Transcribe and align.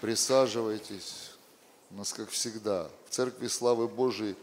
Присаживайтесь. 0.00 1.32
У 1.90 1.96
нас, 1.96 2.12
как 2.12 2.30
всегда, 2.30 2.88
в 3.08 3.10
Церкви 3.10 3.48
Славы 3.48 3.88
Божией 3.88 4.36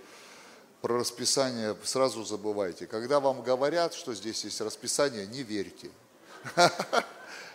про 0.81 0.97
расписание 0.97 1.77
сразу 1.83 2.25
забывайте. 2.25 2.87
Когда 2.87 3.21
вам 3.21 3.41
говорят, 3.41 3.93
что 3.93 4.13
здесь 4.13 4.43
есть 4.43 4.59
расписание, 4.59 5.25
не 5.25 5.43
верьте. 5.43 5.89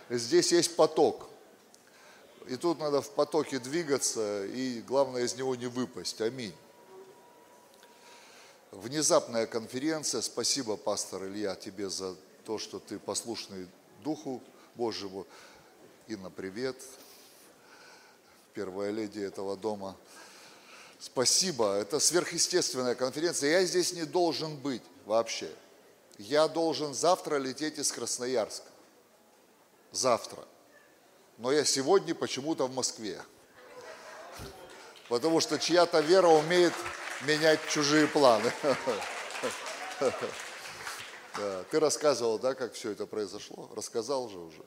Здесь 0.08 0.50
есть 0.50 0.74
поток. 0.74 1.28
И 2.48 2.56
тут 2.56 2.80
надо 2.80 3.00
в 3.00 3.10
потоке 3.10 3.60
двигаться, 3.60 4.44
и 4.46 4.80
главное 4.80 5.22
из 5.22 5.37
него 5.37 5.54
не 5.54 5.67
выпасть. 5.67 6.21
Аминь. 6.21 6.54
Внезапная 8.72 9.46
конференция. 9.46 10.22
Спасибо, 10.22 10.76
пастор 10.76 11.26
Илья, 11.26 11.54
тебе 11.54 11.88
за 11.88 12.17
то, 12.44 12.58
что 12.58 12.80
ты 12.80 12.98
послушный 12.98 13.69
Духу 14.03 14.42
Божьему. 14.74 15.26
Инна, 16.09 16.30
привет 16.30 16.77
первая 18.55 18.91
леди 18.91 19.20
этого 19.20 19.56
дома. 19.56 19.96
Спасибо, 20.98 21.74
это 21.77 21.98
сверхъестественная 21.98 22.95
конференция. 22.95 23.50
Я 23.50 23.64
здесь 23.64 23.92
не 23.92 24.04
должен 24.04 24.56
быть 24.56 24.82
вообще. 25.06 25.50
Я 26.18 26.48
должен 26.48 26.92
завтра 26.92 27.36
лететь 27.36 27.78
из 27.78 27.90
Красноярска. 27.90 28.66
Завтра. 29.92 30.45
Но 31.38 31.50
я 31.50 31.64
сегодня 31.64 32.14
почему-то 32.14 32.66
в 32.66 32.74
Москве. 32.74 33.20
Потому 35.09 35.40
что 35.40 35.59
чья-то 35.59 36.01
вера 36.01 36.28
умеет 36.28 36.74
менять 37.23 37.60
чужие 37.68 38.06
планы. 38.06 38.52
Да. 41.37 41.64
Ты 41.70 41.78
рассказывал, 41.78 42.40
да, 42.40 42.54
как 42.54 42.73
все 42.73 42.90
это 42.90 43.06
произошло? 43.06 43.70
Рассказал 43.76 44.28
же 44.28 44.38
уже. 44.38 44.64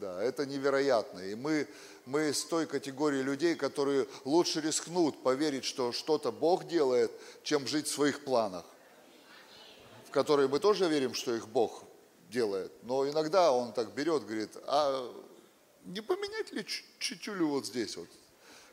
Да, 0.00 0.22
это 0.22 0.46
невероятно. 0.46 1.18
И 1.20 1.34
мы, 1.34 1.66
мы 2.06 2.32
с 2.32 2.44
той 2.44 2.66
категории 2.66 3.20
людей, 3.20 3.56
которые 3.56 4.06
лучше 4.24 4.60
рискнут 4.60 5.22
поверить, 5.24 5.64
что 5.64 5.90
что-то 5.90 6.30
Бог 6.30 6.68
делает, 6.68 7.10
чем 7.42 7.66
жить 7.66 7.88
в 7.88 7.92
своих 7.92 8.24
планах, 8.24 8.64
в 10.06 10.10
которые 10.12 10.48
мы 10.48 10.60
тоже 10.60 10.88
верим, 10.88 11.14
что 11.14 11.34
их 11.34 11.48
Бог 11.48 11.82
делает. 12.30 12.70
Но 12.84 13.08
иногда 13.08 13.50
он 13.50 13.72
так 13.72 13.92
берет, 13.94 14.24
говорит, 14.24 14.56
а 14.66 15.12
не 15.84 16.00
поменять 16.00 16.52
ли 16.52 16.64
чуть-чуть 16.64 17.26
вот 17.40 17.66
здесь 17.66 17.96
вот? 17.96 18.08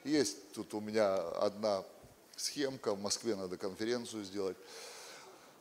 Есть 0.03 0.53
тут 0.53 0.75
у 0.75 0.79
меня 0.79 1.15
одна 1.15 1.83
схемка, 2.35 2.93
в 2.93 3.01
Москве 3.01 3.35
надо 3.35 3.57
конференцию 3.57 4.23
сделать. 4.25 4.57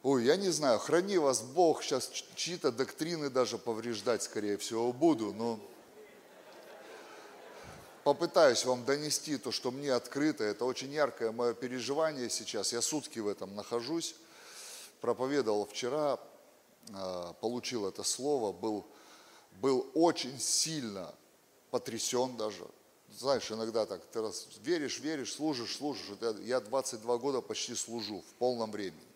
Ой, 0.05 0.25
я 0.25 0.37
не 0.37 0.51
знаю, 0.51 0.79
храни 0.81 1.17
вас 1.17 1.41
Бог, 1.41 1.83
сейчас 1.83 2.11
чьи-то 2.35 2.71
доктрины 2.71 3.31
даже 3.31 3.57
повреждать, 3.57 4.23
скорее 4.23 4.59
всего, 4.59 4.93
буду, 4.93 5.33
но 5.33 5.59
попытаюсь 8.03 8.67
вам 8.67 8.85
донести 8.85 9.39
то, 9.39 9.51
что 9.51 9.71
мне 9.71 9.95
открыто. 9.95 10.45
Это 10.45 10.67
очень 10.67 10.93
яркое 10.93 11.33
мое 11.33 11.55
переживание 11.55 12.29
сейчас. 12.29 12.75
Я 12.75 12.83
сутки 12.83 13.19
в 13.19 13.27
этом 13.27 13.55
нахожусь. 13.57 14.15
Проповедовал 15.01 15.65
вчера, 15.65 16.21
а, 16.93 17.33
получил 17.41 17.89
это 17.89 18.03
слово, 18.03 18.53
был, 18.53 18.85
был 19.63 19.91
очень 19.95 20.39
сильно 20.39 21.15
потрясен 21.71 22.37
даже. 22.37 22.67
Знаешь, 23.19 23.51
иногда 23.51 23.87
так, 23.87 24.05
ты 24.05 24.21
раз 24.21 24.49
веришь, 24.61 24.99
веришь, 24.99 25.33
служишь, 25.33 25.79
служишь. 25.79 26.05
Я 26.43 26.61
22 26.61 27.17
года 27.17 27.41
почти 27.41 27.75
служу 27.75 28.21
в 28.21 28.35
полном 28.35 28.71
времени. 28.71 29.14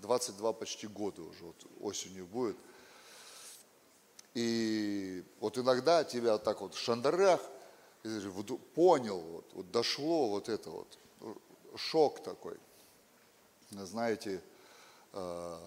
22 0.00 0.52
почти 0.52 0.86
года 0.86 1.22
уже, 1.22 1.44
вот 1.44 1.56
осенью 1.80 2.26
будет. 2.26 2.56
И 4.34 5.24
вот 5.40 5.58
иногда 5.58 6.04
тебя 6.04 6.34
вот 6.34 6.44
так 6.44 6.60
вот 6.60 6.74
в 6.74 6.78
шандарах, 6.78 7.40
вот 8.04 8.72
понял, 8.74 9.18
вот, 9.20 9.52
вот 9.54 9.70
дошло 9.70 10.28
вот 10.28 10.48
это 10.48 10.70
вот, 10.70 10.98
шок 11.76 12.22
такой. 12.22 12.56
Знаете, 13.70 14.42
э, 15.12 15.58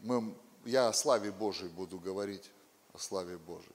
мы, 0.00 0.34
я 0.64 0.88
о 0.88 0.92
славе 0.92 1.32
Божией 1.32 1.68
буду 1.68 1.98
говорить, 1.98 2.50
о 2.92 2.98
славе 2.98 3.36
Божией. 3.38 3.74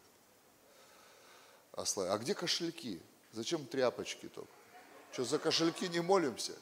О 1.73 1.85
славе. 1.85 2.11
А 2.11 2.17
где 2.17 2.33
кошельки? 2.33 3.01
Зачем 3.33 3.65
тряпочки 3.65 4.27
только? 4.29 4.51
Что, 5.11 5.25
за 5.25 5.39
кошельки 5.39 5.87
не 5.89 5.99
молимся? 5.99 6.53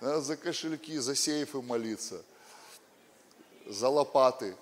Надо 0.00 0.20
за 0.20 0.36
кошельки, 0.36 0.98
за 0.98 1.14
сейфы 1.14 1.60
молиться, 1.60 2.22
за 3.66 3.88
лопаты. 3.88 4.56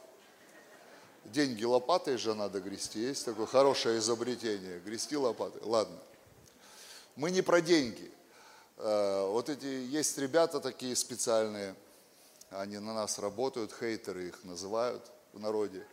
Деньги 1.25 1.65
лопатой 1.65 2.19
же 2.19 2.35
надо 2.35 2.61
грести. 2.61 3.01
Есть 3.01 3.25
такое 3.25 3.47
хорошее 3.47 3.99
изобретение. 3.99 4.79
Грести 4.81 5.17
лопатой. 5.17 5.61
Ладно. 5.65 5.99
Мы 7.17 7.31
не 7.31 7.43
про 7.43 7.61
деньги. 7.61 8.11
Э, 8.77 9.29
вот 9.29 9.49
эти 9.49 9.65
есть 9.65 10.17
ребята 10.19 10.61
такие 10.61 10.95
специальные, 10.95 11.75
они 12.51 12.79
на 12.79 12.95
нас 12.95 13.19
работают, 13.19 13.73
хейтеры 13.73 14.29
их 14.29 14.45
называют 14.45 15.03
в 15.33 15.41
народе. 15.41 15.85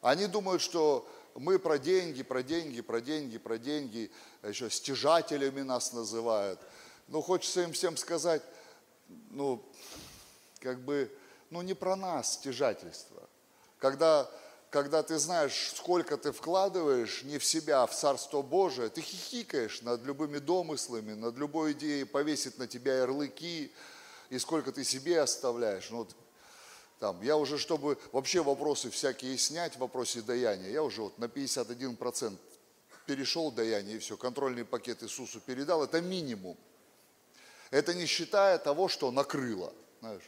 Они 0.00 0.26
думают, 0.26 0.62
что 0.62 1.06
мы 1.34 1.58
про 1.58 1.78
деньги, 1.78 2.22
про 2.22 2.42
деньги, 2.42 2.80
про 2.80 3.00
деньги, 3.00 3.36
про 3.36 3.58
деньги, 3.58 4.10
еще 4.42 4.70
стяжателями 4.70 5.60
нас 5.60 5.92
называют– 5.92 6.60
ну, 7.08 7.22
хочется 7.22 7.62
им 7.62 7.72
всем 7.72 7.96
сказать, 7.96 8.42
ну, 9.30 9.64
как 10.60 10.80
бы, 10.80 11.10
ну, 11.50 11.62
не 11.62 11.74
про 11.74 11.96
нас 11.96 12.34
стяжательство. 12.34 13.28
Когда, 13.78 14.30
когда 14.70 15.02
ты 15.02 15.18
знаешь, 15.18 15.72
сколько 15.74 16.16
ты 16.16 16.32
вкладываешь 16.32 17.22
не 17.24 17.38
в 17.38 17.44
себя, 17.44 17.82
а 17.82 17.86
в 17.86 17.94
Царство 17.94 18.42
Божие, 18.42 18.88
ты 18.88 19.02
хихикаешь 19.02 19.82
над 19.82 20.02
любыми 20.04 20.38
домыслами, 20.38 21.12
над 21.12 21.36
любой 21.36 21.72
идеей 21.72 22.04
повесить 22.04 22.58
на 22.58 22.66
тебя 22.66 22.98
ярлыки, 22.98 23.72
и 24.30 24.38
сколько 24.38 24.72
ты 24.72 24.84
себе 24.84 25.20
оставляешь. 25.20 25.90
Ну, 25.90 26.08
там, 26.98 27.20
я 27.22 27.36
уже, 27.36 27.58
чтобы 27.58 27.98
вообще 28.12 28.42
вопросы 28.42 28.88
всякие 28.88 29.36
снять 29.36 29.74
в 29.74 29.80
вопросе 29.80 30.22
даяния, 30.22 30.70
я 30.70 30.82
уже 30.82 31.02
вот 31.02 31.18
на 31.18 31.26
51% 31.26 32.38
перешел 33.06 33.52
даяние, 33.52 33.96
и 33.96 33.98
все, 33.98 34.16
контрольный 34.16 34.64
пакет 34.64 35.02
Иисусу 35.02 35.40
передал, 35.40 35.84
это 35.84 36.00
минимум. 36.00 36.56
Это 37.74 37.92
не 37.92 38.06
считая 38.06 38.58
того, 38.58 38.86
что 38.86 39.10
накрыло. 39.10 39.72
Знаешь, 39.98 40.22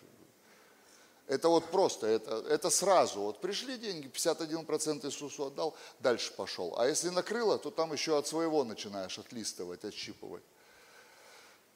это 1.29 1.49
вот 1.49 1.71
просто, 1.71 2.09
это, 2.09 2.45
это 2.49 2.71
сразу. 2.71 3.21
Вот 3.21 3.41
пришли 3.41 3.79
деньги, 3.79 4.09
51% 4.09 5.07
Иисусу 5.07 5.45
отдал, 5.45 5.77
дальше 6.01 6.33
пошел. 6.33 6.77
А 6.77 6.89
если 6.89 7.09
накрыло, 7.09 7.57
то 7.57 7.71
там 7.71 7.93
еще 7.93 8.19
от 8.19 8.27
своего 8.27 8.65
начинаешь 8.65 9.17
отлистывать, 9.21 9.84
отщипывать. 9.84 10.43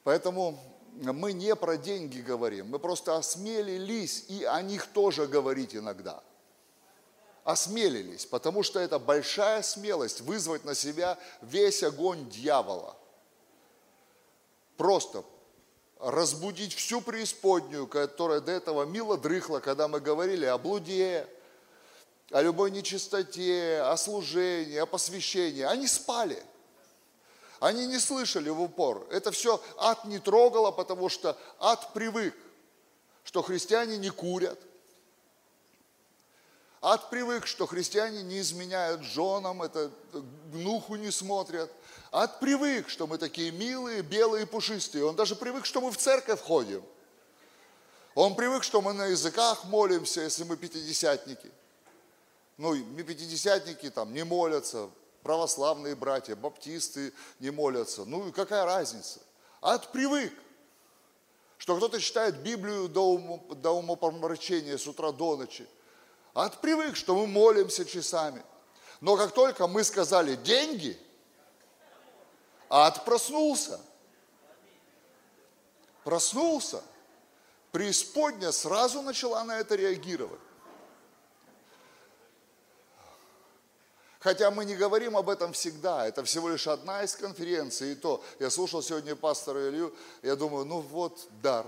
Поэтому 0.03 0.59
мы 0.91 1.31
не 1.31 1.55
про 1.55 1.77
деньги 1.77 2.19
говорим, 2.19 2.67
мы 2.67 2.77
просто 2.77 3.15
осмелились 3.15 4.25
и 4.27 4.43
о 4.43 4.61
них 4.61 4.87
тоже 4.87 5.25
говорить 5.25 5.73
иногда. 5.73 6.21
Осмелились, 7.45 8.25
потому 8.25 8.63
что 8.63 8.77
это 8.77 8.99
большая 8.99 9.61
смелость 9.61 10.19
вызвать 10.19 10.65
на 10.65 10.75
себя 10.75 11.17
весь 11.41 11.81
огонь 11.81 12.29
дьявола. 12.29 12.97
Просто 14.75 15.23
разбудить 16.01 16.73
всю 16.73 17.01
преисподнюю, 17.01 17.87
которая 17.87 18.41
до 18.41 18.51
этого 18.51 18.83
мило 18.83 19.17
дрыхла, 19.17 19.59
когда 19.59 19.87
мы 19.87 19.99
говорили 19.99 20.45
о 20.45 20.57
блуде, 20.57 21.27
о 22.31 22.41
любой 22.41 22.71
нечистоте, 22.71 23.81
о 23.81 23.95
служении, 23.97 24.77
о 24.77 24.85
посвящении. 24.85 25.61
Они 25.61 25.87
спали. 25.87 26.41
Они 27.59 27.85
не 27.85 27.99
слышали 27.99 28.49
в 28.49 28.59
упор. 28.59 29.07
Это 29.11 29.31
все 29.31 29.61
ад 29.77 30.05
не 30.05 30.17
трогало, 30.17 30.71
потому 30.71 31.09
что 31.09 31.37
ад 31.59 31.93
привык, 31.93 32.35
что 33.23 33.43
христиане 33.43 33.97
не 33.97 34.09
курят. 34.09 34.59
Ад 36.81 37.11
привык, 37.11 37.45
что 37.45 37.67
христиане 37.67 38.23
не 38.23 38.39
изменяют 38.39 39.03
женам, 39.03 39.61
это 39.61 39.91
гнуху 40.51 40.95
не 40.95 41.11
смотрят. 41.11 41.71
Ад 42.11 42.41
привык, 42.41 42.89
что 42.89 43.07
мы 43.07 43.17
такие 43.17 43.51
милые, 43.51 44.01
белые, 44.01 44.45
пушистые. 44.45 45.05
Он 45.05 45.15
даже 45.15 45.33
привык, 45.33 45.65
что 45.65 45.79
мы 45.79 45.91
в 45.91 45.97
церковь 45.97 46.41
ходим. 46.41 46.83
Он 48.15 48.35
привык, 48.35 48.63
что 48.63 48.81
мы 48.81 48.91
на 48.91 49.05
языках 49.05 49.63
молимся, 49.63 50.19
если 50.19 50.43
мы 50.43 50.57
пятидесятники. 50.57 51.49
Ну, 52.57 52.75
мы 52.75 53.03
пятидесятники 53.03 53.89
там 53.89 54.13
не 54.13 54.25
молятся, 54.25 54.89
православные 55.23 55.95
братья, 55.95 56.35
баптисты 56.35 57.13
не 57.39 57.49
молятся. 57.49 58.03
Ну 58.03 58.27
и 58.27 58.33
какая 58.33 58.65
разница? 58.65 59.21
Ад 59.61 59.93
привык, 59.93 60.33
что 61.57 61.77
кто-то 61.77 62.01
читает 62.01 62.41
Библию 62.41 62.89
до, 62.89 63.13
ум, 63.13 63.41
до 63.61 63.71
умопомрачения 63.71 64.77
с 64.77 64.85
утра 64.85 65.13
до 65.13 65.37
ночи. 65.37 65.65
Ад 66.33 66.59
привык, 66.59 66.97
что 66.97 67.15
мы 67.15 67.25
молимся 67.25 67.85
часами. 67.85 68.43
Но 68.99 69.15
как 69.15 69.31
только 69.31 69.65
мы 69.67 69.85
сказали 69.85 70.35
деньги– 70.35 70.99
Ад 72.71 73.03
проснулся. 73.03 73.81
Проснулся. 76.05 76.81
Преисподня 77.73 78.53
сразу 78.53 79.01
начала 79.01 79.43
на 79.43 79.59
это 79.59 79.75
реагировать. 79.75 80.39
Хотя 84.21 84.51
мы 84.51 84.63
не 84.63 84.75
говорим 84.75 85.17
об 85.17 85.29
этом 85.29 85.51
всегда, 85.51 86.07
это 86.07 86.23
всего 86.23 86.47
лишь 86.47 86.67
одна 86.67 87.03
из 87.03 87.15
конференций. 87.15 87.91
И 87.91 87.95
то, 87.95 88.23
я 88.39 88.49
слушал 88.49 88.81
сегодня 88.81 89.17
пастора 89.17 89.69
Илью, 89.69 89.93
я 90.21 90.37
думаю, 90.37 90.63
ну 90.63 90.79
вот 90.79 91.27
дар. 91.41 91.65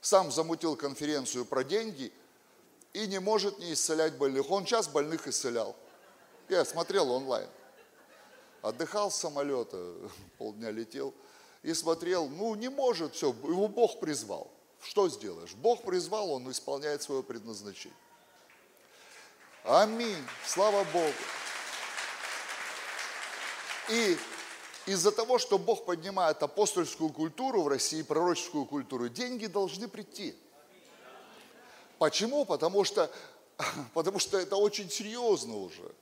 Сам 0.00 0.32
замутил 0.32 0.74
конференцию 0.74 1.44
про 1.44 1.62
деньги 1.62 2.12
и 2.94 3.06
не 3.06 3.20
может 3.20 3.58
не 3.58 3.74
исцелять 3.74 4.16
больных. 4.16 4.50
Он 4.50 4.64
час 4.64 4.88
больных 4.88 5.28
исцелял. 5.28 5.76
Я 6.48 6.64
смотрел 6.64 7.12
онлайн. 7.12 7.48
Отдыхал 8.64 9.10
с 9.10 9.16
самолета, 9.16 9.94
полдня 10.38 10.70
летел 10.70 11.12
и 11.62 11.74
смотрел, 11.74 12.28
ну 12.30 12.54
не 12.54 12.70
может, 12.70 13.14
все, 13.14 13.28
его 13.28 13.68
Бог 13.68 14.00
призвал. 14.00 14.50
Что 14.80 15.10
сделаешь? 15.10 15.52
Бог 15.52 15.82
призвал, 15.82 16.30
он 16.30 16.50
исполняет 16.50 17.02
свое 17.02 17.22
предназначение. 17.22 17.96
Аминь. 19.64 20.24
Слава 20.46 20.82
Богу. 20.94 21.12
И 23.90 24.16
из-за 24.86 25.12
того, 25.12 25.38
что 25.38 25.58
Бог 25.58 25.84
поднимает 25.84 26.42
апостольскую 26.42 27.10
культуру 27.10 27.64
в 27.64 27.68
России, 27.68 28.00
пророческую 28.00 28.64
культуру, 28.64 29.10
деньги 29.10 29.44
должны 29.44 29.88
прийти. 29.88 30.34
Почему? 31.98 32.46
Потому 32.46 32.84
что, 32.84 33.10
потому 33.92 34.18
что 34.18 34.38
это 34.38 34.56
очень 34.56 34.88
серьезно 34.88 35.54
уже. 35.58 35.94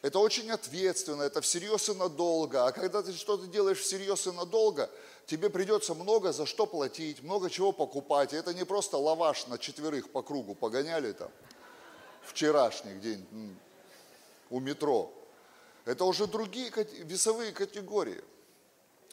Это 0.00 0.20
очень 0.20 0.50
ответственно, 0.50 1.22
это 1.22 1.40
всерьез 1.40 1.88
и 1.88 1.94
надолго. 1.94 2.66
А 2.66 2.72
когда 2.72 3.02
ты 3.02 3.12
что-то 3.12 3.46
делаешь 3.48 3.80
всерьез 3.80 4.26
и 4.28 4.30
надолго, 4.30 4.88
тебе 5.26 5.50
придется 5.50 5.94
много 5.94 6.32
за 6.32 6.46
что 6.46 6.66
платить, 6.66 7.22
много 7.22 7.50
чего 7.50 7.72
покупать. 7.72 8.32
И 8.32 8.36
это 8.36 8.54
не 8.54 8.64
просто 8.64 8.96
лаваш 8.96 9.48
на 9.48 9.58
четверых 9.58 10.10
по 10.10 10.22
кругу 10.22 10.54
погоняли 10.54 11.12
там 11.12 11.30
вчерашний 12.22 12.94
день 13.00 13.58
у 14.50 14.60
метро. 14.60 15.12
Это 15.84 16.04
уже 16.04 16.26
другие 16.26 16.70
весовые 17.04 17.52
категории. 17.52 18.22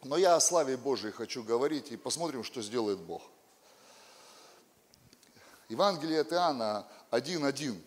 Но 0.04 0.18
я 0.18 0.36
о 0.36 0.40
славе 0.40 0.78
Божьей 0.78 1.12
хочу 1.12 1.42
говорить 1.42 1.92
и 1.92 1.98
посмотрим, 1.98 2.44
что 2.44 2.62
сделает 2.62 3.00
Бог. 3.00 3.24
Евангелие 5.68 6.22
от 6.22 6.32
Иоанна 6.32 6.88
1.1. 7.10 7.82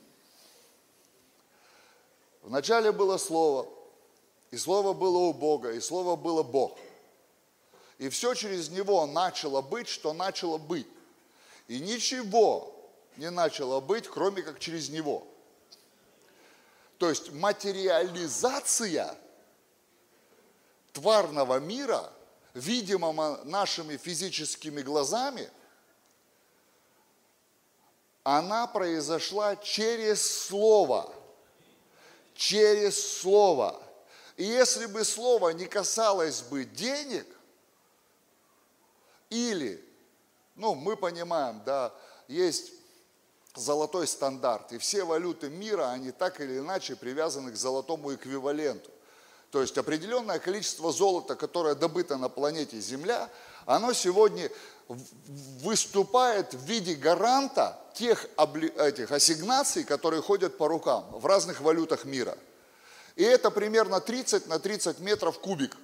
Вначале 2.49 2.93
было 2.93 3.19
Слово, 3.19 3.69
и 4.50 4.56
Слово 4.56 4.95
было 4.95 5.19
у 5.19 5.35
Бога, 5.35 5.71
и 5.73 5.81
Слово 5.81 6.17
было 6.17 6.43
Бог. 6.43 6.79
И 7.99 8.09
все 8.09 8.33
через 8.33 8.71
Него 8.71 9.05
начало 9.06 9.61
быть, 9.61 9.87
что 9.87 10.15
начало 10.15 10.56
быть. 10.56 10.87
И 11.67 11.79
ничего 11.79 12.75
не 13.19 13.29
начало 13.29 13.81
быть, 13.81 14.09
кроме 14.09 14.41
как 14.41 14.61
через 14.61 14.89
Него. 14.89 15.27
То 16.97 17.11
есть 17.11 17.33
материализация 17.33 19.15
тварного 20.95 21.59
мира, 21.59 22.11
видимого 22.55 23.45
нашими 23.45 23.99
физическими 23.99 24.81
глазами, 24.81 25.50
она 28.25 28.67
произошла 28.67 29.55
через 29.56 30.47
Слово. 30.47 31.15
Через 32.38 33.19
Слово. 33.19 33.82
И 34.37 34.44
если 34.44 34.87
бы 34.87 35.02
Слово 35.02 35.49
не 35.49 35.67
касалось 35.67 36.43
бы 36.43 36.64
денег, 36.64 37.26
или, 39.29 39.85
ну, 40.55 40.76
мы 40.76 40.96
понимаем, 40.96 41.61
да, 41.67 41.93
есть 42.29 42.70
золотой 43.56 44.06
стандарт. 44.06 44.70
И 44.70 44.79
все 44.79 45.02
валюты 45.02 45.50
мира, 45.50 45.90
они 45.90 46.12
так 46.12 46.40
или 46.40 46.61
иначе 46.61 46.94
привязаны 46.94 47.50
к 47.50 47.56
золотому 47.56 48.14
эквиваленту. 48.14 48.93
То 49.50 49.61
есть 49.61 49.76
определенное 49.76 50.38
количество 50.38 50.93
золота, 50.93 51.35
которое 51.35 51.75
добыто 51.75 52.19
на 52.19 52.29
планете 52.29 52.79
Земля, 52.79 53.29
оно 53.67 53.93
сегодня 53.93 54.49
выступает 54.88 56.55
в 56.55 56.64
виде 56.64 56.94
гаранта 56.94 57.79
тех 57.94 58.26
этих 58.76 59.12
ассигнаций, 59.12 59.85
которые 59.85 60.23
ходят 60.23 60.56
по 60.56 60.69
рукам 60.69 61.05
в 61.12 61.26
разных 61.26 61.61
валютах 61.61 62.05
мира. 62.05 62.37
И 63.17 63.23
это 63.23 63.50
примерно 63.50 64.00
30 64.00 64.46
на 64.46 64.58
30 64.58 65.00
метров 65.00 65.38
кубик. 65.40 65.76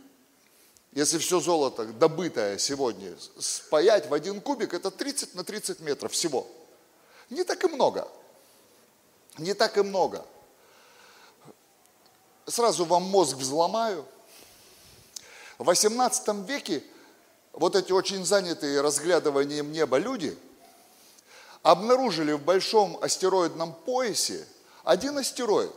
Если 0.92 1.18
все 1.18 1.40
золото, 1.40 1.86
добытое 1.86 2.56
сегодня, 2.58 3.14
спаять 3.38 4.08
в 4.08 4.14
один 4.14 4.40
кубик, 4.40 4.72
это 4.72 4.92
30 4.92 5.34
на 5.34 5.42
30 5.42 5.80
метров 5.80 6.12
всего. 6.12 6.46
Не 7.30 7.42
так 7.42 7.64
и 7.64 7.68
много. 7.68 8.08
Не 9.38 9.54
так 9.54 9.76
и 9.76 9.82
много. 9.82 10.24
Сразу 12.46 12.84
вам 12.84 13.02
мозг 13.02 13.36
взломаю. 13.36 14.06
В 15.58 15.64
18 15.64 16.48
веке 16.48 16.84
вот 17.54 17.76
эти 17.76 17.92
очень 17.92 18.24
занятые 18.24 18.80
разглядыванием 18.80 19.72
неба 19.72 19.98
люди 19.98 20.36
обнаружили 21.62 22.32
в 22.32 22.42
большом 22.42 22.98
астероидном 23.00 23.72
поясе 23.72 24.46
один 24.82 25.16
астероид 25.18 25.72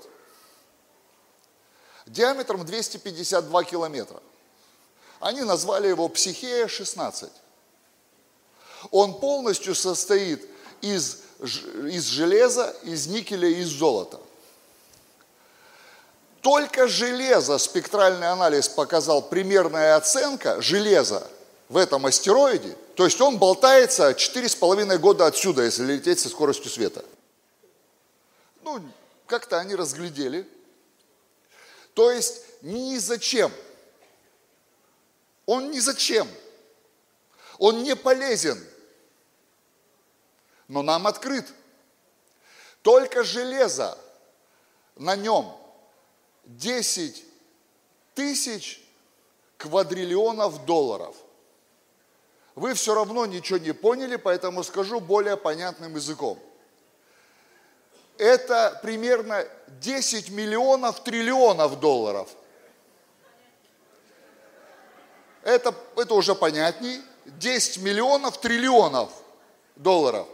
диаметром 2.05 2.65
252 2.65 3.63
километра. 3.63 4.21
Они 5.19 5.41
назвали 5.43 5.87
его 5.87 6.07
Психея-16. 6.07 7.31
Он 8.91 9.19
полностью 9.19 9.75
состоит 9.75 10.47
из 10.81 11.21
из 11.39 12.07
железа, 12.07 12.75
из 12.83 13.07
никеля 13.07 13.47
и 13.47 13.61
из 13.61 13.67
золота. 13.67 14.19
Только 16.41 16.87
железо, 16.87 17.57
спектральный 17.57 18.31
анализ 18.31 18.67
показал 18.67 19.21
примерная 19.21 19.95
оценка 19.95 20.61
железа 20.61 21.27
в 21.69 21.77
этом 21.77 22.05
астероиде, 22.05 22.75
то 22.95 23.05
есть 23.05 23.19
он 23.19 23.37
болтается 23.37 24.11
4,5 24.11 24.97
года 24.97 25.25
отсюда, 25.25 25.63
если 25.63 25.83
лететь 25.85 26.19
со 26.19 26.29
скоростью 26.29 26.71
света. 26.71 27.03
Ну, 28.63 28.81
как-то 29.25 29.59
они 29.59 29.75
разглядели. 29.75 30.47
То 31.93 32.11
есть 32.11 32.41
ни 32.61 32.97
зачем. 32.97 33.51
Он 35.45 35.71
ни 35.71 35.79
зачем. 35.79 36.27
Он 37.57 37.83
не 37.83 37.95
полезен 37.95 38.63
но 40.67 40.81
нам 40.81 41.07
открыт. 41.07 41.53
Только 42.81 43.23
железо 43.23 43.97
на 44.95 45.15
нем 45.15 45.55
10 46.45 47.23
тысяч 48.13 48.83
квадриллионов 49.57 50.65
долларов. 50.65 51.15
Вы 52.57 52.73
все 52.73 52.95
равно 52.95 53.27
ничего 53.27 53.59
не 53.59 53.71
поняли, 53.71 54.15
поэтому 54.15 54.63
скажу 54.63 54.99
более 54.99 55.37
понятным 55.37 55.93
языком. 55.93 56.39
Это 58.17 58.79
примерно 58.81 59.47
10 59.79 60.31
миллионов 60.31 61.03
триллионов 61.03 61.79
долларов. 61.79 62.27
Это, 65.43 65.71
это 65.97 66.15
уже 66.15 66.33
понятней. 66.33 67.03
10 67.25 67.77
миллионов 67.83 68.41
триллионов 68.41 69.11
долларов. 69.75 70.27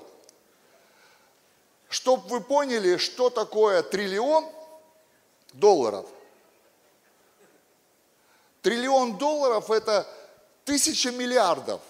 Чтобы 1.90 2.26
вы 2.30 2.40
поняли, 2.40 2.96
что 2.96 3.32
такое 3.32 3.84
триллион 3.84 4.46
долларов. 5.52 6.08
Триллион 8.62 9.18
долларов– 9.18 9.70
это 9.72 10.08
тысяча 10.64 11.12
миллиардов. 11.12 11.82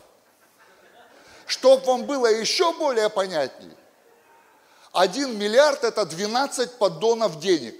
Чтобы 1.53 1.85
вам 1.85 2.05
было 2.07 2.25
еще 2.25 2.73
более 2.73 3.11
понятнее, 3.11 3.77
один 4.91 5.37
миллиард– 5.37 5.83
это 5.83 6.03
12 6.03 6.79
поддонов 6.79 7.39
денег. 7.39 7.79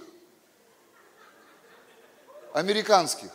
Американских. 2.52 3.30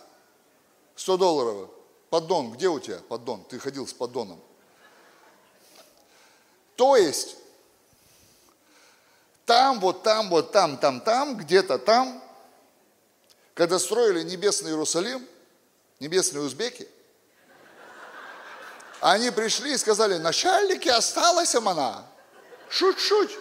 100 0.95 1.17
долларов. 1.17 1.69
Поддон, 2.09 2.53
где 2.53 2.69
у 2.69 2.79
тебя 2.79 2.99
поддон? 3.09 3.43
Ты 3.49 3.59
ходил 3.59 3.85
с 3.85 3.91
поддоном. 3.91 4.41
То 6.77 6.95
есть, 6.95 7.35
там, 9.45 9.81
вот 9.81 10.03
там, 10.03 10.29
вот 10.29 10.53
там, 10.53 10.77
там, 10.77 11.01
там, 11.01 11.35
где-то 11.35 11.77
там, 11.79 12.23
когда 13.53 13.77
строили 13.77 14.23
небесный 14.23 14.71
Иерусалим, 14.71 15.27
небесные 15.99 16.43
узбеки, 16.43 16.87
они 19.01 19.31
пришли 19.31 19.73
и 19.73 19.77
сказали, 19.77 20.17
начальники, 20.17 20.89
осталась 20.89 21.55
она. 21.55 22.05
Шуть-шуть. 22.69 23.31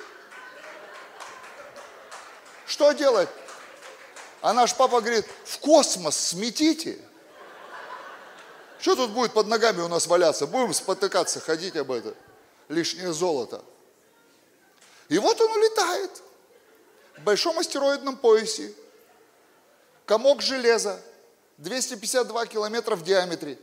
Что 2.66 2.92
делать? 2.92 3.28
А 4.40 4.52
наш 4.52 4.74
папа 4.74 5.00
говорит, 5.00 5.26
в 5.44 5.58
космос 5.58 6.16
сметите. 6.16 6.98
Что 8.78 8.94
тут 8.94 9.10
будет 9.10 9.32
под 9.32 9.48
ногами 9.48 9.80
у 9.80 9.88
нас 9.88 10.06
валяться? 10.06 10.46
Будем 10.46 10.72
спотыкаться, 10.72 11.40
ходить 11.40 11.76
об 11.76 11.90
этом. 11.90 12.14
Лишнее 12.68 13.12
золото. 13.12 13.64
И 15.08 15.18
вот 15.18 15.40
он 15.40 15.50
улетает 15.50 16.22
в 17.16 17.22
большом 17.22 17.58
астероидном 17.58 18.16
поясе. 18.16 18.72
комок 20.06 20.42
железа, 20.42 21.00
252 21.56 22.46
километра 22.46 22.94
в 22.94 23.02
диаметре. 23.02 23.58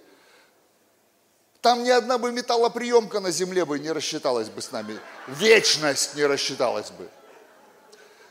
Там 1.66 1.84
ни 1.84 1.90
одна 1.90 2.20
бы 2.20 2.32
металлоприемка 2.32 3.20
на 3.20 3.32
земле 3.32 3.66
бы 3.66 3.80
не 3.80 3.92
рассчиталась 3.92 4.50
бы 4.50 4.62
с 4.62 4.72
нами. 4.72 5.00
Вечность 5.26 6.14
не 6.14 6.24
рассчиталась 6.24 6.92
бы. 6.92 7.10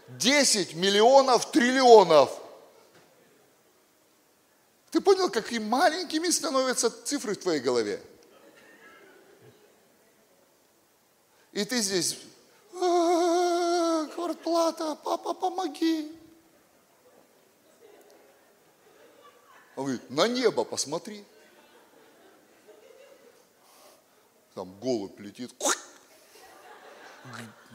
10 0.06 0.76
миллионов 0.76 1.50
триллионов. 1.50 2.30
Ты 4.92 5.00
понял, 5.00 5.30
какими 5.30 5.64
маленькими 5.64 6.30
становятся 6.30 6.90
цифры 6.90 7.34
в 7.34 7.40
твоей 7.40 7.58
голове? 7.58 8.00
И 11.50 11.64
ты 11.64 11.80
здесь, 11.80 12.18
«А, 12.80 14.06
квартплата, 14.14 14.96
папа, 15.02 15.34
помоги. 15.34 16.16
Он 19.74 19.86
говорит, 19.86 20.08
на 20.08 20.28
небо 20.28 20.62
посмотри. 20.62 21.24
Там 24.54 24.78
голубь 24.78 25.18
летит. 25.18 25.52
К 25.58 25.76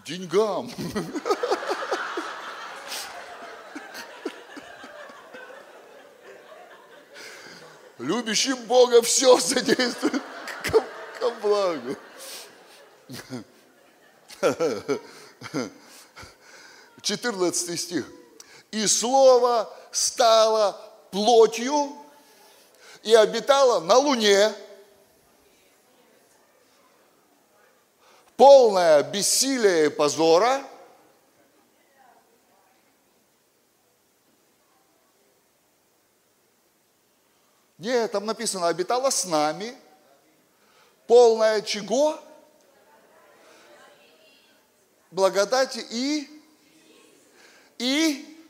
деньгам. 0.05 0.71
Любящим 7.97 8.55
Бога 8.63 9.01
все 9.01 9.37
содействует 9.39 10.23
ко, 10.63 10.81
ко 11.19 11.29
благу. 11.41 11.97
14 17.01 17.79
стих. 17.79 18.05
И 18.71 18.87
слово 18.87 19.69
стало 19.91 20.79
плотью 21.11 21.97
и 23.03 23.13
обитало 23.13 23.81
на 23.81 23.97
луне, 23.97 24.53
полное 28.39 29.03
бессилия 29.03 29.87
и 29.87 29.89
позора, 29.89 30.63
Нет, 37.77 38.11
там 38.11 38.25
написано, 38.25 38.67
обитала 38.67 39.09
с 39.09 39.23
нами, 39.23 39.73
полное 41.07 41.61
чего? 41.61 42.19
Благодати 45.11 45.85
и? 45.89 46.43
И? 47.77 48.45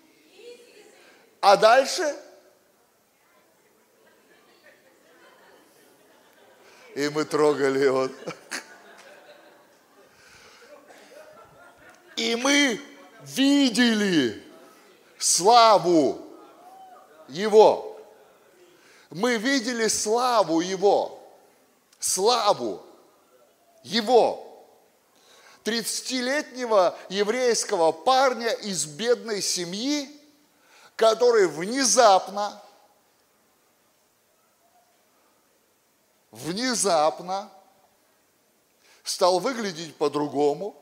А 1.41 1.57
дальше? 1.57 2.15
И 6.95 7.07
мы 7.09 7.23
трогали 7.23 7.79
его. 7.79 8.09
И 12.19 12.35
мы 12.35 12.81
видели 13.21 14.43
славу 15.17 16.19
Его. 17.29 17.97
Мы 19.09 19.37
видели 19.37 19.87
славу 19.87 20.59
Его. 20.59 21.17
Славу 21.97 22.83
Его. 23.83 24.45
30-летнего 25.63 26.97
еврейского 27.07 27.93
парня 27.93 28.51
из 28.51 28.85
бедной 28.85 29.41
семьи, 29.41 30.09
который 30.97 31.47
внезапно, 31.47 32.61
внезапно 36.31 37.49
стал 39.05 39.39
выглядеть 39.39 39.95
по-другому. 39.95 40.78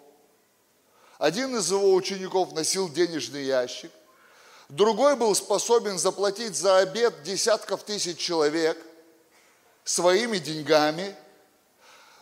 Один 1.18 1.56
из 1.56 1.72
его 1.72 1.94
учеников 1.94 2.54
носил 2.54 2.90
денежный 2.90 3.44
ящик, 3.44 3.92
другой 4.70 5.16
был 5.16 5.34
способен 5.34 5.98
заплатить 5.98 6.56
за 6.56 6.78
обед 6.78 7.24
десятков 7.24 7.84
тысяч 7.84 8.18
человек 8.20 8.78
своими 9.84 10.38
деньгами, 10.38 11.16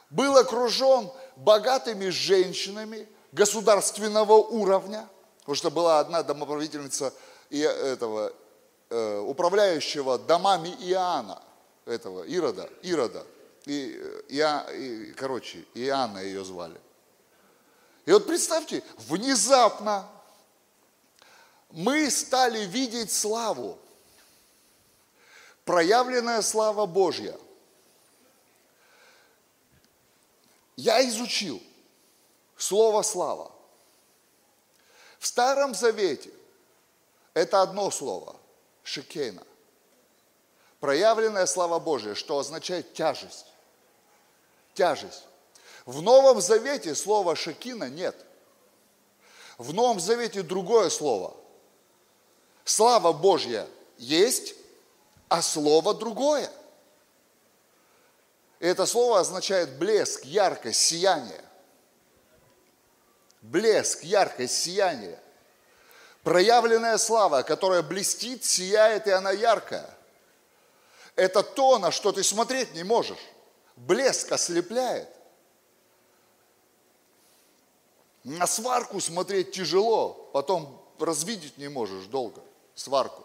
был 0.10 0.38
окружен 0.38 1.12
богатыми 1.36 2.10
женщинами 2.10 3.08
государственного 3.34 4.34
уровня, 4.34 5.10
потому 5.40 5.56
что 5.56 5.72
была 5.72 6.00
одна 6.00 6.24
домоправительница 6.24 7.14
этого, 7.50 8.32
э, 8.90 9.20
управляющего 9.20 10.18
домами 10.18 10.70
Иоанна, 10.80 11.42
этого 11.86 12.24
Ирода, 12.24 12.70
Ирода, 12.82 13.26
и, 13.66 14.00
и, 14.30 14.42
и, 14.74 15.14
короче, 15.18 15.66
Иоанна 15.74 16.20
ее 16.20 16.46
звали. 16.46 16.80
И 18.06 18.12
вот 18.12 18.28
представьте, 18.28 18.84
внезапно 18.98 20.08
мы 21.72 22.10
стали 22.12 22.66
видеть 22.66 23.12
славу, 23.12 23.80
проявленная 25.66 26.42
слава 26.42 26.86
Божья. 26.86 27.38
Я 30.76 31.08
изучил 31.08 31.62
слово 32.58 33.02
слава. 33.02 33.52
В 35.20 35.26
Старом 35.26 35.74
Завете 35.74 36.32
это 37.34 37.62
одно 37.62 37.90
слово– 37.90 38.36
шикейна. 38.84 39.44
Проявленная 40.80 41.48
слава 41.48 41.80
Божья, 41.80 42.14
что 42.14 42.38
означает 42.38 42.94
тяжесть. 42.94 43.48
Тяжесть. 44.76 45.24
В 45.86 46.02
Новом 46.02 46.42
Завете 46.42 46.96
слова 46.96 47.36
шекина 47.36 47.90
нет. 47.90 48.16
В 49.58 49.74
Новом 49.74 50.00
Завете 50.00 50.42
другое 50.42 50.90
слово. 50.90 51.36
Слава 52.64 53.14
Божья 53.14 53.68
есть, 53.98 54.56
а 55.30 55.42
слово 55.42 55.94
другое– 55.94 56.52
это 58.60 58.86
слово 58.86 59.20
означает 59.20 59.78
блеск, 59.78 60.24
яркость, 60.26 60.80
сияние. 60.80 61.44
Блеск, 63.42 64.04
яркость, 64.04 64.64
сияние. 64.64 65.20
Проявленная 66.24 66.98
слава, 66.98 67.44
которая 67.44 67.84
блестит, 67.84 68.44
сияет, 68.44 69.06
и 69.08 69.12
она 69.12 69.32
яркая. 69.32 69.88
Это 71.16 71.44
то, 71.44 71.78
на 71.78 71.92
что 71.92 72.12
ты 72.12 72.24
смотреть 72.24 72.74
не 72.74 72.84
можешь. 72.84 73.20
Блеск 73.76 74.32
ослепляет. 74.32 75.15
На 78.26 78.48
сварку 78.48 79.00
смотреть 79.00 79.52
тяжело, 79.52 80.30
потом 80.34 80.84
развидеть 81.00 81.60
не 81.60 81.70
можешь 81.70 82.06
долго 82.06 82.42
сварку. 82.74 83.24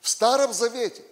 В 0.00 0.08
Старом 0.08 0.54
Завете 0.54 1.04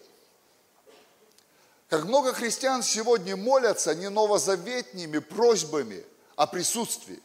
как 1.89 2.05
много 2.05 2.33
христиан 2.33 2.83
сегодня 2.83 3.37
молятся 3.37 3.95
не 3.95 4.09
новозаветними 4.09 5.19
просьбами 5.19 6.05
о 6.37 6.47
присутствии. 6.47 7.23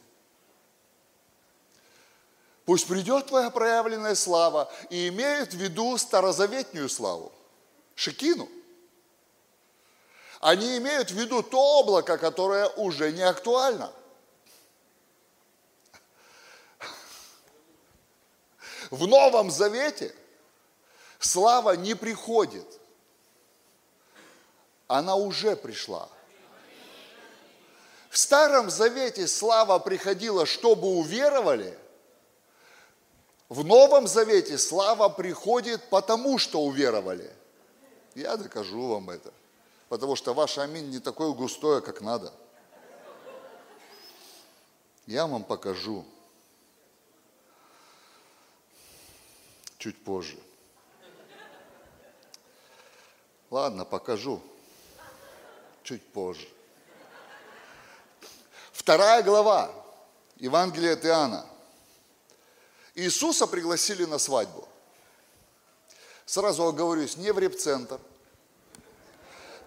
Пусть 2.66 2.86
придет 2.86 3.26
твоя 3.26 3.50
проявленная 3.50 4.14
слава 4.14 4.72
и 4.88 5.08
имеют 5.08 5.52
в 5.52 5.56
виду 5.56 5.96
старозаветную 5.98 6.88
славу, 6.88 7.32
шекину. 7.94 8.48
Они 10.40 10.76
имеют 10.76 11.10
в 11.10 11.14
виду 11.14 11.42
то 11.42 11.78
облако, 11.80 12.18
которое 12.18 12.68
уже 12.68 13.12
не 13.12 13.22
актуально. 13.22 13.92
В 18.94 19.06
Новом 19.06 19.50
Завете 19.50 20.14
слава 21.18 21.76
не 21.76 21.94
приходит– 21.94 22.66
она 24.86 25.16
уже 25.16 25.56
пришла. 25.56 26.08
В 28.10 28.18
Старом 28.18 28.70
Завете 28.70 29.26
слава 29.26 29.78
приходила, 29.78 30.46
чтобы 30.46 30.86
уверовали. 30.86 31.76
В 33.48 33.64
Новом 33.64 34.06
Завете 34.06 34.58
слава 34.58 35.08
приходит 35.08 35.88
потому, 35.90 36.38
что 36.38 36.62
уверовали. 36.62 37.32
Я 38.14 38.36
докажу 38.36 38.86
вам 38.88 39.10
это. 39.10 39.32
Потому 39.88 40.16
что 40.16 40.32
ваш 40.32 40.58
аминь 40.58 40.90
не 40.90 41.00
такое 41.00 41.32
густое, 41.32 41.80
как 41.80 42.00
надо. 42.00 42.32
Я 45.06 45.26
вам 45.26 45.42
покажу. 45.42 46.04
Чуть 49.84 50.02
позже. 50.02 50.38
Ладно, 53.50 53.84
покажу 53.84 54.40
чуть 55.82 56.02
позже. 56.02 56.48
Вторая 58.72 59.22
глава 59.22 59.70
Евангелия 60.36 60.94
от 60.94 61.04
Иоанна. 61.04 61.46
Иисуса 62.94 63.46
пригласили 63.46 64.06
на 64.06 64.16
свадьбу. 64.16 64.66
Сразу 66.24 66.64
оговорюсь, 66.64 67.18
не 67.18 67.30
в 67.30 67.38
репцентр. 67.38 68.00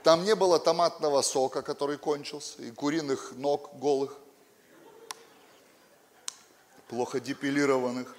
Там 0.01 0.23
не 0.23 0.33
было 0.33 0.57
томатного 0.57 1.21
сока, 1.21 1.61
который 1.61 1.99
кончился, 1.99 2.59
и 2.63 2.71
куриных 2.71 3.33
ног 3.33 3.69
голых, 3.75 4.17
плохо 6.87 7.19
депилированных. 7.19 8.15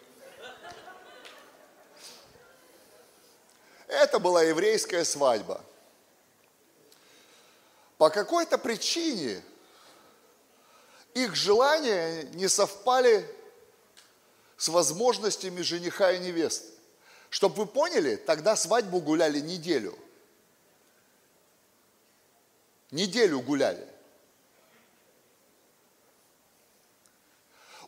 Это 3.88 4.18
была 4.18 4.42
еврейская 4.42 5.04
свадьба. 5.04 5.64
По 7.96 8.10
какой-то 8.10 8.58
причине 8.58 9.42
их 11.14 11.34
желания 11.34 12.24
не 12.34 12.48
совпали 12.48 13.28
с 14.56 14.68
возможностями 14.68 15.62
жениха 15.62 16.12
и 16.12 16.20
невесты. 16.20 16.68
Чтобы 17.30 17.56
вы 17.56 17.66
поняли, 17.66 18.16
тогда 18.16 18.56
свадьбу 18.56 19.00
гуляли 19.00 19.40
неделю. 19.40 19.98
Неделю 22.90 23.40
гуляли. 23.40 23.86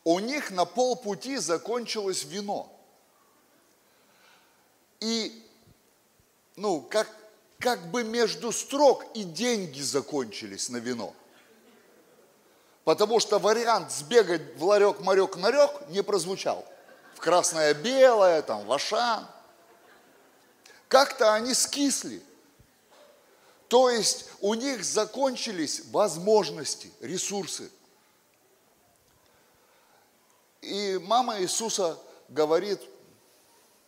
У 0.03 0.19
них 0.19 0.51
на 0.51 0.65
полпути 0.65 1.37
закончилось 1.37 2.25
вино. 2.25 2.75
И, 4.99 5.47
ну, 6.61 6.83
как, 6.83 7.09
как 7.59 7.91
бы 7.91 8.05
между 8.05 8.53
строк 8.53 9.07
и 9.15 9.25
деньги 9.25 9.81
закончились 9.81 10.69
на 10.69 10.77
вино. 10.77 11.15
Потому 12.85 13.19
что 13.19 13.39
вариант 13.39 13.91
сбегать 13.91 14.57
в 14.57 14.65
ларек, 14.65 15.01
марек, 15.01 15.37
нарек 15.37 15.71
не 15.89 16.03
прозвучал. 16.03 16.67
В 17.15 17.21
красное-белое, 17.21 18.43
там, 18.43 18.67
в 18.67 18.73
Ашан. 18.73 19.27
Как-то 20.89 21.33
они 21.33 21.55
скисли. 21.55 22.23
То 23.69 23.89
есть 23.89 24.27
у 24.43 24.53
них 24.53 24.85
закончились 24.85 25.83
возможности, 25.87 26.93
ресурсы. 27.01 27.71
И 30.61 31.01
мама 31.03 31.41
Иисуса 31.41 31.99
говорит, 32.29 32.83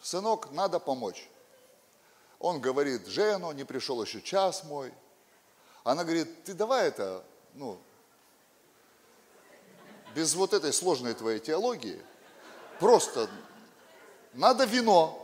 сынок, 0.01 0.51
надо 0.53 0.79
помочь. 0.79 1.29
Он 2.43 2.61
говорит, 2.61 3.07
Жену, 3.07 3.53
не 3.53 3.63
пришел 3.63 4.03
еще 4.03 4.21
час 4.21 4.65
мой. 4.65 4.93
Она 5.85 6.03
говорит, 6.03 6.43
ты 6.43 6.55
давай 6.55 6.89
это, 6.89 7.25
ну, 7.55 7.79
без 10.17 10.35
вот 10.35 10.53
этой 10.53 10.73
сложной 10.73 11.15
твоей 11.15 11.39
теологии, 11.39 12.05
просто 12.81 13.31
надо 14.33 14.65
вино. 14.65 15.19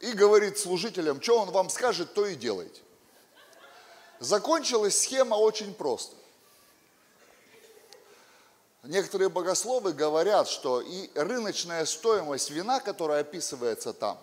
И 0.00 0.12
говорит 0.12 0.58
служителям, 0.58 1.20
что 1.20 1.40
он 1.40 1.50
вам 1.50 1.68
скажет, 1.68 2.14
то 2.14 2.24
и 2.24 2.34
делайте. 2.34 2.80
Закончилась 4.18 5.02
схема 5.02 5.34
очень 5.34 5.74
просто. 5.74 6.16
Некоторые 8.82 9.28
богословы 9.28 9.92
говорят, 9.92 10.48
что 10.48 10.80
и 10.80 11.10
рыночная 11.14 11.84
стоимость 11.84 12.48
вина, 12.48 12.80
которая 12.80 13.20
описывается 13.20 13.92
там, 13.92 14.18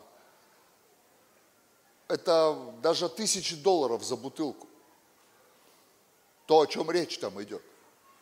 это 2.13 2.55
даже 2.83 3.09
тысячи 3.09 3.55
долларов 3.55 4.03
за 4.03 4.15
бутылку. 4.15 4.67
То, 6.45 6.61
о 6.61 6.67
чем 6.67 6.91
речь 6.91 7.17
там 7.17 7.41
идет. 7.41 7.63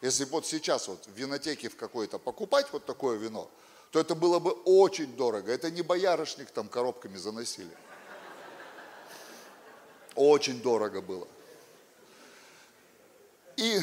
Если 0.02 0.24
вот 0.26 0.48
сейчас 0.48 0.88
вот 0.88 1.06
в 1.06 1.12
винотеке 1.12 1.68
в 1.68 1.76
какой-то 1.76 2.18
покупать 2.18 2.68
вот 2.72 2.86
такое 2.86 3.18
вино, 3.18 3.50
то 3.92 4.00
это 4.00 4.16
было 4.16 4.40
бы 4.40 4.52
очень 4.64 5.14
дорого. 5.18 5.52
Это 5.52 5.70
не 5.70 5.82
боярышник 5.82 6.52
там 6.52 6.70
коробками 6.70 7.18
заносили. 7.18 7.76
Очень 10.16 10.62
дорого 10.62 11.02
было. 11.02 11.28
И 13.58 13.82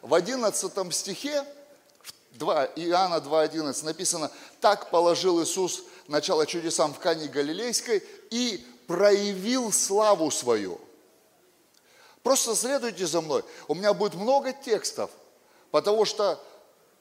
в 0.00 0.12
11 0.12 0.92
стихе, 0.92 1.46
2, 2.32 2.64
Иоанна 2.76 3.16
2.11 3.16 3.84
написано, 3.84 4.32
так 4.60 4.90
положил 4.90 5.40
Иисус 5.42 5.84
начало 6.08 6.46
чудесам 6.46 6.92
в 6.92 6.98
Кане 6.98 7.28
Галилейской 7.28 8.02
и 8.32 8.64
проявил 8.86 9.70
славу 9.70 10.30
свою. 10.30 10.80
Просто 12.22 12.56
следуйте 12.56 13.06
за 13.06 13.20
мной. 13.20 13.44
У 13.68 13.74
меня 13.74 13.92
будет 13.92 14.14
много 14.14 14.52
текстов, 14.52 15.10
потому 15.70 16.06
что 16.06 16.42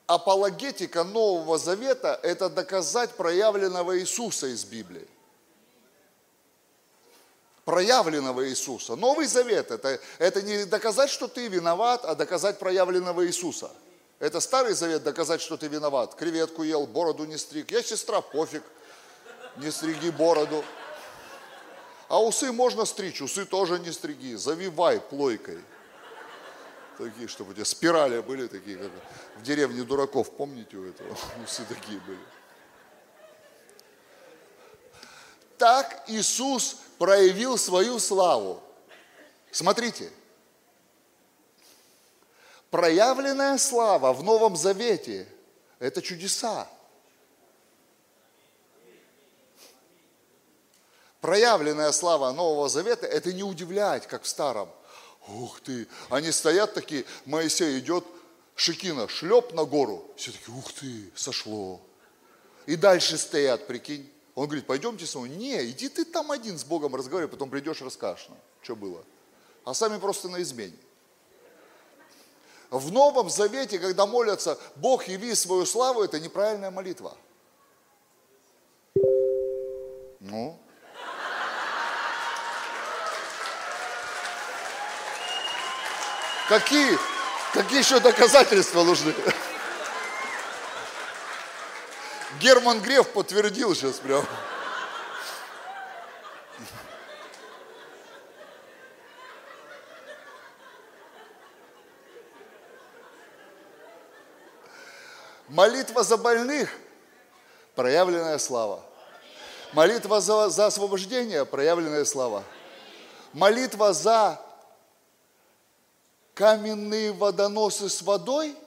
апологетика 0.08 1.06
Нового 1.06 1.58
Завета– 1.58 2.20
это 2.24 2.50
доказать 2.50 3.12
проявленного 3.12 3.98
Иисуса 4.00 4.48
из 4.48 4.66
Библии. 4.66 5.08
Проявленного 7.64 8.50
Иисуса. 8.50 8.96
Новый 8.98 9.26
Завет– 9.28 9.72
это, 9.72 10.02
это 10.18 10.42
не 10.42 10.66
доказать, 10.66 11.10
что 11.10 11.30
ты 11.30 11.48
виноват, 11.48 12.04
а 12.04 12.16
доказать 12.16 12.60
проявленного 12.60 13.26
Иисуса. 13.26 13.72
Это 14.20 14.42
Старый 14.42 14.74
Завет– 14.74 15.04
доказать, 15.06 15.40
что 15.40 15.56
ты 15.56 15.68
виноват. 15.68 16.16
Креветку 16.16 16.64
ел, 16.64 16.88
бороду 16.88 17.24
не 17.24 17.38
стриг. 17.38 17.72
Я 17.72 17.82
сестра, 17.84 18.20
пофиг, 18.20 18.64
не 19.58 19.72
стриги 19.72 20.10
бороду. 20.10 20.66
А 22.12 22.22
усы 22.22 22.52
можно 22.52 22.84
стричь, 22.84 23.22
усы 23.22 23.46
тоже 23.46 23.80
не 23.80 23.90
стриги, 23.90 24.36
завивай 24.36 25.00
плойкой. 25.00 25.60
Такие, 26.98 27.30
чтобы 27.30 27.52
у 27.52 27.54
тебя 27.54 27.64
спирали 27.64 28.20
были 28.20 28.48
такие, 28.48 28.76
как 28.76 28.92
в 29.38 29.44
деревне 29.44 29.84
дураков, 29.84 30.30
помните 30.36 30.76
у 30.76 30.90
этого? 30.90 31.10
Усы 31.46 31.64
такие 31.70 32.02
были. 32.02 32.20
Так 35.58 36.04
Иисус 36.08 36.82
проявил 36.98 37.58
свою 37.58 37.98
славу. 37.98 38.62
Смотрите, 39.50 40.12
проявленная 42.72 43.58
слава 43.58 44.12
в 44.12 44.22
Новом 44.22 44.58
Завете– 44.58 45.30
это 45.80 46.02
чудеса. 46.02 46.68
Проявленная 51.22 51.92
слава 51.92 52.32
Нового 52.32 52.68
Завета, 52.68 53.08
это 53.08 53.32
не 53.32 53.44
удивляет, 53.44 54.08
как 54.08 54.24
в 54.24 54.28
Старом. 54.28 54.70
Ух 55.28 55.62
ты, 55.62 55.88
они 56.10 56.32
стоят 56.32 56.74
такие, 56.74 57.06
Моисей 57.26 57.80
идет, 57.80 58.04
Шикина, 58.56 59.08
шлеп 59.08 59.54
на 59.54 59.64
гору. 59.64 60.04
Все 60.16 60.32
такие, 60.32 60.56
ух 60.56 60.74
ты, 60.74 61.12
сошло. 61.16 61.80
И 62.66 62.76
дальше 62.76 63.18
стоят, 63.18 63.68
прикинь. 63.68 64.12
Он 64.36 64.46
говорит, 64.46 64.66
пойдемте 64.66 65.06
со 65.06 65.20
мной. 65.20 65.30
Не, 65.30 65.70
иди 65.70 65.90
ты 65.90 66.06
там 66.06 66.32
один 66.32 66.58
с 66.58 66.64
Богом 66.64 66.96
разговаривай, 66.96 67.32
потом 67.32 67.50
придешь, 67.50 67.82
расскажешь 67.82 68.28
нам, 68.30 68.38
что 68.62 68.76
было. 68.76 69.04
А 69.64 69.74
сами 69.74 70.00
просто 70.00 70.28
на 70.30 70.42
измене. 70.42 70.78
В 72.70 72.92
Новом 72.92 73.30
Завете, 73.30 73.80
когда 73.80 74.06
молятся, 74.06 74.58
Бог 74.76 75.08
яви 75.08 75.36
свою 75.36 75.66
славу, 75.66 76.02
это 76.02 76.20
неправильная 76.20 76.72
молитва. 76.72 77.18
Ну, 80.20 80.58
Какие? 86.52 87.00
Какие 87.54 87.80
еще 87.80 88.02
доказательства 88.02 88.84
нужны? 88.84 89.14
Герман 92.42 92.82
Греф 92.82 93.08
подтвердил 93.14 93.74
сейчас 93.74 94.00
прям. 94.00 94.26
Молитва 105.48 106.04
за 106.04 106.18
больных– 106.18 106.70
проявленная 107.76 108.38
слава. 108.40 108.84
Молитва 109.72 110.20
за, 110.20 110.50
за 110.50 110.66
освобождение– 110.66 111.46
проявленная 111.46 112.04
слава. 112.04 112.44
Молитва 113.32 113.94
за 113.94 114.51
каменные 116.42 117.12
водоносы 117.12 117.88
с 117.88 118.02
водой, 118.02 118.58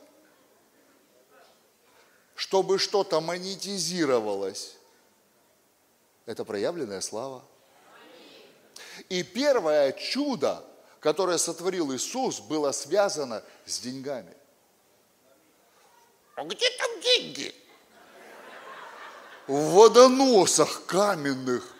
чтобы 2.36 2.78
что-то 2.78 3.20
монетизировалось. 3.20 4.76
Это 6.24 6.44
проявленная 6.44 7.00
слава. 7.00 7.42
И 9.08 9.24
первое 9.24 9.90
чудо, 9.90 10.64
которое 11.00 11.36
сотворил 11.36 11.92
Иисус, 11.92 12.38
было 12.38 12.70
связано 12.70 13.42
с 13.66 13.80
деньгами. 13.80 14.36
А 16.36 16.44
где 16.44 16.70
там 16.78 17.00
деньги? 17.00 17.52
В 19.48 19.72
водоносах 19.72 20.86
каменных. 20.86 21.74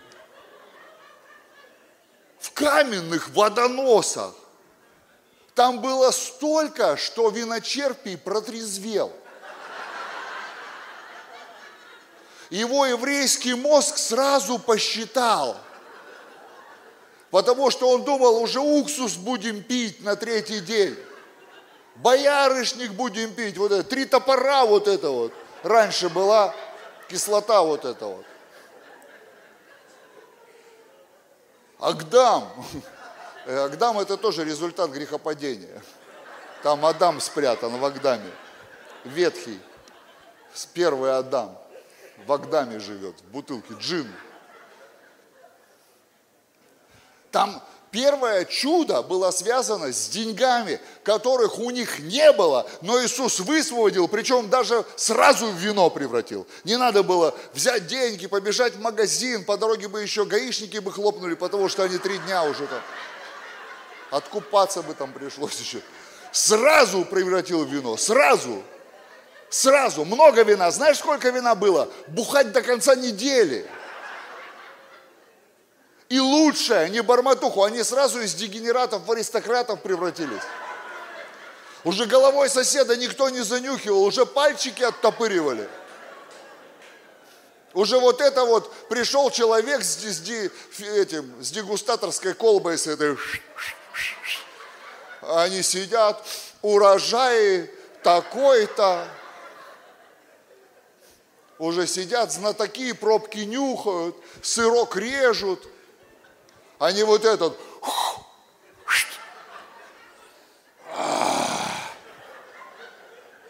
В 2.41 2.51
каменных 2.51 3.29
водоносах. 3.29 4.35
Там 5.55 5.81
было 5.81 6.11
столько, 6.11 6.97
что 6.97 7.31
виночерпий 7.31 8.19
протрезвел. 8.19 9.13
Его 12.51 12.87
еврейский 12.87 13.55
мозг 13.55 13.97
сразу 13.97 14.59
посчитал. 14.59 15.57
Потому 17.31 17.71
что 17.71 17.89
он 17.89 18.05
думал, 18.05 18.41
уже 18.43 18.61
уксус 18.61 19.15
будем 19.15 19.63
пить 19.63 20.03
на 20.03 20.15
третий 20.17 20.61
день. 20.61 20.97
Боярышник 21.97 22.93
будем 22.93 23.33
пить. 23.35 23.57
Вот 23.57 23.73
это, 23.73 23.83
три 23.85 24.05
топора 24.05 24.65
вот 24.67 24.89
это 24.89 25.11
вот. 25.11 25.33
Раньше 25.63 26.09
была 26.09 26.55
кислота 27.09 27.63
вот 27.63 27.85
эта 27.85 28.07
вот. 28.07 28.25
Агдам. 31.79 32.51
Агдам 33.47 33.99
это 33.99 34.17
тоже 34.17 34.45
результат 34.45 34.91
грехопадения. 34.91 35.83
Там 36.63 36.85
Адам 36.87 37.21
спрятан 37.21 37.77
в 37.79 37.85
Агдаме. 37.85 38.31
Ветхий. 39.05 39.61
Первый 40.73 41.17
Адам. 41.17 41.59
В 42.27 42.33
Агдаме 42.33 42.79
живет, 42.79 43.21
в 43.21 43.25
бутылке. 43.25 43.75
Джин. 43.79 44.11
Там 47.31 47.61
первое 47.91 48.45
чудо 48.45 49.03
было 49.03 49.31
связано 49.31 49.93
с 49.93 50.09
деньгами, 50.09 50.81
которых 51.03 51.59
у 51.59 51.71
них 51.71 51.99
не 51.99 52.33
было, 52.33 52.67
но 52.81 53.03
Иисус 53.05 53.41
высвободил, 53.41 54.09
причем 54.09 54.49
даже 54.49 54.85
сразу 54.97 55.47
в 55.49 55.57
вино 55.57 55.91
превратил. 55.91 56.47
Не 56.63 56.77
надо 56.77 57.03
было 57.03 57.35
взять 57.53 57.89
деньги, 57.89 58.27
побежать 58.27 58.75
в 58.75 58.81
магазин, 58.81 59.45
по 59.45 59.59
дороге 59.59 59.89
бы 59.89 60.01
еще 60.01 60.25
гаишники 60.25 60.79
бы 60.79 60.93
хлопнули, 60.93 61.35
потому 61.35 61.69
что 61.69 61.83
они 61.83 61.99
три 61.99 62.19
дня 62.19 62.45
уже 62.45 62.67
там. 62.67 62.81
Откупаться 64.15 64.81
бы 64.83 64.95
там 64.95 65.13
пришлось 65.13 65.59
еще. 65.59 65.81
Сразу 66.31 67.05
превратил 67.05 67.65
в 67.65 67.69
вино, 67.69 67.97
сразу. 67.97 68.63
Сразу, 69.51 70.05
много 70.05 70.43
вина. 70.43 70.71
Знаешь, 70.71 70.99
сколько 70.99 71.31
вина 71.31 71.57
было? 71.57 71.91
Бухать 72.07 72.53
до 72.53 72.63
конца 72.63 72.95
недели. 72.95 73.69
И 76.09 76.21
лучшее, 76.21 76.91
не 76.91 77.03
барматуху, 77.03 77.65
они 77.65 77.83
сразу 77.83 78.21
из 78.21 78.35
дегенератов 78.35 79.05
в 79.05 79.11
аристократов 79.11 79.83
превратились. 79.83 80.43
Уже 81.83 82.07
головой 82.07 82.49
соседа 82.49 82.97
никто 82.97 83.31
не 83.31 83.43
занюхивал, 83.43 84.05
уже 84.05 84.27
пальчики 84.27 84.85
оттопыривали. 84.85 85.69
Уже 87.75 87.99
вот 87.99 88.21
это 88.21 88.45
вот, 88.45 88.73
пришел 88.89 89.31
человек 89.31 89.83
с, 89.83 89.99
с, 89.99 90.81
этим, 90.81 91.35
с 91.43 91.51
дегустаторской 91.51 92.33
колбой, 92.33 92.79
с 92.79 92.87
этой, 92.87 93.17
они 95.23 95.63
сидят, 95.63 96.25
урожай 96.63 97.71
такой-то, 98.03 99.09
уже 101.59 101.87
сидят, 101.87 102.33
знатоки 102.33 102.93
пробки 102.93 103.39
нюхают, 103.39 104.17
сырок 104.43 104.97
режут, 104.97 105.67
не 106.93 107.03
вот 107.05 107.25
этот. 107.25 107.59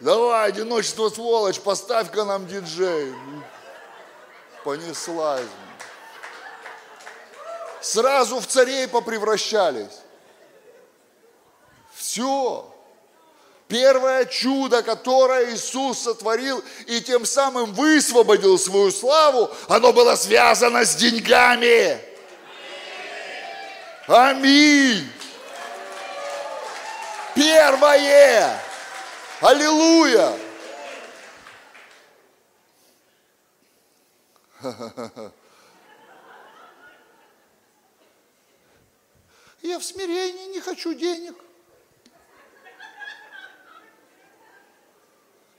Давай, 0.00 0.48
одиночество, 0.48 1.08
сволочь, 1.08 1.58
поставь-ка 1.58 2.24
нам 2.24 2.46
диджей. 2.46 3.14
Понеслась. 4.62 5.46
Сразу 7.80 8.38
в 8.38 8.46
царей 8.46 8.86
попревращались. 8.86 10.03
Все. 12.14 12.72
Первое 13.66 14.24
чудо, 14.26 14.84
которое 14.84 15.52
Иисус 15.52 15.98
сотворил 15.98 16.62
и 16.86 17.00
тем 17.00 17.26
самым 17.26 17.72
высвободил 17.72 18.56
свою 18.56 18.92
славу, 18.92 19.50
оно 19.66 19.92
было 19.92 20.14
связано 20.14 20.84
с 20.84 20.94
деньгами. 20.94 21.98
Аминь. 24.06 25.10
Первое. 27.34 28.62
Аллилуйя. 29.40 30.38
Я 39.62 39.80
в 39.80 39.84
смирении 39.84 40.52
не 40.52 40.60
хочу 40.60 40.94
денег. 40.94 41.34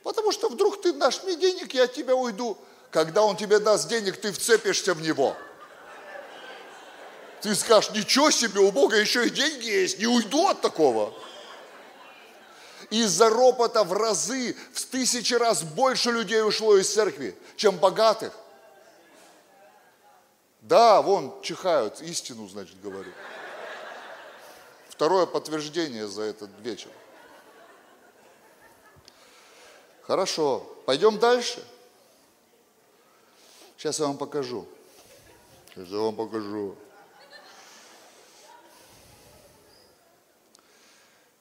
Потому 0.05 0.31
что 0.31 0.49
вдруг 0.49 0.79
ты 0.81 0.93
дашь 0.93 1.23
мне 1.23 1.35
денег, 1.35 1.73
я 1.73 1.85
от 1.85 1.93
тебя 1.93 2.15
уйду. 2.15 2.59
Когда 2.91 3.23
он 3.23 3.35
тебе 3.35 3.57
даст 3.57 3.89
денег, 3.89 4.21
ты 4.21 4.31
вцепишься 4.31 4.93
в 4.93 5.01
него. 5.01 5.35
Ты 7.41 7.55
скажешь, 7.55 7.89
ничего 7.89 8.29
себе, 8.29 8.59
у 8.59 8.71
Бога 8.71 8.97
еще 8.97 9.25
и 9.25 9.31
деньги 9.31 9.65
есть, 9.65 9.97
не 9.97 10.05
уйду 10.05 10.47
от 10.47 10.61
такого. 10.61 11.11
Из-за 12.91 13.31
ропота 13.31 13.83
в 13.83 13.93
разы, 13.93 14.55
в 14.73 14.85
тысячи 14.85 15.33
раз 15.33 15.63
больше 15.63 16.11
людей 16.11 16.43
ушло 16.43 16.77
из 16.77 16.93
церкви, 16.93 17.35
чем 17.55 17.75
богатых. 17.75 18.31
Да, 20.61 21.01
вон 21.01 21.41
чихают, 21.41 21.99
истину, 22.01 22.47
значит, 22.47 22.79
говорю. 22.79 23.11
Второе 24.87 25.25
подтверждение 25.25 26.07
за 26.07 26.21
этот 26.21 26.51
вечер. 26.59 26.91
Хорошо, 30.07 30.59
пойдем 30.85 31.17
дальше. 31.17 31.65
Сейчас 33.75 33.99
я 33.99 34.05
вам 34.05 34.17
покажу. 34.17 34.67
Сейчас 35.69 35.89
я 35.89 35.97
вам 35.97 36.15
покажу. 36.15 36.75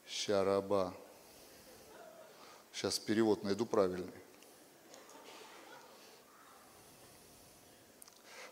Щараба. 0.06 0.94
Сейчас 2.72 2.98
перевод 2.98 3.44
найду 3.44 3.66
правильный. 3.66 4.10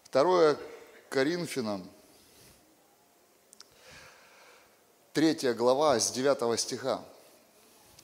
Второе 0.05 0.59
Коринфянам, 1.09 1.91
третья 5.15 5.55
глава 5.55 5.99
с 5.99 6.11
9 6.11 6.61
стиха. 6.61 7.03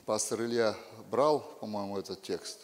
Пастор 0.08 0.40
Илья 0.40 0.74
брал, 1.10 1.40
по-моему, 1.60 1.98
этот 1.98 2.22
текст. 2.22 2.60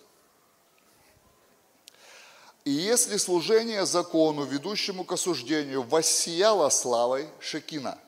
И 2.64 2.70
если 2.70 3.18
служение 3.18 3.84
закону, 3.84 4.44
ведущему 4.44 5.04
к 5.04 5.12
осуждению, 5.12 5.82
воссияло 5.82 6.70
славой 6.70 7.28
Шекина, 7.40 7.98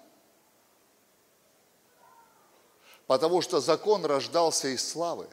потому 3.07 3.43
что 3.43 3.61
закон 3.61 4.07
рождался 4.07 4.69
из 4.69 4.89
славы. 4.89 5.29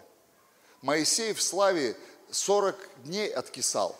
Моисей 0.81 1.31
в 1.31 1.41
славе 1.41 1.95
40 2.29 2.75
дней 3.05 3.29
откисал. 3.29 3.95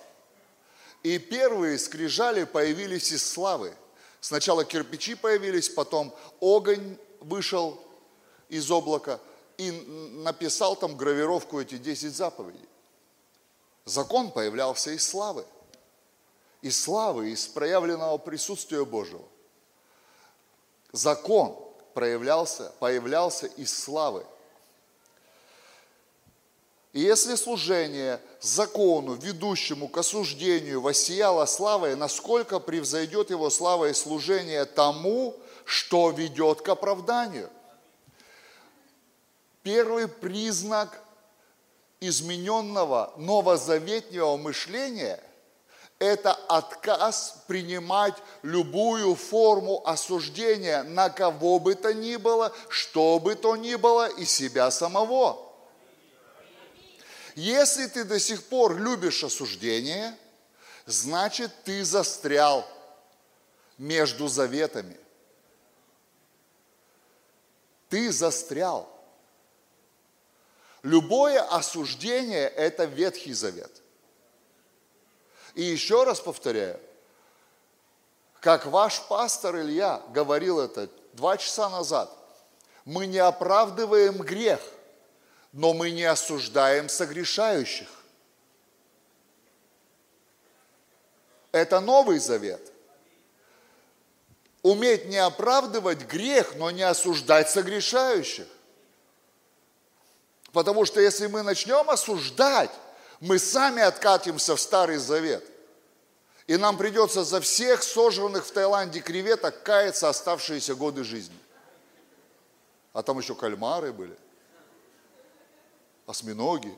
И 1.03 1.17
первые 1.17 1.79
скрижали 1.79 2.43
появились 2.43 3.13
из 3.13 3.25
славы. 3.25 3.73
Сначала 4.19 4.65
кирпичи 4.65 5.15
появились, 5.15 5.69
потом 5.69 6.13
огонь 6.41 6.97
вышел 7.21 7.81
из 8.49 8.69
облака– 8.69 9.21
и 9.57 9.71
написал 9.71 10.75
там 10.75 10.95
гравировку 10.95 11.59
эти 11.59 11.77
10 11.77 12.15
заповедей. 12.15 12.67
Закон 13.85 14.31
появлялся 14.31 14.91
из 14.91 15.07
славы. 15.07 15.45
Из 16.61 16.81
славы, 16.81 17.31
из 17.31 17.45
проявленного 17.47 18.17
присутствия 18.17 18.85
Божьего. 18.85 19.23
Закон 20.91 21.57
проявлялся, 21.93 22.71
появлялся 22.79 23.47
из 23.47 23.77
славы. 23.77 24.25
И 26.93 27.01
если 27.01 27.35
служение 27.35 28.21
закону, 28.39 29.15
ведущему 29.15 29.89
к 29.89 29.97
осуждению, 29.97 30.79
воссияло 30.79 31.45
славой, 31.45 31.95
насколько 31.95 32.59
превзойдет 32.59 33.31
его 33.31 33.49
слава 33.49 33.89
и 33.89 33.93
служение 33.93 34.65
тому, 34.65 35.35
что 35.65 36.11
ведет 36.11 36.61
к 36.61 36.69
оправданию– 36.69 37.49
Первый 39.63 40.07
признак 40.07 41.01
измененного 41.99 43.13
новозаветнего 43.17 44.37
мышления– 44.37 45.23
это 45.99 46.33
отказ 46.33 47.43
принимать 47.47 48.15
любую 48.41 49.15
форму 49.15 49.81
осуждения 49.87 50.83
на 50.83 51.09
кого 51.09 51.59
бы 51.59 51.75
то 51.75 51.93
ни 51.93 52.17
было, 52.17 52.53
что 52.67 53.19
бы 53.19 53.35
то 53.35 53.55
ни 53.55 53.75
было 53.75 54.09
и 54.09 54.25
себя 54.25 54.69
самого. 54.69 55.39
Если 57.35 57.87
ты 57.87 58.03
до 58.03 58.19
сих 58.19 58.43
пор 58.43 58.77
любишь 58.77 59.23
осуждение, 59.23 60.15
значит 60.85 61.51
ты 61.63 61.85
застрял 61.85 62.67
между 63.77 64.27
заветами. 64.27 64.97
Ты 67.89 68.11
застрял. 68.11 68.92
Любое 70.83 71.41
осуждение– 71.41 72.47
это 72.57 72.83
Ветхий 72.83 73.31
Завет. 73.31 73.71
И 75.55 75.63
еще 75.63 76.03
раз 76.03 76.19
повторяю, 76.19 76.79
как 78.41 78.65
ваш 78.65 79.01
пастор 79.03 79.61
Илья 79.61 80.01
говорил 80.09 80.59
это 80.59 80.89
два 81.13 81.37
часа 81.37 81.69
назад, 81.69 82.11
мы 82.83 83.05
не 83.05 83.19
оправдываем 83.19 84.17
грех, 84.17 84.59
но 85.53 85.73
мы 85.73 85.91
не 85.91 86.03
осуждаем 86.03 86.89
согрешающих. 86.89 87.87
Это 91.53 91.79
Новый 91.79 92.19
Завет. 92.19 92.73
Уметь 94.63 95.05
не 95.05 95.17
оправдывать 95.17 96.07
грех, 96.07 96.55
но 96.55 96.71
не 96.71 96.83
осуждать 96.83 97.49
согрешающих. 97.49 98.47
Потому 100.53 100.85
что 100.85 101.01
если 101.01 101.25
мы 101.25 101.41
начнем 101.41 101.89
осуждать, 101.89 102.69
мы 103.19 103.39
сами 103.39 103.81
откатимся 103.81 104.55
в 104.55 104.61
Старый 104.61 104.97
Завет. 104.97 105.43
И 106.45 106.57
нам 106.57 106.77
придется 106.77 107.23
за 107.23 107.41
всех 107.41 107.81
сожранных 107.81 108.45
в 108.45 108.51
Таиланде 108.51 108.99
креветок 109.01 109.63
каяться 109.63 110.09
оставшиеся 110.09 110.75
годы 110.75 111.03
жизни. 111.03 111.37
А 112.91 113.01
там 113.01 113.17
еще 113.17 113.33
кальмары 113.33 113.91
были, 113.91 114.15
осьминоги 116.05 116.77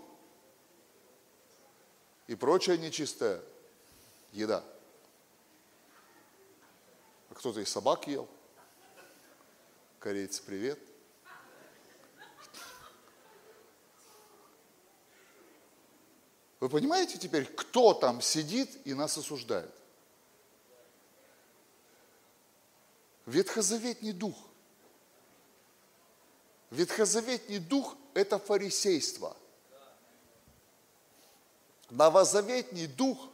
и 2.27 2.35
прочая 2.35 2.77
нечистая 2.77 3.41
еда. 4.31 4.63
А 7.29 7.33
кто-то 7.33 7.59
и 7.59 7.65
собак 7.65 8.07
ел. 8.07 8.29
Корейцы, 9.99 10.41
привет. 10.43 10.79
Вы 16.59 16.69
понимаете 16.69 17.17
теперь, 17.17 17.45
кто 17.45 17.93
там 17.93 18.21
сидит 18.21 18.85
и 18.85 18.93
нас 18.93 19.17
осуждает? 19.17 19.73
Ветхозаветний 23.25 24.13
дух. 24.13 24.35
Ветхозаветний 26.69 27.59
дух– 27.59 27.95
это 28.13 28.39
фарисейство. 28.39 29.35
Новозаветний 31.89 32.87
дух 32.87 33.29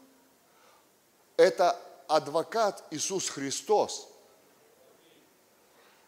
–это 1.37 1.79
адвокат 2.07 2.83
Иисус 2.91 3.29
Христос, 3.29 4.09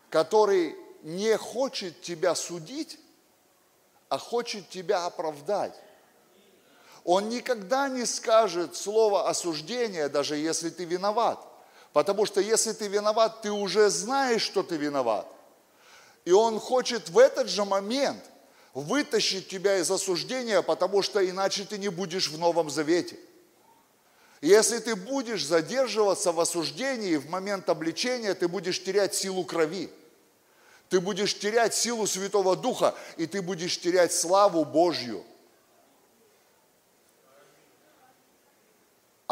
который 0.09 0.75
не 1.01 1.37
хочет 1.37 2.01
тебя 2.01 2.35
судить, 2.35 2.99
а 4.09 4.17
хочет 4.17 4.69
тебя 4.69 5.05
оправдать. 5.05 5.73
Он 7.03 7.27
никогда 7.27 7.89
не 7.89 8.05
скажет 8.05 8.75
слово 8.75 9.29
осуждения, 9.29 10.07
даже 10.07 10.37
если 10.37 10.69
ты 10.69 10.85
виноват. 10.85 11.39
Потому 11.91 12.25
что 12.25 12.39
если 12.39 12.71
ты 12.71 12.87
виноват, 12.87 13.41
ты 13.41 13.51
уже 13.51 13.89
знаешь, 13.89 14.41
что 14.41 14.63
ты 14.63 14.77
виноват. 14.77 15.27
И 16.25 16.31
он 16.31 16.59
хочет 16.59 17.09
в 17.09 17.17
этот 17.19 17.49
же 17.49 17.65
момент 17.65 18.23
вытащить 18.73 19.49
тебя 19.49 19.77
из 19.77 19.91
осуждения, 19.91 20.61
потому 20.61 21.01
что 21.01 21.23
иначе 21.29 21.65
ты 21.65 21.77
не 21.77 21.89
будешь 21.89 22.29
в 22.29 22.39
Новом 22.39 22.69
Завете. 22.69 23.19
Если 24.41 24.79
ты 24.79 24.95
будешь 24.95 25.45
задерживаться 25.45 26.31
в 26.31 26.39
осуждении 26.39 27.17
в 27.17 27.29
момент 27.29 27.69
обличения, 27.69 28.33
ты 28.33 28.47
будешь 28.47 28.81
терять 28.81 29.13
силу 29.13 29.43
крови. 29.43 29.89
Ты 30.89 30.99
будешь 30.99 31.37
терять 31.37 31.73
силу 31.75 32.07
Святого 32.07 32.55
Духа, 32.55 32.95
и 33.17 33.25
ты 33.25 33.41
будешь 33.41 33.79
терять 33.79 34.13
славу 34.13 34.63
Божью– 34.63 35.23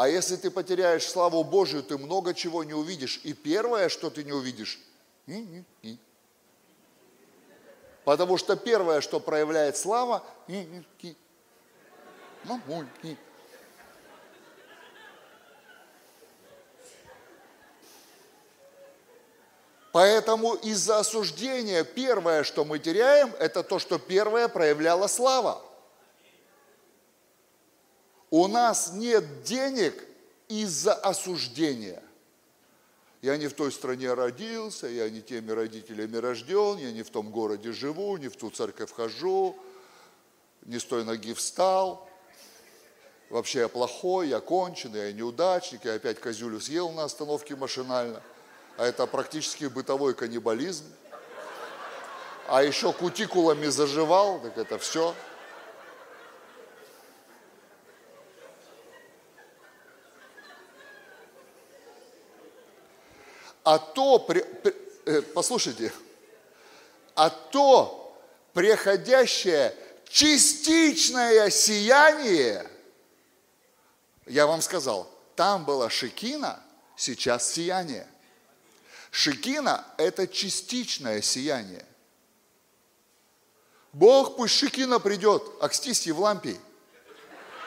А 0.02 0.08
если 0.08 0.34
ты 0.34 0.50
потеряешь 0.50 1.08
славу 1.08 1.44
Божию, 1.44 1.84
ты 1.84 1.96
много 1.96 2.34
чего 2.34 2.64
не 2.64 2.74
увидишь. 2.74 3.20
И 3.22 3.32
первое, 3.34 3.88
что 3.88 4.10
ты 4.10 4.24
не 4.24 4.32
увидишь, 4.32 4.80
Потому 8.04 8.36
что 8.36 8.56
первое, 8.56 9.00
что 9.00 9.20
проявляет 9.20 9.76
слава, 9.76 10.24
мамульки. 12.42 13.16
Поэтому 19.92 20.54
из-за 20.54 20.98
осуждения 20.98 21.84
первое, 21.84 22.42
что 22.42 22.64
мы 22.64 22.80
теряем, 22.80 23.32
это 23.38 23.62
то, 23.62 23.78
что 23.78 24.00
первое 24.00 24.48
проявляла 24.48 25.06
слава. 25.06 25.62
У 28.32 28.48
нас 28.48 28.92
нет 28.94 29.42
денег 29.42 30.02
из-за 30.48 30.94
осуждения. 30.94 32.02
Я 33.20 33.36
не 33.36 33.46
в 33.46 33.52
той 33.52 33.70
стране 33.70 34.14
родился, 34.14 34.86
я 34.86 35.10
не 35.10 35.20
теми 35.20 35.50
родителями 35.50 36.16
рожден, 36.16 36.78
я 36.78 36.92
не 36.92 37.02
в 37.02 37.10
том 37.10 37.30
городе 37.30 37.72
живу, 37.72 38.16
не 38.16 38.28
в 38.28 38.36
ту 38.36 38.48
церковь 38.48 38.90
хожу, 38.90 39.54
не 40.62 40.78
с 40.78 40.84
той 40.84 41.04
ноги 41.04 41.34
встал. 41.34 42.08
Вообще 43.28 43.58
я 43.58 43.68
плохой, 43.68 44.28
я 44.28 44.40
конченый, 44.40 45.08
я 45.08 45.12
неудачник, 45.12 45.84
я 45.84 45.92
опять 45.92 46.18
козюлю 46.18 46.58
съел 46.58 46.90
на 46.92 47.04
остановке 47.04 47.54
машинально. 47.54 48.22
А 48.78 48.86
это 48.86 49.06
практически 49.06 49.66
бытовой 49.66 50.14
каннибализм. 50.14 50.86
А 52.48 52.64
еще 52.64 52.94
кутикулами 52.94 53.66
заживал, 53.66 54.40
так 54.40 54.56
это 54.56 54.78
все– 54.78 55.14
а 63.64 63.78
то, 63.78 64.26
э, 65.04 65.22
послушайте, 65.34 65.92
а 67.14 67.30
то 67.30 68.16
приходящее 68.52 69.74
частичное 70.08 71.50
сияние, 71.50 72.68
я 74.26 74.46
вам 74.46 74.62
сказал, 74.62 75.08
там 75.36 75.64
была 75.64 75.90
шикина, 75.90 76.62
сейчас 76.96 77.50
сияние. 77.50 78.06
Шикина– 79.10 79.84
это 79.98 80.26
частичное 80.26 81.20
сияние. 81.20 81.84
Бог, 83.92 84.36
пусть 84.36 84.54
шикина 84.54 85.00
придет, 85.00 85.42
Акстись 85.60 86.06
Евлампий, 86.06 86.58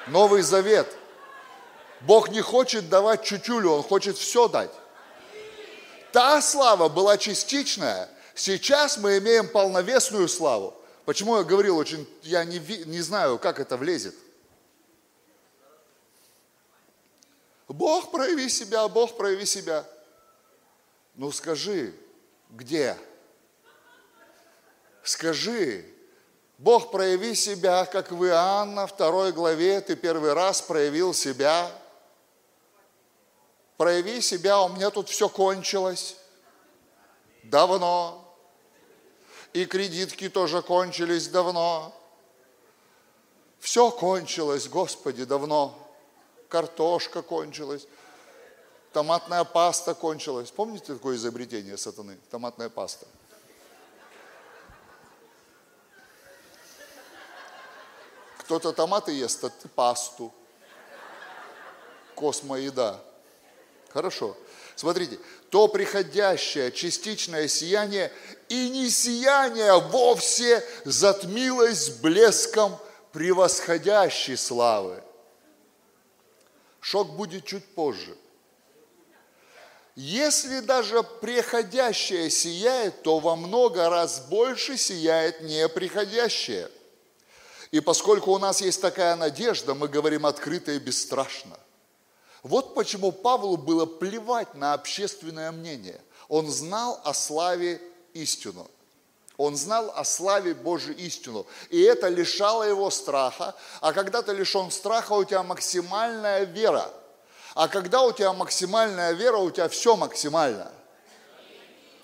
Новый 0.08 0.41
Завет. 0.41 0.91
Бог 2.01 2.29
не 2.29 2.41
хочет 2.41 2.89
давать 2.89 3.23
чучулю, 3.23 3.71
Он 3.71 3.84
хочет 3.84 4.17
все 4.17 4.47
дать. 4.47 4.71
Та 6.15 6.41
слава 6.41 6.88
была 6.88 7.17
частичная, 7.17 8.08
сейчас 8.36 8.97
мы 8.97 9.17
имеем 9.17 9.49
полновесную 9.49 10.30
славу. 10.30 10.73
Почему 11.04 11.36
я 11.36 11.43
говорил 11.43 11.75
очень, 11.75 12.08
я 12.23 12.45
не, 12.45 12.58
не 12.86 13.01
знаю, 13.01 13.38
как 13.38 13.60
это 13.60 13.75
влезет. 13.75 14.15
Бог, 17.67 18.12
прояви 18.12 18.47
себя, 18.47 18.88
Бог, 18.88 19.17
прояви 19.17 19.45
себя. 19.45 19.86
Ну 21.15 21.34
скажи, 21.34 21.93
где? 22.49 22.97
Скажи, 25.04 25.84
Бог, 26.58 26.91
прояви 26.91 27.36
себя, 27.36 27.84
как 27.84 28.13
в 28.13 28.25
Иоанна, 28.25 28.88
второй 28.88 29.34
главе, 29.34 29.82
ты 29.82 29.97
первый 29.97 30.32
раз 30.32 30.62
проявил 30.62 31.13
себя– 31.13 31.69
прояви 33.77 34.21
себя, 34.21 34.61
у 34.61 34.69
меня 34.69 34.89
тут 34.89 35.09
все 35.09 35.29
кончилось. 35.29 36.17
Давно. 37.43 38.21
И 39.53 39.65
кредитки 39.65 40.29
тоже 40.29 40.61
кончились 40.61 41.27
давно. 41.27 41.93
Все 43.59 43.89
кончилось, 43.89 44.67
Господи, 44.67 45.25
давно. 45.25 45.77
Картошка 46.49 47.21
кончилась. 47.21 47.88
Томатная 48.93 49.43
паста 49.43 49.93
кончилась. 49.93 50.51
Помните 50.51 50.93
такое 50.93 51.15
изобретение 51.15 51.77
сатаны? 51.77 52.17
Томатная 52.29 52.69
паста. 52.69 53.05
Кто-то 58.39 58.73
томаты 58.73 59.11
ест, 59.11 59.43
а 59.43 59.49
ты 59.49 59.67
пасту. 59.67 60.31
Космоеда. 62.13 63.03
Хорошо. 63.95 64.36
Смотрите, 64.75 65.17
то 65.49 65.69
приходящее 65.69 66.69
частичное 66.73 67.47
сияние 67.47 68.12
и 68.49 68.69
не 68.69 68.89
сияние 68.89 69.79
вовсе 69.79 70.62
затмилось 70.84 71.91
блеском 71.91 72.77
превосходящей 73.13 74.36
славы. 74.36 75.01
Шок 76.81 77.12
будет 77.12 77.45
чуть 77.45 77.63
позже. 77.73 78.17
Если 79.95 80.60
даже 80.60 81.01
приходящее 81.01 82.29
сияет, 82.29 83.01
то 83.01 83.19
во 83.19 83.38
много 83.38 83.89
раз 83.89 84.25
больше 84.27 84.75
сияет 84.75 85.39
неприходящее. 85.39 86.69
И 87.71 87.79
поскольку 87.79 88.31
у 88.31 88.39
нас 88.39 88.60
есть 88.60 88.81
такая 88.81 89.15
надежда, 89.15 89.73
мы 89.73 89.88
говорим 89.88 90.25
открыто 90.25 90.73
и 90.73 90.79
бесстрашно. 90.79 91.58
Вот 92.45 92.75
почему 92.75 93.12
Павлу 93.12 93.58
было 93.58 93.88
плевать 93.88 94.53
на 94.53 94.73
общественное 94.73 95.51
мнение. 95.51 95.99
Он 96.29 96.47
знал 96.47 97.01
о 97.03 97.12
славе 97.15 97.81
истину. 98.13 98.69
Он 99.38 99.55
знал 99.58 99.91
о 99.95 100.03
славе 100.05 100.53
Божьей 100.53 100.93
истину. 100.93 101.47
И 101.71 101.81
это 101.81 102.08
лишало 102.08 102.62
его 102.62 102.91
страха. 102.91 103.55
А 103.81 103.93
когда 103.93 104.21
ты 104.21 104.31
лишен 104.31 104.69
страха, 104.69 105.13
у 105.13 105.23
тебя 105.23 105.41
максимальная 105.41 106.43
вера. 106.43 106.88
А 107.55 107.67
когда 107.67 108.03
у 108.03 108.12
тебя 108.12 108.31
максимальная 108.31 109.13
вера, 109.13 109.38
у 109.38 109.49
тебя 109.49 109.67
все 109.67 109.95
максимально. 109.95 110.71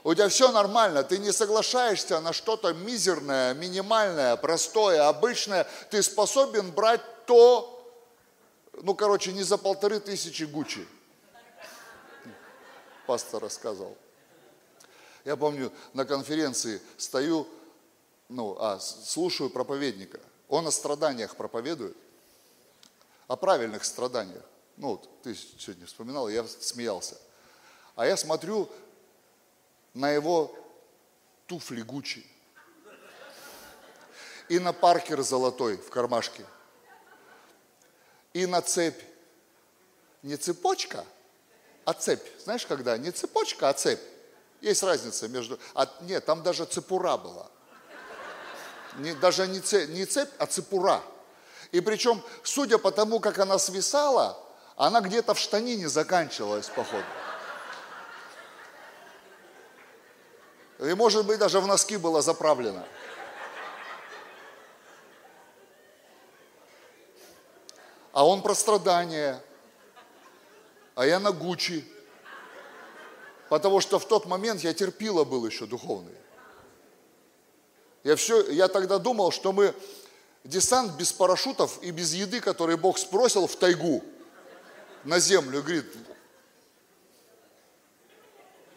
У 0.04 0.16
тебя 0.16 0.28
все 0.28 0.52
нормально, 0.52 1.04
ты 1.04 1.20
не 1.20 1.32
соглашаешься 1.32 2.20
на 2.20 2.34
что-то 2.34 2.74
мизерное, 2.74 3.54
минимальное, 3.54 4.36
простое, 4.38 5.08
обычное. 5.08 5.68
Ты 5.92 6.02
способен 6.02 6.72
брать 6.72 7.02
то, 7.28 7.81
ну, 8.74 8.96
короче, 8.96 9.34
не 9.34 9.44
за 9.44 9.58
полторы 9.58 10.00
тысячи 10.00 10.44
Гуччи. 10.44 10.88
Пастор 13.06 13.44
рассказал. 13.44 13.98
Я 15.26 15.36
помню, 15.36 15.72
на 15.94 16.06
конференции 16.06 16.82
стою, 16.98 17.48
ну, 18.30 18.58
а, 18.60 18.80
слушаю 18.80 19.50
проповедника. 19.50 20.20
Он 20.48 20.68
о 20.68 20.72
страданиях 20.72 21.36
проповедует, 21.36 21.96
о 23.28 23.36
правильных 23.36 23.84
страданиях. 23.84 24.44
Ну, 24.78 24.90
вот, 24.90 25.22
ты 25.22 25.36
сегодня 25.36 25.86
вспоминал, 25.86 26.30
я 26.30 26.48
смеялся. 26.48 27.18
А 27.96 28.06
я 28.06 28.18
смотрю 28.18 28.70
на 29.94 30.10
его 30.10 30.56
туфли 31.46 31.82
Гуччи 31.82 32.26
и 34.48 34.60
на 34.60 34.74
паркер 34.74 35.22
золотой 35.22 35.78
в 35.78 35.90
кармашке– 35.90 36.46
и 38.34 38.46
на 38.46 38.62
цепь. 38.62 39.02
Не 40.22 40.38
цепочка, 40.38 41.06
а 41.86 41.94
цепь. 41.94 42.26
Знаешь, 42.44 42.66
когда? 42.66 42.98
Не 42.98 43.12
цепочка, 43.12 43.70
а 43.70 43.74
цепь. 43.74 44.02
Есть 44.62 44.84
разница 44.84 45.28
между... 45.28 45.60
А, 45.74 45.88
нет, 46.02 46.26
там 46.26 46.44
даже 46.44 46.66
цепура 46.66 47.18
была. 47.18 47.50
Не, 48.98 49.14
даже 49.16 49.48
не 49.48 49.60
цепь, 49.60 49.90
не 49.90 50.06
цепь, 50.06 50.30
а 50.38 50.46
цепура. 50.46 51.02
И 51.72 51.82
причем, 51.82 52.22
судя 52.44 52.78
по 52.78 52.92
тому, 52.92 53.20
как 53.20 53.40
она 53.40 53.58
свисала, 53.58 54.38
она 54.76 55.02
где-то 55.02 55.34
в 55.34 55.40
штанине 55.40 55.90
заканчивалась, 55.90 56.68
походу. 56.68 57.04
И, 60.80 60.94
может 60.94 61.26
быть, 61.26 61.40
даже 61.40 61.60
в 61.60 61.68
носки 61.68 61.98
была 61.98 62.22
заправлена. 62.22 62.86
А 68.12 68.26
он 68.26 68.42
про 68.42 68.54
страдания, 68.54 69.42
а 70.96 71.06
я 71.06 71.20
на 71.20 71.32
Гуччи. 71.32 71.86
Потому 73.50 73.82
что 73.82 74.00
в 74.00 74.08
тот 74.08 74.26
момент 74.26 74.62
я 74.62 74.74
терпила 74.74 75.24
был 75.24 75.46
еще 75.46 75.66
духовный. 75.66 76.16
Я, 78.04 78.16
все, 78.16 78.50
я 78.50 78.68
тогда 78.68 78.98
думал, 78.98 79.32
что 79.32 79.52
мы 79.52 79.76
десант 80.44 80.94
без 80.94 81.12
парашютов 81.12 81.82
и 81.84 81.92
без 81.92 82.14
еды, 82.14 82.40
который 82.40 82.78
Бог 82.78 82.98
спросил 82.98 83.48
в 83.48 83.56
тайгу, 83.56 84.04
на 85.04 85.20
землю, 85.20 85.62
говорит, 85.62 85.86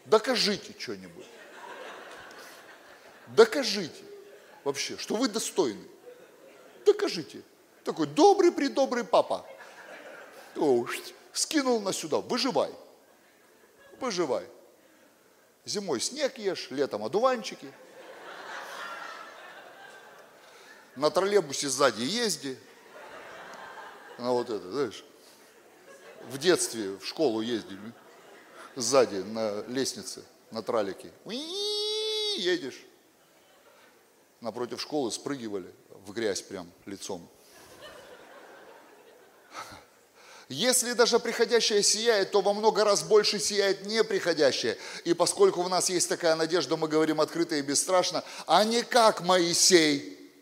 докажите 0.07 0.75
что-нибудь. 0.79 1.27
Докажите 3.29 4.03
вообще, 4.65 4.99
что 4.99 5.17
вы 5.17 5.29
достойны. 5.29 5.87
Докажите. 6.85 7.43
Такой 7.85 8.07
добрый-предобрый 8.07 9.05
папа. 9.05 9.47
О, 10.57 10.87
скинул 11.33 11.81
на 11.81 11.93
сюда, 11.93 12.19
выживай. 12.21 12.73
Выживай. 14.01 14.47
Зимой 15.67 16.01
снег 16.01 16.39
ешь, 16.39 16.71
летом 16.71 17.05
одуванчики. 17.05 17.71
На 20.97 21.11
троллейбусе 21.11 21.69
сзади 21.69 22.03
езди. 22.03 22.59
На 24.19 24.33
вот 24.33 24.49
это, 24.49 24.71
знаешь. 24.71 25.05
В 26.31 26.39
детстве 26.39 26.97
в 26.97 27.05
школу 27.05 27.41
ездили. 27.41 27.93
Сзади 28.77 29.17
на 29.17 29.63
лестнице, 29.67 30.25
на 30.51 30.63
тралике. 30.63 31.13
Едешь. 32.37 32.81
Напротив 34.41 34.81
школы 34.81 35.11
спрыгивали 35.11 35.73
в 36.07 36.13
грязь 36.13 36.43
прям 36.43 36.71
лицом. 36.87 37.29
Если 40.55 40.93
даже 40.93 41.19
приходящее 41.19 41.83
сияет, 41.83 42.31
то 42.31 42.41
во 42.41 42.55
много 42.55 42.85
раз 42.85 43.03
больше 43.03 43.41
сияет 43.41 43.87
неприходящее. 43.87 44.79
И 45.05 45.13
поскольку 45.13 45.61
у 45.63 45.69
нас 45.69 45.91
есть 45.91 46.09
такая 46.09 46.37
надежда, 46.37 46.77
мы 46.77 46.87
говорим 46.87 47.21
открыто 47.21 47.57
и 47.57 47.61
бесстрашно, 47.61 48.23
а 48.47 48.63
не 48.63 48.83
как 48.85 49.23
Моисей. 49.23 50.33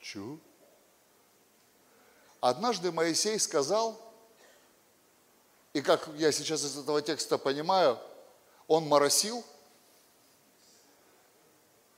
Чу? 0.00 0.40
Однажды 2.40 2.92
Моисей 2.92 3.38
сказал, 3.38 4.00
и 5.74 5.82
как 5.82 6.08
я 6.16 6.32
сейчас 6.32 6.64
из 6.64 6.78
этого 6.78 7.02
текста 7.02 7.36
понимаю, 7.36 7.98
он 8.68 8.86
моросил, 8.86 9.44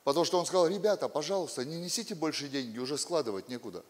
потому 0.03 0.25
что 0.25 0.37
он 0.39 0.45
сказал, 0.45 0.67
ребята, 0.67 1.07
пожалуйста, 1.07 1.63
не 1.63 1.79
несите 1.79 2.15
больше 2.15 2.49
деньги, 2.49 2.79
уже 2.79 2.97
складывать 2.97 3.47
некуда. 3.47 3.85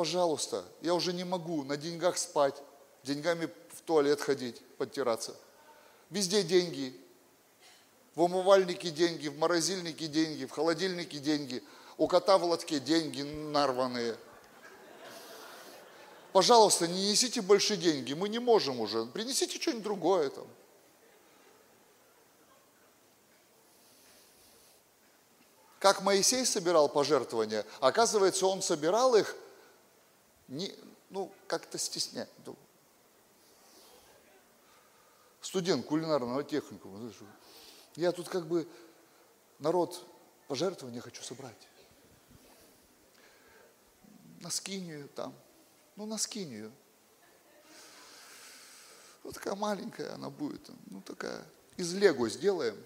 Пожалуйста, 0.00 0.64
я 0.80 0.94
уже 0.94 1.12
не 1.12 1.24
могу 1.24 1.62
на 1.62 1.76
деньгах 1.76 2.16
спать, 2.16 2.54
деньгами 3.02 3.50
в 3.68 3.82
туалет 3.82 4.18
ходить, 4.22 4.58
подтираться. 4.78 5.36
Везде 6.08 6.42
деньги. 6.42 6.98
В 8.14 8.22
умывальнике 8.22 8.88
деньги, 8.88 9.28
в 9.28 9.36
морозильнике 9.36 10.06
деньги, 10.06 10.46
в 10.46 10.52
холодильнике 10.52 11.18
деньги. 11.18 11.62
У 11.98 12.06
кота 12.06 12.38
в 12.38 12.44
лотке 12.44 12.80
деньги 12.80 13.20
нарванные. 13.20 14.16
Пожалуйста, 16.32 16.88
не 16.88 17.10
несите 17.10 17.42
больше 17.42 17.76
деньги, 17.76 18.14
мы 18.14 18.30
не 18.30 18.38
можем 18.38 18.80
уже. 18.80 19.04
Принесите 19.04 19.60
что-нибудь 19.60 19.84
другое 19.84 20.30
там. 20.30 20.46
Как 25.78 26.00
Моисей 26.00 26.46
собирал 26.46 26.88
пожертвования, 26.88 27.66
оказывается, 27.80 28.46
он 28.46 28.62
собирал 28.62 29.14
их– 29.14 29.36
не, 30.50 30.74
ну, 31.10 31.32
как-то 31.46 31.78
стеснять. 31.78 32.28
Ну, 32.44 32.56
студент 35.40 35.86
кулинарного 35.86 36.44
техникума. 36.44 37.10
Я 37.94 38.12
тут 38.12 38.28
как 38.28 38.46
бы 38.46 38.68
народ 39.60 40.04
пожертвования 40.48 41.00
хочу 41.00 41.22
собрать. 41.22 41.68
На 44.40 44.50
скинию 44.50 45.08
там. 45.10 45.34
Ну, 45.96 46.06
на 46.06 46.18
скинию. 46.18 46.72
Вот 49.22 49.34
такая 49.34 49.54
маленькая 49.54 50.14
она 50.14 50.30
будет. 50.30 50.68
Ну, 50.86 51.00
такая. 51.02 51.46
Из 51.76 51.94
лего 51.94 52.28
сделаем. 52.28 52.76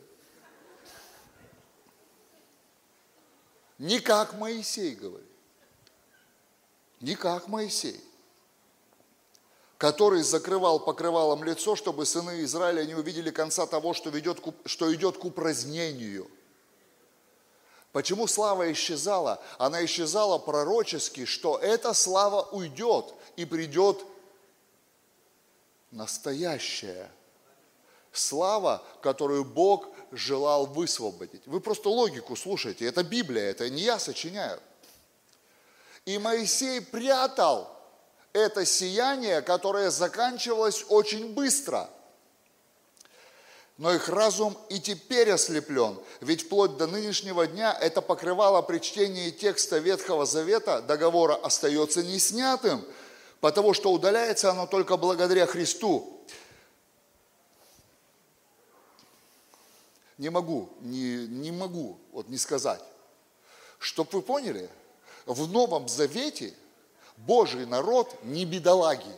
Не 3.79 4.01
как 4.01 4.35
Моисей 4.35 4.95
говорит 4.95 5.34
не 7.01 7.15
как 7.15 7.49
Моисей, 7.49 8.01
который 9.79 10.23
закрывал 10.23 10.81
покрывалом 10.81 11.45
лицо, 11.45 11.77
чтобы 11.77 12.07
сыны 12.07 12.43
Израиля 12.45 12.85
не 12.85 12.95
увидели 12.95 13.31
конца 13.31 13.67
того, 13.67 13.95
что, 13.95 14.11
ведет, 14.11 14.43
что 14.65 14.93
идет 14.95 15.19
к 15.19 15.25
упразднению. 15.25 16.31
Почему 17.93 18.27
слава 18.27 18.73
исчезала? 18.73 19.41
Она 19.59 19.85
исчезала 19.85 20.39
пророчески, 20.39 21.27
что 21.27 21.59
эта 21.59 21.95
слава 21.95 22.43
уйдет 22.51 23.15
и 23.37 23.45
придет 23.45 24.05
настоящая 25.93 27.11
слава, 28.13 28.83
которую 29.03 29.45
Бог 29.45 29.89
желал 30.13 30.67
высвободить. 30.67 31.47
Вы 31.47 31.61
просто 31.61 31.89
логику 31.89 32.37
слушайте, 32.37 32.87
это 32.87 33.03
Библия, 33.03 33.51
это 33.51 33.69
не 33.69 33.83
я 33.83 33.99
сочиняю. 33.99 34.61
И 36.05 36.19
Моисей 36.19 36.81
прятал 36.81 37.71
это 38.33 38.65
сияние, 38.65 39.43
которое 39.43 39.91
заканчивалось 39.91 40.85
очень 40.89 41.35
быстро. 41.35 41.89
Но 43.77 43.93
их 43.93 44.09
разум 44.09 44.57
и 44.69 44.79
теперь 44.79 45.31
ослеплен, 45.33 45.99
ведь 46.21 46.43
вплоть 46.43 46.77
до 46.77 46.87
нынешнего 46.87 47.47
дня 47.47 47.77
это 47.81 48.01
покрывало 48.03 48.63
при 48.63 48.79
чтении 48.79 49.31
текста 49.31 49.79
Ветхого 49.79 50.27
Завета 50.27 50.81
договора 50.81 51.35
остается 51.35 52.03
не 52.05 52.21
снятым, 52.21 52.85
потому 53.41 53.75
что 53.75 53.91
удаляется 53.91 54.51
оно 54.51 54.67
только 54.67 54.97
благодаря 54.97 55.47
Христу. 55.47 56.15
не 60.19 60.31
могу, 60.31 60.71
не, 60.81 61.27
не 61.27 61.51
могу 61.53 61.99
вот 62.13 62.29
не 62.29 62.39
сказать. 62.39 62.83
Чтоб 63.79 64.13
вы 64.13 64.23
поняли, 64.23 64.71
в 65.27 65.49
Новом 65.49 65.89
Завете 65.89 66.55
Божий 67.17 67.67
народ 67.67 68.15
не 68.25 68.45
бедолаги. 68.45 69.15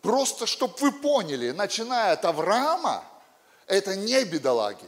Просто, 0.00 0.46
чтобы 0.46 0.74
вы 0.78 0.92
поняли, 0.92 1.50
начиная 1.50 2.12
от 2.12 2.24
Авраама, 2.24 3.04
это 3.66 3.96
не 3.96 4.22
бедолаги. 4.24 4.86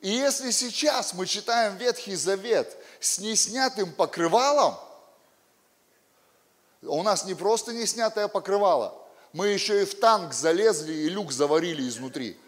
И 0.00 0.10
если 0.10 0.50
сейчас 0.50 1.14
мы 1.14 1.26
читаем 1.26 1.76
Ветхий 1.76 2.16
Завет 2.16 2.76
с 3.00 3.18
неснятым 3.18 3.92
покрывалом, 3.92 4.76
у 6.82 7.02
нас 7.02 7.24
не 7.24 7.34
просто 7.34 7.72
неснятое 7.72 8.26
покрывало, 8.26 9.00
мы 9.32 9.48
еще 9.48 9.82
и 9.82 9.84
в 9.84 9.98
танк 9.98 10.32
залезли 10.32 10.92
и 10.92 11.08
люк 11.08 11.30
заварили 11.30 11.88
изнутри. 11.88 12.38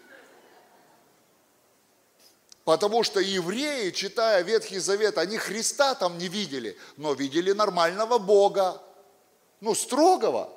Потому 2.65 3.03
что 3.03 3.19
евреи, 3.19 3.91
читая 3.91 4.41
Ветхий 4.41 4.79
Завет, 4.79 5.19
они 5.19 5.37
Христа 5.37 5.93
там 5.93 6.17
не 6.17 6.27
видели, 6.27 6.75
но 6.97 7.13
видели 7.13 7.51
нормального 7.51 8.17
Бога, 8.17 8.81
ну, 9.61 9.75
строгого, 9.75 10.51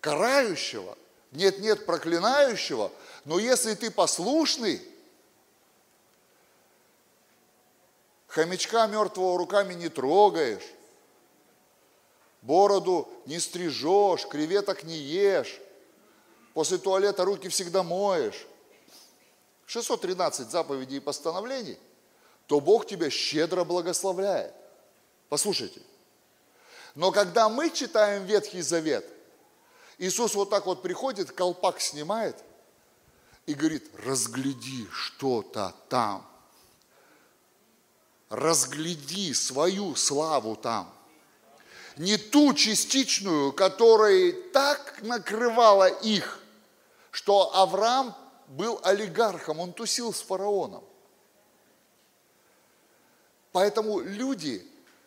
карающего, 0.00 0.96
нет-нет, 1.30 1.84
проклинающего, 1.84 2.90
но 3.26 3.38
если 3.38 3.74
ты 3.74 3.90
послушный, 3.90 4.82
Хомячка 8.26 8.86
мертвого 8.86 9.38
руками 9.38 9.74
не 9.74 9.90
трогаешь, 9.90 10.64
бороду 12.40 13.08
не 13.26 13.38
стрижешь, 13.40 14.26
креветок 14.26 14.84
не 14.84 14.96
ешь, 14.96 15.60
после 16.54 16.78
туалета 16.78 17.26
руки 17.26 17.48
всегда 17.48 17.82
моешь. 17.82 18.46
613 19.66 20.50
заповедей 20.50 20.98
и 20.98 21.00
постановлений, 21.00 21.78
то 22.46 22.60
Бог 22.60 22.86
тебя 22.86 23.10
щедро 23.10 23.64
благословляет. 23.64 24.54
Послушайте. 25.28 25.80
Но 26.94 27.10
когда 27.10 27.48
мы 27.48 27.70
читаем 27.70 28.24
Ветхий 28.24 28.62
Завет, 28.62 29.06
Иисус 29.98 30.34
вот 30.34 30.50
так 30.50 30.66
вот 30.66 30.82
приходит, 30.82 31.32
колпак 31.32 31.80
снимает 31.80 32.36
и 33.46 33.54
говорит, 33.54 33.90
разгляди 34.04 34.86
что-то 34.90 35.74
там 35.88 36.26
разгляди 38.34 39.32
свою 39.32 39.94
славу 39.94 40.56
там. 40.56 40.92
Не 41.96 42.16
ту 42.16 42.52
частичную, 42.54 43.52
которая 43.52 44.32
так 44.52 45.00
накрывала 45.02 45.86
их, 45.86 46.40
что 47.12 47.54
Авраам 47.54 48.14
был 48.48 48.80
олигархом, 48.82 49.60
он 49.60 49.72
тусил 49.72 50.12
с 50.12 50.20
фараоном. 50.20 50.84
Поэтому 53.52 54.00
люди 54.00 54.66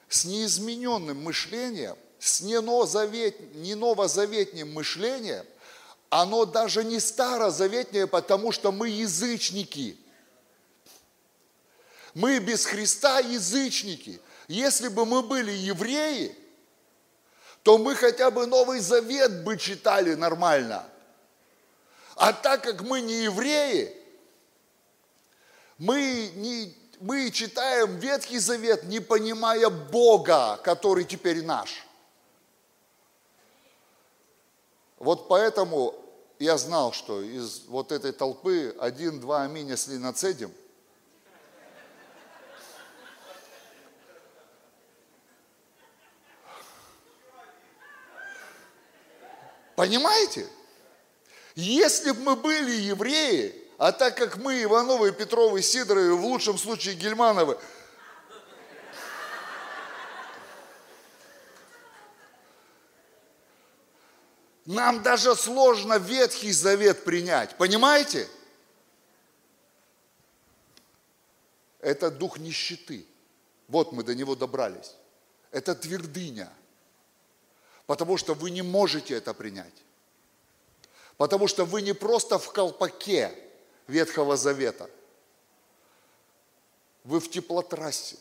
с 0.09 0.25
неизмененным 0.25 1.21
мышлением, 1.21 1.97
с 2.19 2.41
неновозавет, 2.41 3.55
неновозаветним 3.55 4.73
мышлением, 4.73 5.45
оно 6.09 6.45
даже 6.45 6.83
не 6.83 6.99
старозаветнее, 6.99 8.07
потому 8.07 8.51
что 8.51 8.71
мы 8.71 8.89
язычники– 8.89 9.97
мы 12.17 12.39
без 12.39 12.65
Христа 12.65 13.19
язычники. 13.19 14.19
Если 14.47 14.87
бы 14.87 15.05
мы 15.05 15.21
были 15.21 15.51
евреи, 15.51 16.35
то 17.61 17.77
мы 17.77 17.93
хотя 17.93 18.31
бы 18.31 18.47
Новый 18.47 18.79
Завет 18.79 19.43
бы 19.43 19.55
читали 19.55 20.15
нормально. 20.15 20.83
А 22.17 22.33
так 22.33 22.63
как 22.63 22.81
мы 22.81 23.01
не 23.01 23.23
евреи, 23.23 23.95
мы, 25.77 26.31
не, 26.35 26.75
мы 26.99 27.31
читаем 27.31 27.97
Ветхий 27.97 28.39
Завет, 28.39 28.83
не 28.83 28.99
понимая 28.99 29.69
Бога, 29.69 30.59
который 30.63 31.05
теперь 31.05 31.45
наш. 31.45 31.85
Вот 34.97 35.27
поэтому 35.27 35.93
я 36.39 36.57
знал, 36.57 36.91
что 36.91 37.21
из 37.21 37.65
вот 37.67 37.91
этой 37.91 38.11
толпы 38.11 38.75
один-два 38.79 39.43
аминь, 39.43 39.69
если 39.69 39.97
нацедим– 39.97 40.51
Понимаете? 49.77 50.47
Если 51.57 52.11
бы 52.11 52.21
мы 52.21 52.35
были 52.35 52.69
евреи, 52.69 53.55
а 53.79 53.91
так 53.91 54.15
как 54.15 54.37
мы 54.37 54.61
Ивановы, 54.61 55.11
Петровы, 55.11 55.63
Сидоровы, 55.63 56.15
в 56.15 56.23
лучшем 56.23 56.55
случае 56.55 56.93
Гельмановы, 56.93 57.57
нам 64.67 65.01
даже 65.01 65.35
сложно 65.35 65.97
Ветхий 65.97 66.51
Завет 66.51 67.03
принять. 67.03 67.57
Понимаете? 67.57 68.29
Это 71.79 72.11
дух 72.11 72.37
нищеты. 72.37 73.03
Вот 73.67 73.93
мы 73.93 74.03
до 74.03 74.13
него 74.13 74.35
добрались. 74.35 74.93
Это 75.51 75.73
твердыня– 75.73 76.53
Потому 77.87 78.17
что 78.17 78.33
вы 78.33 78.51
не 78.51 78.61
можете 78.61 79.15
это 79.15 79.33
принять. 79.33 79.73
Потому 81.17 81.47
что 81.47 81.65
вы 81.65 81.81
не 81.81 81.93
просто 81.93 82.37
в 82.37 82.51
колпаке 82.51 83.33
Ветхого 83.87 84.37
Завета. 84.37 84.89
Вы 87.03 87.19
в 87.19 87.29
теплотрассе. 87.29 88.17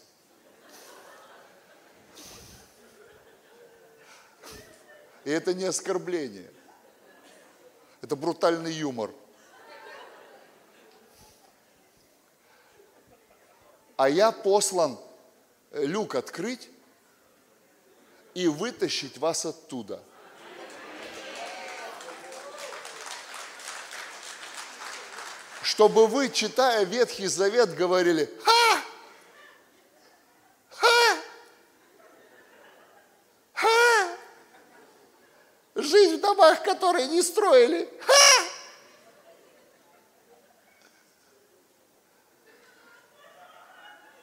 И 5.24 5.30
это 5.30 5.52
не 5.52 5.64
оскорбление. 5.64 6.50
Это 8.00 8.16
брутальный 8.16 8.72
юмор. 8.72 9.10
А 13.96 14.08
я 14.08 14.30
послан 14.30 14.98
люк 15.72 16.14
открыть 16.14 16.68
и 18.34 18.46
вытащить 18.46 19.18
вас 19.18 19.44
оттуда. 19.44 20.02
Чтобы 25.66 26.06
вы, 26.06 26.30
читая 26.30 26.84
Ветхий 26.84 27.26
Завет, 27.26 27.74
говорили, 27.74 28.32
ха, 28.44 28.80
ха, 30.70 31.18
ха, 33.52 34.16
жизнь 35.74 36.18
в 36.18 36.20
домах, 36.20 36.62
которые 36.62 37.08
не 37.08 37.20
строили, 37.20 37.92
ха. 38.00 38.44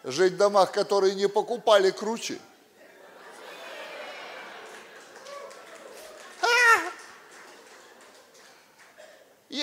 Жить 0.05 0.33
в 0.35 0.37
домах, 0.37 0.71
которые 0.71 1.13
не 1.13 1.27
покупали 1.27 1.91
круче– 1.91 2.39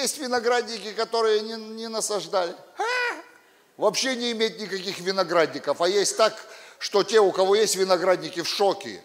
Есть 0.01 0.16
виноградники, 0.16 0.94
которые 0.94 1.42
не, 1.42 1.57
не 1.74 1.88
насаждали. 1.88 2.55
А! 2.78 2.82
Вообще 3.76 4.16
не 4.16 4.32
иметь 4.32 4.59
никаких 4.59 4.98
виноградников. 5.01 5.82
А 5.82 5.88
есть 5.88 6.16
так, 6.16 6.34
что 6.78 7.03
те, 7.03 7.20
у 7.20 7.30
кого 7.32 7.55
есть 7.55 7.76
виноградники, 7.76 8.40
в 8.40 8.48
шоке. 8.48 9.03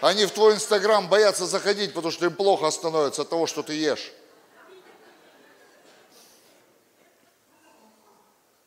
Они 0.00 0.26
в 0.26 0.32
твой 0.32 0.54
инстаграм 0.54 1.08
боятся 1.08 1.46
заходить, 1.46 1.94
потому 1.94 2.10
что 2.10 2.26
им 2.26 2.34
плохо 2.34 2.68
становится 2.72 3.22
от 3.22 3.30
того, 3.30 3.46
что 3.46 3.62
ты 3.62 3.74
ешь. 3.74 4.12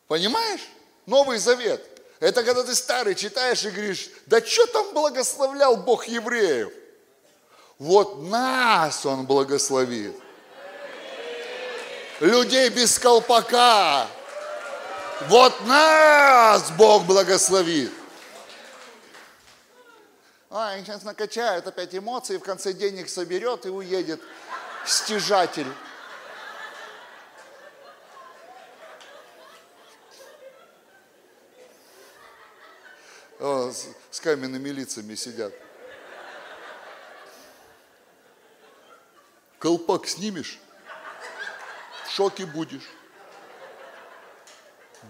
Понимаешь? 0.06 0.66
Новый 1.04 1.36
Завет. 1.36 1.84
Это 2.18 2.42
когда 2.42 2.64
ты 2.64 2.74
старый 2.74 3.14
читаешь 3.14 3.62
и 3.64 3.70
говоришь, 3.70 4.08
да 4.24 4.44
что 4.44 4.66
там 4.68 4.94
благословлял 4.94 5.76
Бог 5.76 6.08
евреев? 6.08 6.72
Вот 7.78 8.22
нас 8.22 9.04
Он 9.04 9.26
благословит 9.26 10.16
людей 12.20 12.68
без 12.70 12.98
колпака. 12.98 14.08
Вот 15.28 15.60
нас 15.66 16.70
Бог 16.72 17.04
благословит. 17.04 17.92
А, 20.50 20.70
они 20.70 20.84
сейчас 20.84 21.02
накачают 21.02 21.66
опять 21.66 21.94
эмоции, 21.94 22.38
в 22.38 22.42
конце 22.42 22.72
денег 22.72 23.08
соберет 23.08 23.66
и 23.66 23.68
уедет 23.68 24.20
стяжатель. 24.86 25.66
О, 33.40 33.70
с, 33.70 33.86
с 34.10 34.20
каменными 34.20 34.70
лицами 34.70 35.14
сидят. 35.14 35.52
Колпак 39.58 40.06
снимешь, 40.08 40.58
в 42.08 42.12
шоке 42.12 42.46
будешь. 42.46 42.88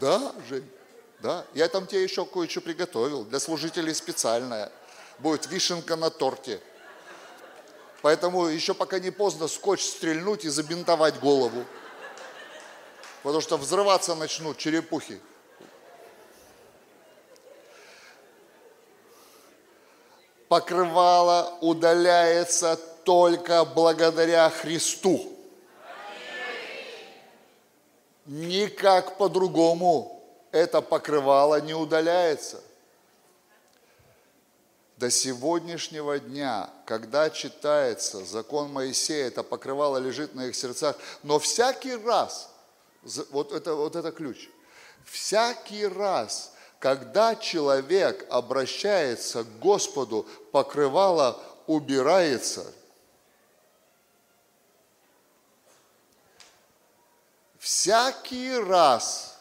Да, 0.00 0.34
Жень, 0.48 0.68
да. 1.20 1.44
Я 1.54 1.68
там 1.68 1.86
тебе 1.86 2.02
еще 2.02 2.26
кое-что 2.26 2.60
приготовил. 2.60 3.24
Для 3.24 3.40
служителей 3.40 3.94
специальное. 3.94 4.70
Будет 5.18 5.46
вишенка 5.46 5.96
на 5.96 6.10
торте. 6.10 6.60
Поэтому 8.02 8.46
еще 8.46 8.74
пока 8.74 8.98
не 8.98 9.10
поздно 9.10 9.48
скотч 9.48 9.82
стрельнуть 9.82 10.44
и 10.44 10.48
забинтовать 10.48 11.18
голову. 11.18 11.64
Потому 13.22 13.40
что 13.40 13.56
взрываться 13.56 14.14
начнут 14.14 14.58
черепухи. 14.58 15.20
Покрывало 20.48 21.58
удаляется 21.60 22.76
только 23.04 23.64
благодаря 23.64 24.48
Христу. 24.50 25.37
Никак 28.28 29.16
по-другому 29.16 30.22
это 30.52 30.82
покрывало 30.82 31.62
не 31.62 31.72
удаляется. 31.72 32.60
До 34.98 35.10
сегодняшнего 35.10 36.18
дня, 36.18 36.68
когда 36.84 37.30
читается 37.30 38.22
закон 38.26 38.70
Моисея, 38.70 39.28
это 39.28 39.42
покрывало 39.42 39.96
лежит 39.96 40.34
на 40.34 40.44
их 40.46 40.56
сердцах, 40.56 40.96
но 41.22 41.38
всякий 41.38 41.96
раз, 41.96 42.50
вот 43.30 43.52
это, 43.52 43.74
вот 43.74 43.96
это 43.96 44.12
ключ, 44.12 44.50
всякий 45.06 45.86
раз, 45.86 46.52
когда 46.80 47.34
человек 47.34 48.26
обращается 48.28 49.42
к 49.42 49.58
Господу, 49.58 50.26
покрывало 50.52 51.40
убирается– 51.66 52.66
всякий 57.58 58.56
раз, 58.56 59.36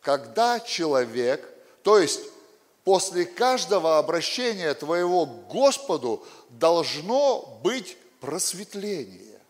когда 0.00 0.60
человек, 0.60 1.48
то 1.82 1.98
есть 1.98 2.20
после 2.82 3.24
каждого 3.24 3.98
обращения 3.98 4.74
твоего 4.74 5.26
к 5.26 5.48
Господу 5.48 6.26
должно 6.50 7.60
быть 7.62 7.96
просветление. 8.20 9.40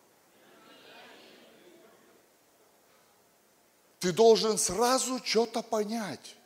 Ты 4.00 4.12
должен 4.12 4.58
сразу 4.58 5.20
что-то 5.24 5.62
понять. 5.62 6.36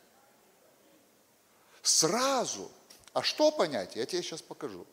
Сразу. 1.81 2.71
А 3.11 3.21
что 3.21 3.51
понять? 3.51 3.95
Я 3.95 4.05
тебе 4.05 4.23
сейчас 4.23 4.41
покажу. 4.41 4.85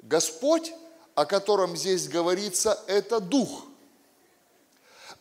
Господь, 0.00 0.72
о 1.14 1.24
котором 1.24 1.76
здесь 1.76 2.08
говорится, 2.08 2.82
это 2.88 3.20
Дух– 3.20 3.66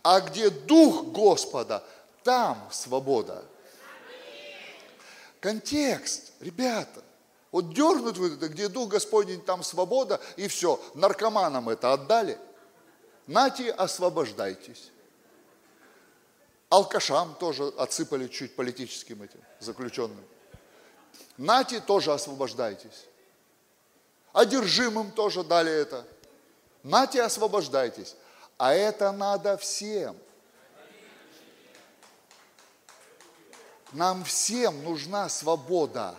а 0.05 0.21
где 0.21 0.51
Дух 0.51 1.05
Господа, 1.05 1.83
там 2.23 2.69
свобода. 2.71 3.43
Контекст, 5.39 6.31
ребята. 6.41 7.03
Вот 7.51 7.73
дернут 7.73 8.15
вы 8.17 8.35
это, 8.35 8.47
где 8.47 8.67
Дух 8.67 8.89
Господень, 8.89 9.41
там 9.41 9.63
свобода, 9.63 10.21
и 10.35 10.47
все. 10.47 10.79
Наркоманам 10.93 11.69
это 11.69 11.91
отдали. 11.91 12.37
Нате, 13.25 13.71
освобождайтесь. 13.71 14.91
Алкашам 16.69 17.33
тоже 17.39 17.63
отсыпали 17.69 18.27
чуть 18.27 18.55
политическим 18.55 19.23
этим 19.23 19.41
заключенным. 19.59 20.23
Нате, 21.37 21.79
тоже 21.79 22.13
освобождайтесь. 22.13 23.07
Одержимым 24.33 25.11
тоже 25.11 25.43
дали 25.43 25.71
это. 25.71 26.05
Нате, 26.83 27.23
освобождайтесь. 27.23 28.15
А 28.57 28.73
это 28.73 29.11
надо 29.11 29.57
всем. 29.57 30.15
Нам 33.91 34.23
всем 34.23 34.83
нужна 34.83 35.29
свобода. 35.29 36.15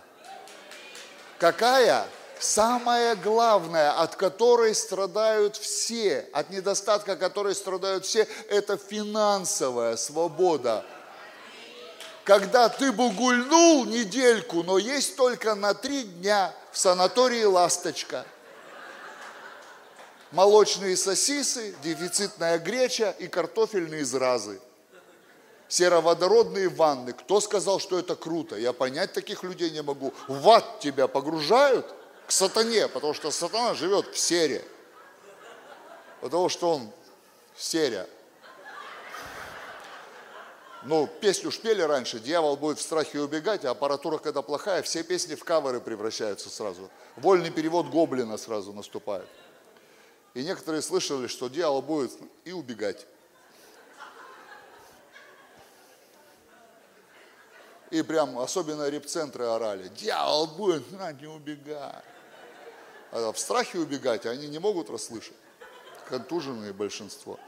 Какая? 1.38 2.06
Самое 2.38 3.14
главное, 3.14 3.92
от 3.92 4.16
которой 4.16 4.74
страдают 4.74 5.56
все, 5.56 6.28
от 6.34 6.50
недостатка 6.50 7.16
которой 7.16 7.54
страдают 7.54 8.04
все, 8.04 8.28
это 8.50 8.76
финансовая 8.76 9.96
свобода. 9.96 10.84
Когда 12.24 12.68
ты 12.68 12.92
бы 12.92 13.10
гульнул 13.10 13.86
недельку, 13.86 14.62
но 14.62 14.76
есть 14.76 15.16
только 15.16 15.54
на 15.54 15.72
три 15.72 16.02
дня 16.02 16.52
в 16.72 16.78
санатории 16.78 17.44
«Ласточка» 17.44 18.26
молочные 20.36 20.98
сосисы, 20.98 21.74
дефицитная 21.82 22.58
греча 22.58 23.10
и 23.18 23.26
картофельные 23.26 24.04
зразы. 24.04 24.60
Сероводородные 25.68 26.68
ванны. 26.68 27.14
Кто 27.14 27.40
сказал, 27.40 27.80
что 27.80 27.98
это 27.98 28.14
круто? 28.14 28.54
Я 28.56 28.72
понять 28.72 29.14
таких 29.14 29.42
людей 29.42 29.70
не 29.70 29.82
могу. 29.82 30.12
В 30.28 30.48
ад 30.50 30.78
тебя 30.80 31.08
погружают 31.08 31.92
к 32.26 32.30
сатане, 32.30 32.86
потому 32.86 33.14
что 33.14 33.30
сатана 33.30 33.74
живет 33.74 34.06
в 34.14 34.18
сере. 34.18 34.62
Потому 36.20 36.50
что 36.50 36.74
он 36.74 36.90
серя. 37.56 38.06
Ну, 40.84 41.08
песню 41.20 41.50
шпели 41.50 41.82
раньше, 41.82 42.20
дьявол 42.20 42.56
будет 42.56 42.78
в 42.78 42.82
страхе 42.82 43.20
убегать, 43.20 43.64
а 43.64 43.70
аппаратура, 43.70 44.18
когда 44.18 44.42
плохая, 44.42 44.82
все 44.82 45.02
песни 45.02 45.34
в 45.34 45.42
каверы 45.42 45.80
превращаются 45.80 46.48
сразу. 46.48 46.90
Вольный 47.16 47.50
перевод 47.50 47.86
гоблина 47.86 48.36
сразу 48.36 48.72
наступает. 48.72 49.26
И 50.36 50.44
некоторые 50.44 50.82
слышали, 50.82 51.28
что 51.28 51.48
дьявол 51.48 51.80
будет 51.80 52.12
и 52.44 52.52
убегать. 52.52 53.06
И 57.90 58.02
прям 58.02 58.38
особенно 58.38 58.86
репцентры 58.90 59.46
орали, 59.46 59.88
дьявол 59.88 60.48
будет, 60.48 60.92
на, 60.92 61.10
не 61.12 61.26
убегай. 61.26 62.02
А 63.12 63.32
в 63.32 63.38
страхе 63.38 63.78
убегать 63.78 64.26
они 64.26 64.46
не 64.46 64.58
могут 64.58 64.90
расслышать. 64.90 65.32
Контуженные 66.06 66.74
большинство. 66.74 67.40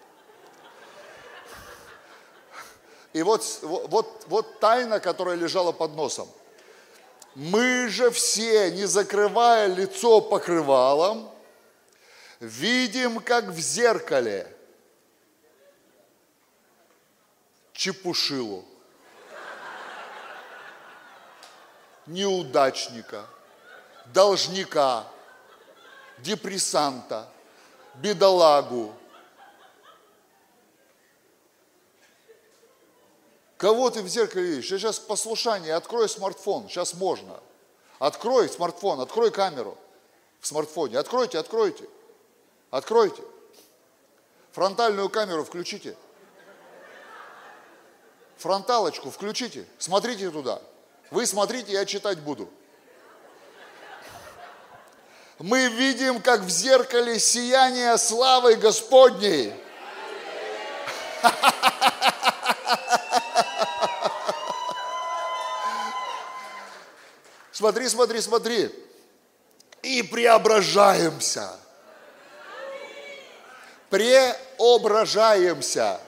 И 3.12 3.22
вот, 3.22 3.44
вот, 3.60 4.24
вот 4.28 4.60
тайна, 4.60 4.98
которая 4.98 5.36
лежала 5.36 5.72
под 5.72 5.94
носом. 5.94 6.26
Мы 7.34 7.88
же 7.90 8.10
все, 8.10 8.70
не 8.70 8.86
закрывая 8.86 9.66
лицо 9.66 10.22
покрывалом, 10.22 11.30
видим, 12.40 13.20
как 13.20 13.46
в 13.46 13.58
зеркале, 13.58 14.54
чепушилу, 17.72 18.64
неудачника, 22.06 23.26
должника, 24.06 25.06
депрессанта, 26.18 27.28
бедолагу. 27.94 28.94
Кого 33.56 33.90
ты 33.90 34.02
в 34.02 34.08
зеркале 34.08 34.46
видишь? 34.46 34.70
Я 34.70 34.78
сейчас 34.78 35.00
послушание, 35.00 35.74
открой 35.74 36.08
смартфон, 36.08 36.68
сейчас 36.68 36.94
можно. 36.94 37.40
Открой 37.98 38.48
смартфон, 38.48 39.00
открой 39.00 39.32
камеру 39.32 39.76
в 40.40 40.46
смартфоне. 40.46 40.98
Откройте, 40.98 41.38
откройте. 41.38 41.88
Откройте. 42.70 43.22
Фронтальную 44.52 45.08
камеру 45.08 45.44
включите. 45.44 45.96
Фронталочку 48.36 49.10
включите. 49.10 49.66
Смотрите 49.78 50.30
туда. 50.30 50.60
Вы 51.10 51.26
смотрите, 51.26 51.72
я 51.72 51.84
читать 51.84 52.18
буду. 52.20 52.48
Мы 55.38 55.68
видим, 55.68 56.20
как 56.20 56.40
в 56.40 56.50
зеркале 56.50 57.18
сияние 57.18 57.96
славы 57.96 58.56
Господней. 58.56 59.54
Смотри, 67.52 67.88
смотри, 67.88 68.20
смотри. 68.20 68.70
И 69.82 70.02
преображаемся 70.02 71.58
преображаемся, 73.90 76.00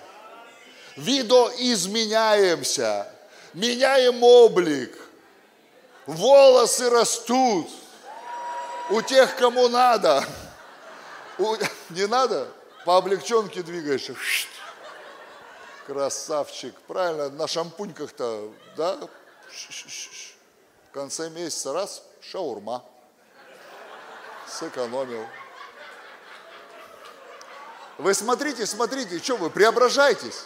видоизменяемся, 0.97 3.07
меняем 3.55 4.23
облик, 4.23 4.99
волосы 6.07 6.91
растут 6.91 7.69
у 8.91 9.03
тех, 9.03 9.37
кому 9.37 9.69
надо. 9.69 10.25
У, 11.39 11.57
не 11.91 12.07
надо? 12.07 12.49
По 12.85 12.97
облегченке 12.97 13.63
двигаешься. 13.63 14.15
Красавчик. 15.87 16.75
Правильно, 16.87 17.31
на 17.31 17.47
шампуньках-то, 17.47 18.53
да? 18.77 18.99
В 20.91 20.93
конце 20.93 21.31
месяца 21.31 21.73
раз, 21.73 22.03
шаурма. 22.21 22.85
Сэкономил. 24.49 25.25
Вы 28.01 28.15
смотрите, 28.15 28.65
смотрите, 28.65 29.19
что 29.19 29.37
вы 29.37 29.51
преображаетесь? 29.51 30.45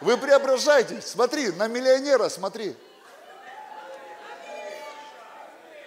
Вы 0.00 0.16
преображаетесь. 0.16 1.08
Смотри, 1.08 1.50
на 1.50 1.66
миллионера 1.66 2.28
смотри. 2.28 2.76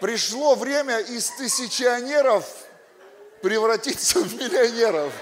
Пришло 0.01 0.55
время 0.55 0.99
из 0.99 1.29
тысячионеров 1.29 2.45
превратиться 3.41 4.19
в 4.19 4.33
миллионеров. 4.33 5.13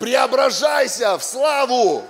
Преображайся 0.00 1.16
в 1.16 1.22
славу. 1.22 2.04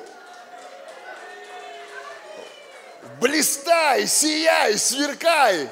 Блистай, 3.20 4.06
сияй, 4.06 4.78
сверкай. 4.78 5.68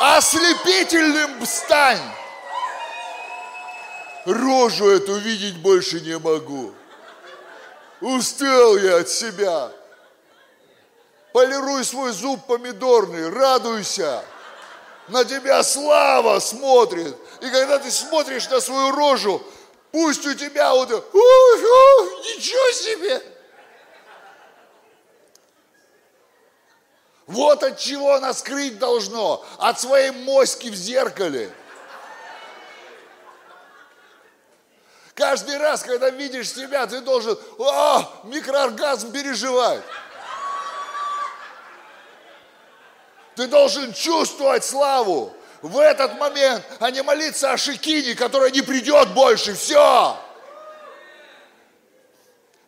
Ослепительным 0.00 1.44
стань. 1.44 2.00
Рожу 4.24 4.88
эту 4.88 5.16
видеть 5.16 5.58
больше 5.58 6.00
не 6.00 6.18
могу. 6.18 6.72
Устал 8.00 8.78
я 8.78 8.96
от 8.96 9.10
себя. 9.10 9.70
Полируй 11.34 11.84
свой 11.84 12.12
зуб 12.12 12.46
помидорный, 12.46 13.28
радуйся. 13.28 14.24
На 15.08 15.22
тебя 15.26 15.62
слава 15.62 16.38
смотрит. 16.38 17.14
И 17.42 17.50
когда 17.50 17.78
ты 17.78 17.90
смотришь 17.90 18.48
на 18.48 18.58
свою 18.62 18.92
рожу, 18.92 19.42
пусть 19.92 20.26
у 20.26 20.32
тебя 20.32 20.72
вот, 20.72 20.90
ух, 20.90 21.04
ух, 21.12 22.24
ничего 22.24 22.72
себе. 22.72 23.22
Вот 27.30 27.62
от 27.62 27.78
чего 27.78 28.18
нас 28.18 28.40
скрыть 28.40 28.80
должно, 28.80 29.44
от 29.58 29.80
своей 29.80 30.10
моськи 30.10 30.66
в 30.66 30.74
зеркале. 30.74 31.48
Каждый 35.14 35.56
раз, 35.58 35.82
когда 35.82 36.10
видишь 36.10 36.50
себя, 36.52 36.88
ты 36.88 37.00
должен, 37.00 37.38
о, 37.58 38.02
микрооргазм 38.24 39.12
переживать. 39.12 39.80
Ты 43.36 43.46
должен 43.46 43.92
чувствовать 43.92 44.64
славу 44.64 45.32
в 45.62 45.78
этот 45.78 46.18
момент, 46.18 46.64
а 46.80 46.90
не 46.90 47.02
молиться 47.02 47.52
о 47.52 47.56
Шикине, 47.56 48.16
которая 48.16 48.50
не 48.50 48.62
придет 48.62 49.10
больше. 49.10 49.54
Все. 49.54 50.18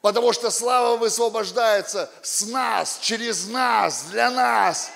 Потому 0.03 0.33
что 0.33 0.51
слава 0.51 0.97
высвобождается 0.97 2.11
с 2.23 2.45
нас, 2.47 2.99
через 3.01 3.47
нас, 3.47 4.03
для 4.11 4.31
нас. 4.31 4.91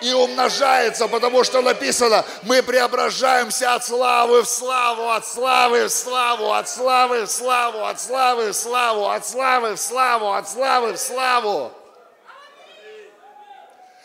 И 0.00 0.12
умножается, 0.12 1.08
потому 1.08 1.44
что 1.44 1.62
написано, 1.62 2.24
мы 2.42 2.62
преображаемся 2.62 3.74
от 3.74 3.84
славы 3.84 4.42
в 4.42 4.48
славу, 4.48 5.10
от 5.10 5.26
славы 5.26 5.86
в 5.86 5.90
славу, 5.90 6.52
от 6.52 6.68
славы 6.68 7.26
в 7.26 7.30
славу, 7.30 7.84
от 7.84 8.00
славы 8.00 8.52
в 8.52 8.54
славу, 8.54 9.08
от 9.08 9.26
славы 9.26 9.74
в 9.74 9.80
славу, 9.80 10.32
от 10.32 10.48
славы 10.48 10.92
в 10.92 10.98
славу. 10.98 11.72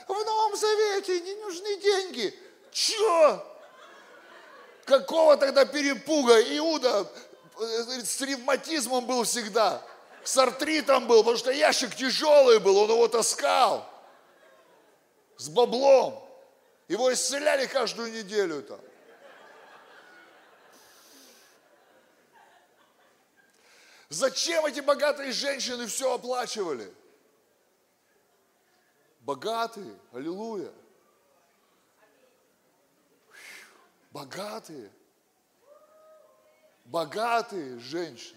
В 0.08 0.26
Новом 0.26 0.55
Завете 0.55 1.20
не 1.20 1.36
нужны 1.36 1.78
деньги. 1.78 2.39
Чё? 2.72 3.43
Какого 4.86 5.38
тогда 5.38 5.66
перепуга? 5.66 6.39
Иуда 6.58 7.08
э, 7.60 8.01
с 8.03 8.22
ревматизмом 8.22 9.05
был 9.05 9.24
всегда 9.24 9.82
с 10.28 10.36
артритом 10.36 11.07
был, 11.07 11.19
потому 11.19 11.38
что 11.38 11.51
ящик 11.51 11.95
тяжелый 11.95 12.59
был, 12.59 12.75
он 12.75 12.89
его 12.89 13.07
таскал 13.07 13.89
с 15.38 15.47
баблом. 15.47 16.21
Его 16.89 17.13
исцеляли 17.13 17.65
каждую 17.65 18.11
неделю 18.11 18.61
там. 18.61 18.80
Зачем 24.09 24.65
эти 24.65 24.82
богатые 24.82 25.32
женщины 25.32 25.88
все 25.88 26.13
оплачивали? 26.13 26.93
Богатые, 29.21 29.97
аллилуйя. 30.11 30.73
Богатые. 34.11 34.91
Богатые 36.84 37.80
женщины. 37.80 38.36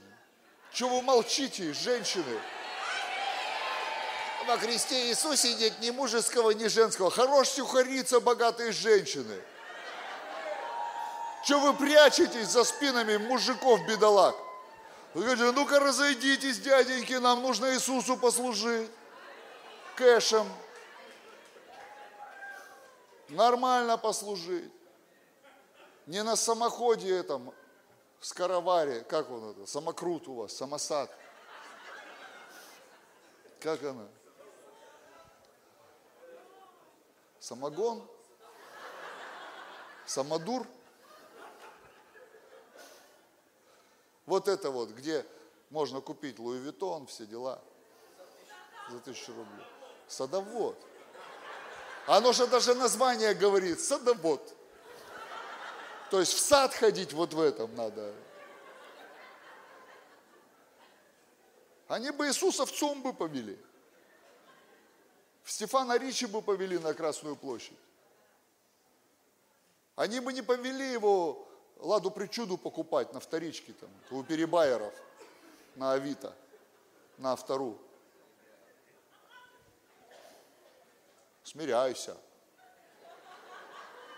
Чего 0.73 0.97
вы 0.97 1.03
молчите, 1.03 1.73
женщины? 1.73 2.41
Во 4.47 4.57
Христе 4.57 5.09
Иисусе 5.09 5.55
нет 5.55 5.81
ни 5.81 5.91
мужеского, 5.91 6.53
ни 6.53 6.67
женского. 6.67 7.11
Хорош 7.11 7.49
сухарица 7.49 8.21
богатые 8.21 8.73
женщины. 8.73 9.41
Что 11.45 11.59
вы 11.61 11.75
прячетесь 11.75 12.49
за 12.49 12.65
спинами 12.65 13.17
мужиков 13.17 13.85
бедолаг? 13.87 14.37
Вы 15.15 15.23
говорите, 15.23 15.51
ну-ка 15.51 15.81
разойдитесь, 15.81 16.59
дяденьки, 16.59 17.15
нам 17.15 17.43
нужно 17.43 17.75
Иисусу 17.75 18.17
послужить. 18.17 18.91
Кэшем. 19.97 20.47
Нормально 23.29 23.99
послужить. 23.99 24.71
Не 26.07 26.23
на 26.23 26.37
самоходе 26.37 27.17
этом 27.17 27.53
Скороваре, 28.21 29.01
как 29.05 29.31
он 29.31 29.51
это, 29.51 29.67
самокрут 29.67 30.29
у 30.29 30.35
вас, 30.35 30.53
самосад. 30.53 31.11
Как 33.61 33.83
она? 33.83 34.07
Самогон? 37.39 38.07
Самодур? 40.07 40.67
Вот 44.27 44.49
это 44.49 44.71
вот, 44.71 44.91
где 44.91 45.27
можно 45.71 46.01
купить 46.01 46.39
Луи 46.39 46.59
Виттон, 46.59 47.07
все 47.07 47.27
дела. 47.27 47.61
За 48.91 49.01
тысячу 49.01 49.35
рублей. 49.35 49.67
Садовод. 50.09 50.77
Оно 52.07 52.33
же 52.33 52.47
даже 52.47 52.75
название 52.75 53.35
говорит, 53.35 53.81
садовод. 53.81 54.57
То 56.11 56.19
есть 56.19 56.33
в 56.33 56.41
сад 56.41 56.75
ходить 56.75 57.13
вот 57.13 57.33
в 57.33 57.41
этом 57.41 57.75
надо. 57.77 58.13
Они 61.87 62.11
бы 62.11 62.27
Иисуса 62.27 62.67
в 62.67 62.73
ЦУМ 62.73 63.03
бы 63.03 63.13
повели. 63.13 63.59
В 65.45 65.51
Стефана 65.51 65.99
Ричи 65.99 66.27
бы 66.27 66.43
повели 66.43 66.79
на 66.79 66.95
Красную 66.95 67.37
площадь. 67.37 67.79
Они 69.97 70.21
бы 70.21 70.33
не 70.33 70.43
повели 70.43 70.93
его 70.93 71.49
ладу 71.79 72.11
причуду 72.11 72.57
покупать 72.57 73.13
на 73.13 73.21
вторичке 73.21 73.73
там, 73.73 73.91
у 74.11 74.23
перебайеров, 74.23 74.95
на 75.77 75.93
Авито, 75.93 76.35
на 77.19 77.37
втору. 77.37 77.79
Смиряйся. 81.45 82.17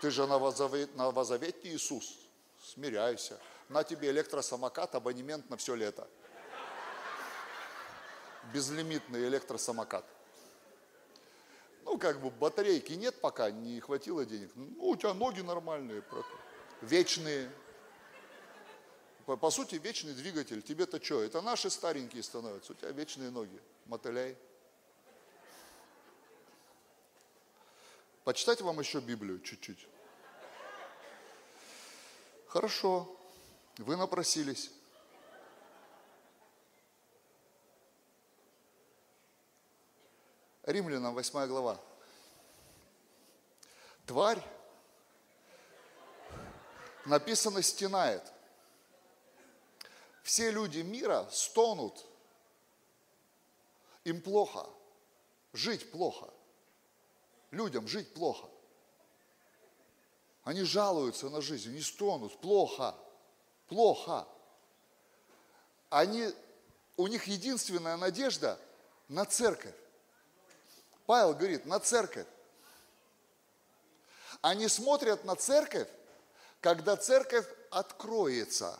Ты 0.03 0.11
же 0.11 0.27
новозаветний 0.27 1.75
Иисус. 1.75 2.17
Смиряйся. 2.61 3.39
На 3.69 3.85
тебе 3.85 4.09
электросамокат, 4.09 4.95
абонемент 4.95 5.49
на 5.49 5.55
все 5.55 5.75
лето. 5.75 6.09
Безлимитный 8.53 9.25
электросамокат. 9.29 10.03
Ну, 11.85 11.97
как 11.97 12.19
бы 12.19 12.31
батарейки 12.31 12.91
нет 12.91 13.21
пока, 13.21 13.49
не 13.49 13.79
хватило 13.79 14.25
денег. 14.25 14.51
Ну, 14.55 14.89
у 14.89 14.97
тебя 14.97 15.13
ноги 15.13 15.39
нормальные, 15.39 16.03
вечные. 16.81 17.49
По, 19.25 19.37
по 19.37 19.49
сути, 19.51 19.75
вечный 19.75 20.13
двигатель. 20.13 20.61
Тебе-то 20.61 21.01
что? 21.01 21.23
Это 21.23 21.41
наши 21.41 21.69
старенькие 21.69 22.23
становятся. 22.23 22.73
У 22.73 22.75
тебя 22.75 22.91
вечные 22.91 23.29
ноги. 23.29 23.57
Мотыляй. 23.85 24.35
Почитать 28.25 28.59
вам 28.59 28.81
еще 28.81 28.99
Библию 28.99 29.39
чуть-чуть. 29.39 29.87
Хорошо, 32.53 33.09
вы 33.79 33.95
напросились. 33.95 34.69
Римлянам 40.61 41.15
8 41.15 41.47
глава. 41.47 41.81
Тварь, 44.05 44.39
написано, 47.05 47.63
стенает. 47.63 48.21
Все 50.21 50.51
люди 50.51 50.81
мира 50.81 51.27
стонут. 51.31 52.05
Им 54.03 54.21
плохо. 54.21 54.69
Жить 55.53 55.89
плохо. 55.89 56.31
Людям 57.49 57.87
жить 57.87 58.13
плохо. 58.13 58.47
Они 60.43 60.63
жалуются 60.63 61.29
на 61.29 61.41
жизнь, 61.41 61.69
они 61.69 61.81
стонут, 61.81 62.37
плохо, 62.39 62.95
плохо. 63.67 64.27
Они, 65.89 66.33
у 66.97 67.07
них 67.07 67.25
единственная 67.27 67.95
надежда 67.97 68.59
на 69.07 69.25
церковь. 69.25 69.75
Павел 71.05 71.33
говорит, 71.33 71.65
на 71.65 71.79
церковь. 71.79 72.27
Они 74.41 74.67
смотрят 74.67 75.23
на 75.23 75.35
церковь, 75.35 75.87
когда 76.59 76.97
церковь 76.97 77.47
откроется. 77.69 78.77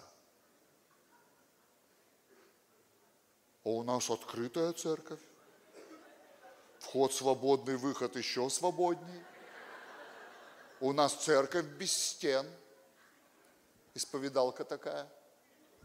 А 3.64 3.70
у 3.70 3.84
нас 3.84 4.09
открытая 4.09 4.74
церковь. 4.74 5.20
Вход 6.80 7.14
свободный, 7.14 7.78
выход 7.78 8.18
еще 8.18 8.49
свободней. 8.49 9.24
У 10.84 10.92
нас 10.92 11.14
церковь 11.14 11.64
без 11.64 11.94
стен. 11.94 12.46
Исповедалка 13.94 14.66
такая. 14.66 15.08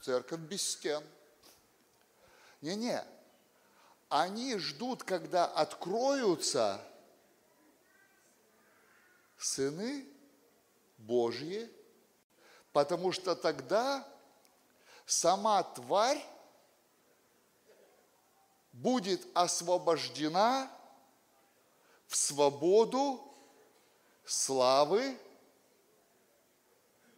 Церковь 0.02 0.40
без 0.40 0.72
стен. 0.72 1.04
Не-не. 2.62 3.04
Они 4.08 4.58
ждут, 4.58 5.04
когда 5.04 5.46
откроются 5.46 6.84
сыны 9.36 10.04
Божьи, 10.96 11.70
потому 12.72 13.12
что 13.12 13.36
тогда 13.36 14.04
сама 15.06 15.62
тварь 15.62 16.26
будет 18.72 19.24
освобождена 19.32 20.68
в 22.08 22.16
свободу 22.16 23.27
славы 24.28 25.18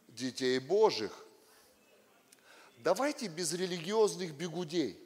детей 0.08 0.58
Божьих. 0.60 1.12
Давайте 2.78 3.26
без 3.26 3.52
религиозных 3.52 4.32
бегудей. 4.32 4.98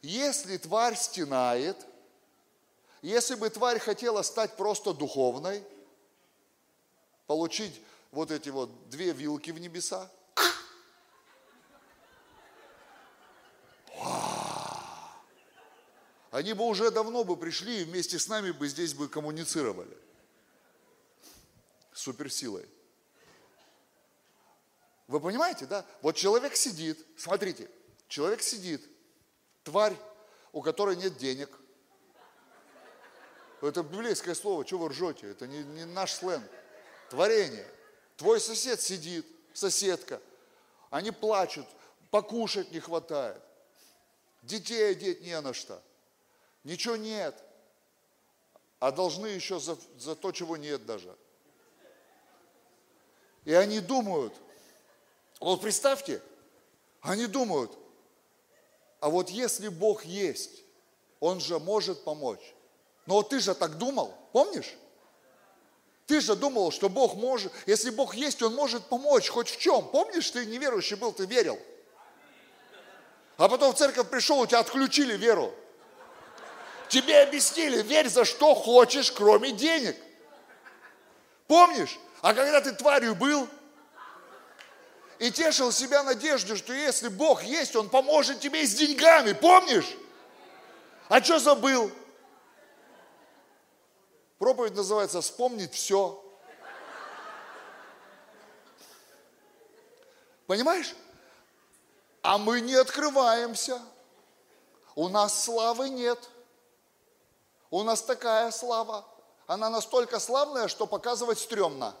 Если 0.00 0.56
тварь 0.56 0.96
стенает, 0.96 1.76
если 3.02 3.34
бы 3.34 3.50
тварь 3.50 3.78
хотела 3.78 4.22
стать 4.22 4.56
просто 4.56 4.94
духовной, 4.94 5.62
получить 7.26 7.80
вот 8.10 8.30
эти 8.30 8.48
вот 8.48 8.88
две 8.88 9.12
вилки 9.12 9.50
в 9.50 9.58
небеса, 9.58 10.10
они 16.30 16.52
бы 16.54 16.64
уже 16.64 16.90
давно 16.90 17.24
бы 17.24 17.36
пришли 17.36 17.82
и 17.82 17.84
вместе 17.84 18.18
с 18.18 18.28
нами 18.28 18.52
бы 18.52 18.68
здесь 18.68 18.94
бы 18.94 19.08
коммуницировали. 19.08 19.96
Суперсилой. 22.02 22.68
Вы 25.06 25.20
понимаете, 25.20 25.66
да? 25.66 25.86
Вот 26.00 26.16
человек 26.16 26.56
сидит, 26.56 26.98
смотрите, 27.16 27.70
человек 28.08 28.42
сидит, 28.42 28.84
тварь, 29.62 29.96
у 30.52 30.62
которой 30.62 30.96
нет 30.96 31.16
денег. 31.16 31.48
Это 33.60 33.84
библейское 33.84 34.34
слово, 34.34 34.66
что 34.66 34.78
вы 34.78 34.88
ржете? 34.88 35.30
Это 35.30 35.46
не, 35.46 35.62
не 35.62 35.84
наш 35.84 36.14
сленг. 36.14 36.44
Творение. 37.08 37.68
Твой 38.16 38.40
сосед 38.40 38.80
сидит, 38.80 39.24
соседка. 39.52 40.20
Они 40.90 41.12
плачут, 41.12 41.66
покушать 42.10 42.72
не 42.72 42.80
хватает. 42.80 43.40
Детей 44.42 44.90
одеть 44.90 45.22
не 45.22 45.40
на 45.40 45.52
что. 45.52 45.80
Ничего 46.64 46.96
нет. 46.96 47.40
А 48.80 48.90
должны 48.90 49.28
еще 49.28 49.60
за, 49.60 49.78
за 49.98 50.16
то, 50.16 50.32
чего 50.32 50.56
нет 50.56 50.84
даже. 50.84 51.16
И 53.44 53.52
они 53.52 53.80
думают, 53.80 54.34
вот 55.40 55.60
представьте, 55.60 56.22
они 57.00 57.26
думают, 57.26 57.72
а 59.00 59.08
вот 59.08 59.30
если 59.30 59.68
Бог 59.68 60.04
есть, 60.04 60.62
Он 61.18 61.40
же 61.40 61.58
может 61.58 62.04
помочь. 62.04 62.54
Но 63.06 63.22
ты 63.22 63.40
же 63.40 63.54
так 63.54 63.78
думал, 63.78 64.14
помнишь? 64.32 64.74
Ты 66.06 66.20
же 66.20 66.36
думал, 66.36 66.70
что 66.70 66.88
Бог 66.88 67.14
может, 67.14 67.52
если 67.66 67.90
Бог 67.90 68.14
есть, 68.14 68.42
Он 68.42 68.54
может 68.54 68.86
помочь 68.86 69.28
хоть 69.28 69.48
в 69.48 69.58
чем. 69.58 69.88
Помнишь, 69.88 70.30
ты 70.30 70.46
неверующий 70.46 70.94
был, 70.94 71.12
ты 71.12 71.26
верил. 71.26 71.58
А 73.38 73.48
потом 73.48 73.74
в 73.74 73.78
церковь 73.78 74.08
пришел, 74.08 74.38
у 74.38 74.46
тебя 74.46 74.60
отключили 74.60 75.16
веру. 75.16 75.52
Тебе 76.88 77.22
объяснили, 77.22 77.82
верь 77.82 78.08
за 78.08 78.24
что 78.24 78.54
хочешь, 78.54 79.10
кроме 79.10 79.50
денег. 79.50 79.96
Помнишь? 81.48 81.98
А 82.22 82.34
когда 82.34 82.60
ты 82.60 82.72
тварью 82.72 83.16
был 83.16 83.48
и 85.18 85.30
тешил 85.32 85.72
себя 85.72 86.04
надеждой, 86.04 86.56
что 86.56 86.72
если 86.72 87.08
Бог 87.08 87.42
есть, 87.42 87.74
Он 87.74 87.90
поможет 87.90 88.38
тебе 88.38 88.64
с 88.64 88.74
деньгами, 88.74 89.32
помнишь? 89.32 89.96
А 91.08 91.22
что 91.22 91.40
забыл? 91.40 91.90
Проповедь 94.38 94.74
называется 94.74 95.20
«Вспомнить 95.20 95.74
все». 95.74 96.18
Понимаешь? 100.46 100.94
А 102.22 102.38
мы 102.38 102.60
не 102.60 102.74
открываемся. 102.74 103.80
У 104.94 105.08
нас 105.08 105.44
славы 105.44 105.88
нет. 105.88 106.18
У 107.70 107.82
нас 107.82 108.02
такая 108.02 108.52
слава. 108.52 109.04
Она 109.48 109.70
настолько 109.70 110.20
славная, 110.20 110.68
что 110.68 110.86
показывать 110.86 111.40
стрёмно. 111.40 111.96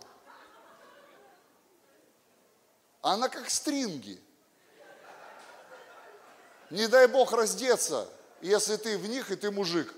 Она 3.02 3.28
как 3.28 3.50
стринги. 3.50 4.22
Не 6.70 6.86
дай 6.86 7.08
Бог 7.08 7.32
раздеться, 7.32 8.08
если 8.40 8.76
ты 8.76 8.96
в 8.96 9.06
них 9.08 9.30
и 9.30 9.36
ты 9.36 9.50
мужик. 9.50 9.92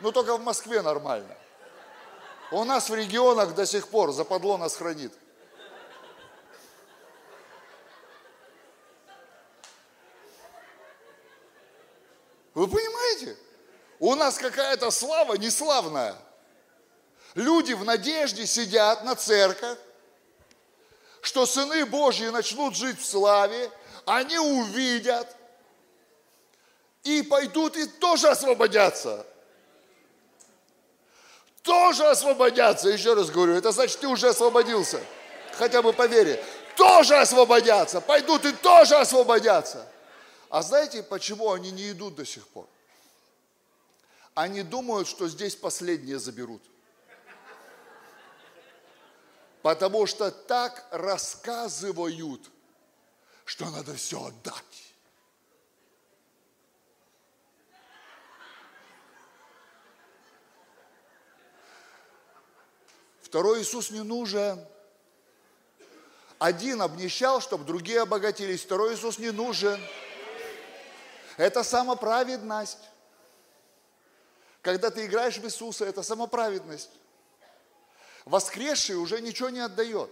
Ну 0.00 0.12
только 0.12 0.36
в 0.36 0.42
Москве 0.42 0.80
нормально. 0.80 1.36
У 2.50 2.62
нас 2.64 2.88
в 2.88 2.94
регионах 2.94 3.54
до 3.54 3.66
сих 3.66 3.88
пор 3.88 4.12
западло 4.12 4.56
нас 4.56 4.76
хранит. 4.76 5.12
Вы 12.54 12.68
понимаете? 12.68 13.36
У 13.98 14.14
нас 14.14 14.38
какая-то 14.38 14.92
слава 14.92 15.34
неславная. 15.34 16.16
Люди 17.34 17.72
в 17.72 17.84
надежде 17.84 18.46
сидят 18.46 19.02
на 19.02 19.16
церковь, 19.16 19.78
что 21.24 21.46
сыны 21.46 21.86
Божьи 21.86 22.26
начнут 22.26 22.76
жить 22.76 23.00
в 23.00 23.06
славе, 23.06 23.70
они 24.04 24.38
увидят 24.38 25.34
и 27.02 27.22
пойдут 27.22 27.76
и 27.76 27.86
тоже 27.86 28.28
освободятся. 28.28 29.26
Тоже 31.62 32.06
освободятся, 32.06 32.90
еще 32.90 33.14
раз 33.14 33.30
говорю, 33.30 33.54
это 33.54 33.72
значит, 33.72 34.00
ты 34.00 34.06
уже 34.06 34.28
освободился. 34.28 35.00
Хотя 35.54 35.80
бы 35.80 35.94
по 35.94 36.06
вере. 36.06 36.44
Тоже 36.76 37.16
освободятся, 37.16 38.02
пойдут 38.02 38.44
и 38.44 38.52
тоже 38.52 38.96
освободятся. 38.96 39.88
А 40.50 40.60
знаете, 40.60 41.02
почему 41.02 41.52
они 41.52 41.70
не 41.70 41.90
идут 41.92 42.16
до 42.16 42.26
сих 42.26 42.46
пор? 42.48 42.66
Они 44.34 44.62
думают, 44.62 45.08
что 45.08 45.26
здесь 45.28 45.56
последние 45.56 46.18
заберут. 46.18 46.62
Потому 49.64 50.04
что 50.04 50.30
так 50.30 50.86
рассказывают, 50.90 52.50
что 53.46 53.64
надо 53.70 53.94
все 53.94 54.22
отдать. 54.22 54.94
Второй 63.22 63.62
Иисус 63.62 63.90
не 63.90 64.02
нужен. 64.02 64.62
Один 66.38 66.82
обнищал, 66.82 67.40
чтобы 67.40 67.64
другие 67.64 68.02
обогатились. 68.02 68.60
Второй 68.60 68.96
Иисус 68.96 69.16
не 69.16 69.30
нужен. 69.30 69.80
Это 71.38 71.64
самоправедность. 71.64 72.90
Когда 74.60 74.90
ты 74.90 75.06
играешь 75.06 75.38
в 75.38 75.44
Иисуса, 75.46 75.86
это 75.86 76.02
самоправедность. 76.02 76.90
Воскресший 78.24 78.96
уже 78.96 79.20
ничего 79.20 79.50
не 79.50 79.60
отдает. 79.60 80.10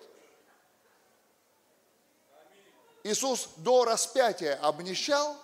Иисус 3.04 3.48
до 3.56 3.84
распятия 3.84 4.54
обнищал, 4.56 5.36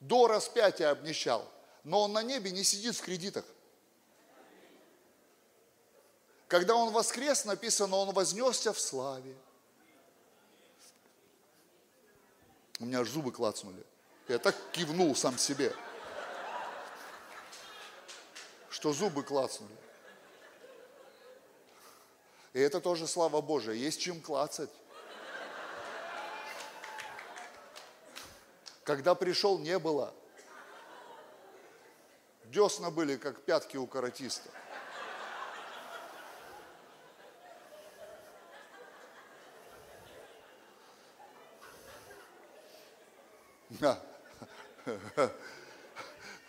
до 0.00 0.26
распятия 0.26 0.90
обнищал, 0.90 1.50
но 1.84 2.02
Он 2.02 2.12
на 2.12 2.22
небе 2.22 2.50
не 2.50 2.64
сидит 2.64 2.96
в 2.96 3.02
кредитах. 3.02 3.44
Когда 6.48 6.74
Он 6.74 6.92
воскрес, 6.92 7.44
написано, 7.44 7.96
Он 7.96 8.12
вознесся 8.12 8.72
в 8.72 8.80
славе. 8.80 9.34
У 12.80 12.84
меня 12.84 13.00
аж 13.00 13.08
зубы 13.08 13.32
клацнули. 13.32 13.82
Я 14.28 14.38
так 14.38 14.56
кивнул 14.72 15.14
сам 15.14 15.38
себе, 15.38 15.74
что 18.68 18.92
зубы 18.92 19.22
клацнули. 19.22 19.83
И 22.54 22.60
это 22.60 22.80
тоже 22.80 23.06
слава 23.08 23.40
Божия. 23.40 23.74
Есть 23.74 24.00
чем 24.00 24.20
клацать. 24.20 24.70
Когда 28.84 29.14
пришел, 29.16 29.58
не 29.58 29.78
было. 29.78 30.14
Десна 32.44 32.90
были, 32.92 33.16
как 33.16 33.42
пятки 33.42 33.76
у 33.76 33.88
каратиста. 33.88 34.48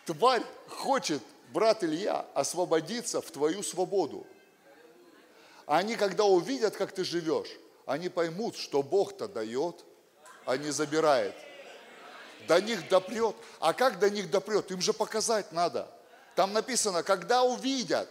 Тварь 0.05 0.43
хочет, 0.69 1.23
брат 1.49 1.83
Илья, 1.83 2.27
освободиться 2.35 3.21
в 3.21 3.31
твою 3.31 3.63
свободу. 3.63 4.27
Они, 5.65 5.95
когда 5.95 6.25
увидят, 6.25 6.75
как 6.75 6.91
ты 6.91 7.03
живешь, 7.03 7.49
они 7.85 8.09
поймут, 8.09 8.55
что 8.55 8.83
Бог-то 8.83 9.27
дает, 9.27 9.83
а 10.45 10.57
не 10.57 10.71
забирает. 10.71 11.35
До 12.47 12.61
них 12.61 12.87
допрет. 12.87 13.35
А 13.59 13.73
как 13.73 13.99
до 13.99 14.09
них 14.09 14.29
допрет? 14.29 14.69
Им 14.71 14.81
же 14.81 14.93
показать 14.93 15.51
надо. 15.51 15.89
Там 16.35 16.53
написано, 16.53 17.01
когда 17.01 17.43
увидят, 17.43 18.09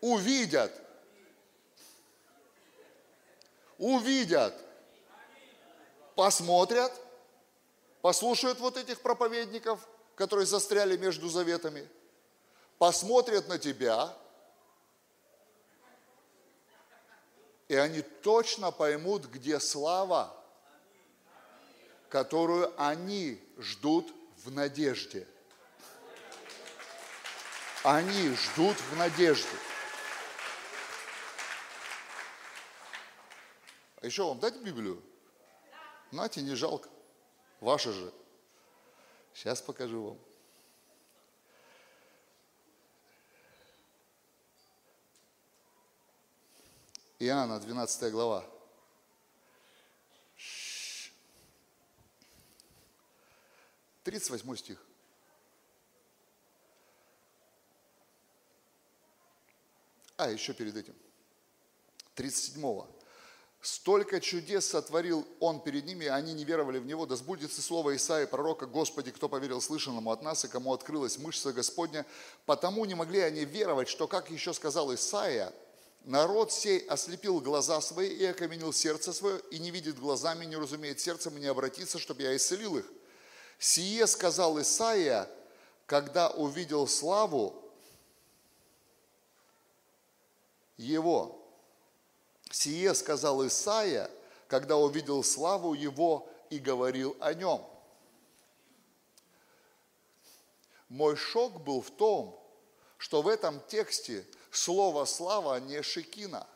увидят, 0.00 0.72
увидят, 3.78 4.54
посмотрят, 6.14 6.92
послушают 8.02 8.58
вот 8.58 8.76
этих 8.76 9.00
проповедников, 9.00 9.86
которые 10.16 10.46
застряли 10.46 10.96
между 10.96 11.28
заветами, 11.28 11.88
посмотрят 12.78 13.48
на 13.48 13.58
тебя, 13.58 14.14
и 17.74 17.76
они 17.76 18.02
точно 18.02 18.70
поймут, 18.70 19.24
где 19.24 19.58
слава, 19.58 20.32
которую 22.08 22.72
они 22.80 23.42
ждут 23.58 24.14
в 24.44 24.52
надежде. 24.52 25.26
Они 27.82 28.32
ждут 28.36 28.76
в 28.76 28.96
надежде. 28.96 29.56
А 34.00 34.06
еще 34.06 34.22
вам 34.22 34.38
дать 34.38 34.56
Библию? 34.58 35.02
Нате, 36.12 36.42
не 36.42 36.54
жалко. 36.54 36.88
Ваша 37.60 37.92
же. 37.92 38.14
Сейчас 39.32 39.60
покажу 39.60 40.10
вам. 40.10 40.18
Иоанна, 47.26 47.58
12 47.58 48.12
глава. 48.12 48.44
Тридцать 54.02 54.28
восьмой 54.28 54.58
стих. 54.58 54.78
А, 60.18 60.30
еще 60.30 60.52
перед 60.52 60.76
этим. 60.76 60.94
37-го. 62.14 62.86
Столько 63.62 64.20
чудес 64.20 64.66
сотворил 64.66 65.26
Он 65.40 65.62
перед 65.62 65.86
ними, 65.86 66.04
и 66.04 66.08
они 66.08 66.34
не 66.34 66.44
веровали 66.44 66.78
в 66.78 66.84
Него. 66.84 67.06
Да 67.06 67.16
сбудется 67.16 67.62
слово 67.62 67.96
Исаия, 67.96 68.26
пророка, 68.26 68.66
Господи, 68.66 69.10
кто 69.10 69.30
поверил 69.30 69.62
слышанному 69.62 70.10
от 70.10 70.22
нас, 70.22 70.44
и 70.44 70.48
кому 70.48 70.74
открылась 70.74 71.16
мышца 71.16 71.54
Господня. 71.54 72.04
Потому 72.44 72.84
не 72.84 72.94
могли 72.94 73.20
они 73.20 73.46
веровать, 73.46 73.88
что, 73.88 74.06
как 74.06 74.30
еще 74.30 74.52
сказал 74.52 74.94
Исаия, 74.94 75.54
народ 76.04 76.52
сей 76.52 76.78
ослепил 76.86 77.40
глаза 77.40 77.80
свои 77.80 78.08
и 78.08 78.24
окаменил 78.24 78.72
сердце 78.72 79.12
свое, 79.12 79.40
и 79.50 79.58
не 79.58 79.70
видит 79.70 79.98
глазами, 79.98 80.44
не 80.44 80.56
разумеет 80.56 81.00
сердцем, 81.00 81.36
и 81.36 81.40
не 81.40 81.46
обратится, 81.46 81.98
чтобы 81.98 82.22
я 82.22 82.36
исцелил 82.36 82.76
их. 82.78 82.86
Сие 83.58 84.06
сказал 84.06 84.60
Исаия, 84.60 85.28
когда 85.86 86.30
увидел 86.30 86.86
славу 86.86 87.62
его. 90.76 91.40
Сие 92.50 92.94
сказал 92.94 93.46
Исаия, 93.46 94.10
когда 94.48 94.76
увидел 94.76 95.24
славу 95.24 95.74
его 95.74 96.28
и 96.50 96.58
говорил 96.58 97.16
о 97.20 97.34
нем. 97.34 97.64
Мой 100.88 101.16
шок 101.16 101.62
был 101.62 101.80
в 101.80 101.90
том, 101.90 102.40
что 102.98 103.22
в 103.22 103.28
этом 103.28 103.60
тексте 103.66 104.24
слово 104.56 105.04
«слава» 105.04 105.60
не 105.60 105.82
«шекина». 105.82 106.46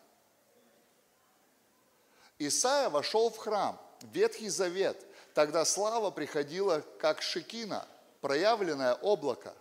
Исаия 2.38 2.88
вошел 2.88 3.30
в 3.30 3.36
храм, 3.36 3.80
Ветхий 4.03 4.49
Завет. 4.49 5.05
Тогда 5.34 5.64
слава 5.64 6.11
приходила 6.11 6.84
как 6.99 7.22
шекина, 7.22 7.86
проявленное 8.20 8.94
облако. 8.94 9.55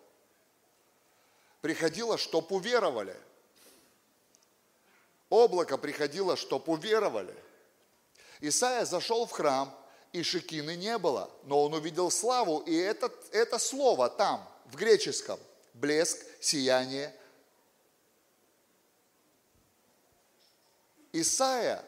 Приходило, 1.61 2.17
чтоб 2.17 2.51
уверовали– 2.51 3.15
Облако 5.29 5.77
приходило, 5.77 6.37
чтоб 6.37 6.67
уверовали. 6.69 7.35
Исаия 8.39 8.85
зашел 8.85 9.25
в 9.25 9.31
храм, 9.31 9.75
и 10.13 10.23
шекины 10.23 10.75
не 10.75 10.97
было, 10.97 11.29
но 11.43 11.63
он 11.63 11.73
увидел 11.73 12.09
славу, 12.11 12.59
и 12.59 12.75
это, 12.75 13.11
это 13.31 13.59
слово 13.59 14.09
там, 14.09 14.47
в 14.65 14.75
греческом, 14.75 15.39
блеск, 15.73 16.19
сияние. 16.39 17.13
Исаия 21.21 21.83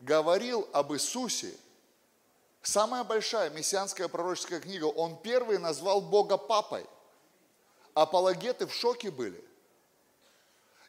говорил 0.00 0.68
об 0.72 0.92
Иисусе, 0.92 1.52
самая 2.62 3.04
большая 3.04 3.50
мессианская 3.50 4.08
пророческая 4.08 4.60
книга, 4.60 4.84
он 4.84 5.16
первый 5.16 5.58
назвал 5.58 6.00
Бога 6.00 6.36
папой. 6.36 6.86
Апологеты 7.94 8.66
в 8.66 8.74
шоке 8.74 9.10
были. 9.10 9.42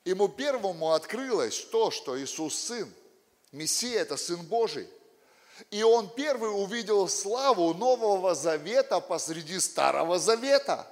Ему 0.06 0.28
первому 0.28 0.94
открылось 0.94 1.66
то, 1.66 1.92
что 1.92 2.20
Иисус 2.20 2.56
Сын, 2.56 2.92
Мессия– 3.52 4.00
это 4.02 4.16
Сын 4.16 4.42
Божий. 4.46 4.88
И 5.72 5.84
он 5.84 6.10
первый 6.10 6.50
увидел 6.50 7.10
славу 7.10 7.74
Нового 7.74 8.34
Завета 8.34 9.00
посреди 9.00 9.60
Старого 9.60 10.20
Завета. 10.20 10.88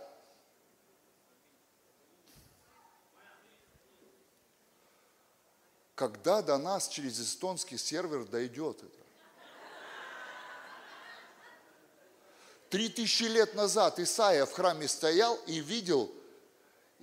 Когда 5.98 6.44
до 6.44 6.60
нас 6.60 6.88
через 6.90 7.20
эстонский 7.20 7.80
сервер 7.80 8.24
дойдет 8.26 8.78
это? 8.78 9.04
Три 12.70 12.88
тысячи 12.88 13.24
лет 13.24 13.56
назад 13.56 13.98
Исаия 13.98 14.46
в 14.46 14.52
храме 14.54 14.88
стоял 14.88 15.34
и 15.48 15.60
видел 15.60 16.12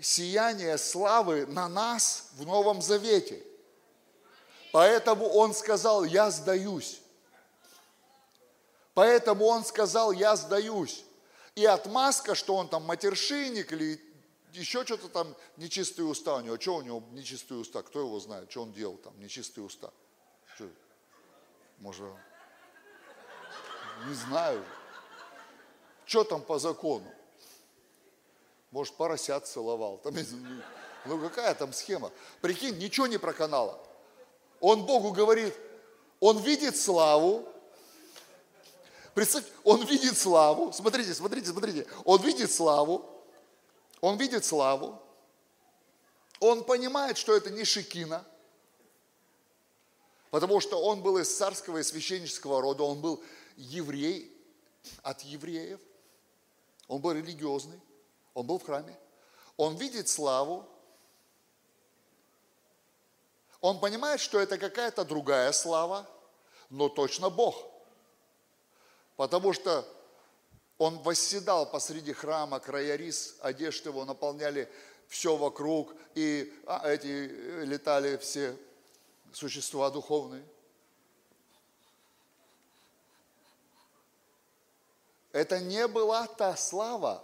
сияние 0.01 0.79
славы 0.79 1.45
на 1.47 1.69
нас 1.69 2.29
в 2.35 2.47
Новом 2.47 2.81
Завете. 2.81 3.43
Поэтому 4.71 5.27
он 5.27 5.55
сказал, 5.55 6.05
я 6.05 6.31
сдаюсь. 6.31 7.01
Поэтому 8.95 9.47
он 9.47 9.65
сказал, 9.65 10.13
я 10.13 10.37
сдаюсь. 10.37 11.03
И 11.57 11.67
отмазка, 11.67 12.37
что 12.37 12.55
он 12.55 12.69
там 12.69 12.85
матершинник 12.85 13.73
или 13.73 14.01
еще 14.55 14.85
что-то 14.85 15.09
там, 15.09 15.35
нечистые 15.57 16.07
уста 16.07 16.37
у 16.37 16.41
него. 16.41 16.59
Что 16.59 16.77
у 16.77 16.83
него 16.83 17.03
нечистые 17.13 17.59
уста? 17.59 17.83
Кто 17.83 18.01
его 18.01 18.19
знает? 18.21 18.51
Что 18.51 18.63
он 18.63 18.73
делал 18.73 18.97
там, 18.97 19.19
нечистые 19.19 19.65
уста? 19.65 19.91
Что? 20.55 20.69
Может, 21.79 22.07
не 24.07 24.15
знаю. 24.15 24.65
Что 26.05 26.25
там 26.25 26.43
по 26.43 26.59
закону? 26.59 27.11
Может, 28.71 28.95
поросят 28.97 29.47
целовал. 29.47 29.99
Там, 29.99 30.15
ну 31.07 31.21
какая 31.21 31.55
там 31.55 31.73
схема? 31.73 32.11
Прикинь, 32.41 32.79
ничего 32.79 33.07
не 33.07 33.19
проканало. 33.19 33.81
Он 34.61 34.87
Богу 34.87 35.13
говорит, 35.13 35.55
он 36.21 36.39
видит 36.39 36.77
славу. 36.77 37.49
Представьте, 39.15 39.51
он 39.63 39.85
видит 39.85 40.19
славу. 40.19 40.73
Смотрите, 40.73 41.15
смотрите, 41.15 41.51
смотрите. 41.51 41.87
Он 42.05 42.21
видит 42.23 42.51
славу. 42.51 43.14
Он 44.01 44.17
видит 44.17 44.45
славу. 44.45 45.01
Он 46.41 46.65
понимает, 46.65 47.17
что 47.17 47.35
это 47.35 47.51
не 47.51 47.65
Шикина. 47.65 48.25
Потому 50.31 50.61
что 50.61 50.83
он 50.83 51.01
был 51.01 51.19
из 51.19 51.35
царского 51.35 51.79
и 51.79 51.83
священнического 51.83 52.61
рода. 52.61 52.83
Он 52.83 53.01
был 53.01 53.23
еврей 53.57 54.31
от 55.03 55.21
евреев. 55.23 55.81
Он 56.89 57.01
был 57.01 57.13
религиозный. 57.13 57.81
Он 58.35 58.47
был 58.47 58.59
в 58.59 58.65
храме. 58.65 58.99
Он 59.57 59.77
видит 59.77 60.09
славу. 60.09 60.69
Он 63.61 63.81
понимает, 63.81 64.21
что 64.21 64.41
это 64.41 64.59
какая-то 64.59 65.05
другая 65.05 65.53
слава, 65.53 66.07
но 66.69 66.89
точно 66.89 67.31
Бог. 67.31 67.57
Потому 69.17 69.53
что 69.53 69.89
он 70.79 70.99
восседал 70.99 71.71
посреди 71.71 72.13
храма, 72.13 72.59
края 72.61 72.97
рис, 72.97 73.37
одежды 73.41 73.91
его 73.91 74.05
наполняли 74.05 74.71
все 75.09 75.37
вокруг, 75.37 75.95
и 76.15 76.53
а, 76.67 76.89
эти 76.89 77.07
э, 77.07 77.65
летали 77.65 78.17
все 78.17 78.57
существа 79.33 79.91
духовные. 79.91 80.45
Это 85.33 85.61
не 85.61 85.87
была 85.89 86.27
та 86.27 86.57
слава, 86.57 87.23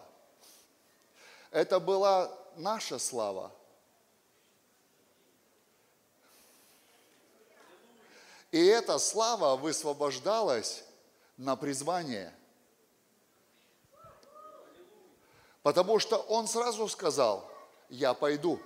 это 1.51 1.81
была 1.81 2.37
наша 2.57 2.99
слава. 2.99 3.53
И 8.51 8.65
эта 8.65 8.99
слава 8.99 9.57
высвобождалась 9.57 10.83
на 11.37 11.55
призвание. 11.55 12.35
Потому 15.63 15.99
что 15.99 16.17
он 16.17 16.47
сразу 16.49 16.89
сказал, 16.89 17.51
я 17.89 18.15
пойду. 18.15 18.61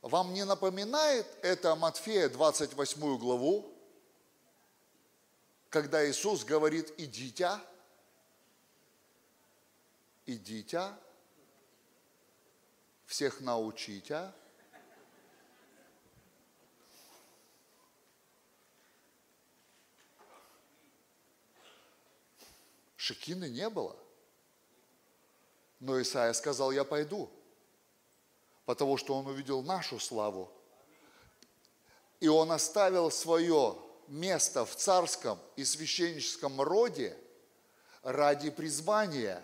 Вам 0.00 0.32
не 0.32 0.44
напоминает 0.44 1.26
это 1.42 1.74
Матфея 1.74 2.28
28 2.30 3.18
главу, 3.18 3.70
когда 5.68 6.08
Иисус 6.08 6.42
говорит, 6.44 6.94
идите, 6.96 7.50
идите, 10.24 10.90
всех 13.04 13.40
научите, 13.40 14.32
Шекины 22.96 23.48
не 23.48 23.68
было. 23.68 23.96
Но 25.80 26.00
Исаия 26.00 26.34
сказал, 26.34 26.70
я 26.72 26.84
пойду, 26.84 27.30
потому 28.66 28.98
что 28.98 29.14
он 29.16 29.26
увидел 29.26 29.62
нашу 29.62 29.98
славу. 29.98 30.52
И 32.20 32.28
он 32.28 32.52
оставил 32.52 33.10
свое 33.10 33.78
место 34.06 34.66
в 34.66 34.76
царском 34.76 35.38
и 35.56 35.64
священническом 35.64 36.60
роде 36.60 37.16
ради 38.02 38.50
призвания. 38.50 39.42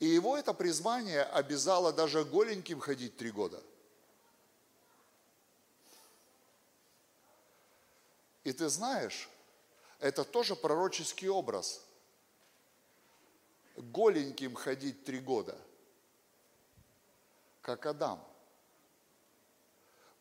И 0.00 0.06
его 0.06 0.38
это 0.38 0.54
призвание 0.54 1.22
обязало 1.22 1.92
даже 1.92 2.24
голеньким 2.24 2.80
ходить 2.80 3.18
три 3.18 3.30
года. 3.30 3.62
И 8.44 8.52
ты 8.52 8.70
знаешь, 8.70 9.28
это 9.98 10.24
тоже 10.24 10.56
пророческий 10.56 11.28
образ– 11.28 11.82
голеньким 13.78 14.54
ходить 14.54 15.04
три 15.04 15.20
года, 15.20 15.56
как 17.62 17.86
Адам. 17.86 18.22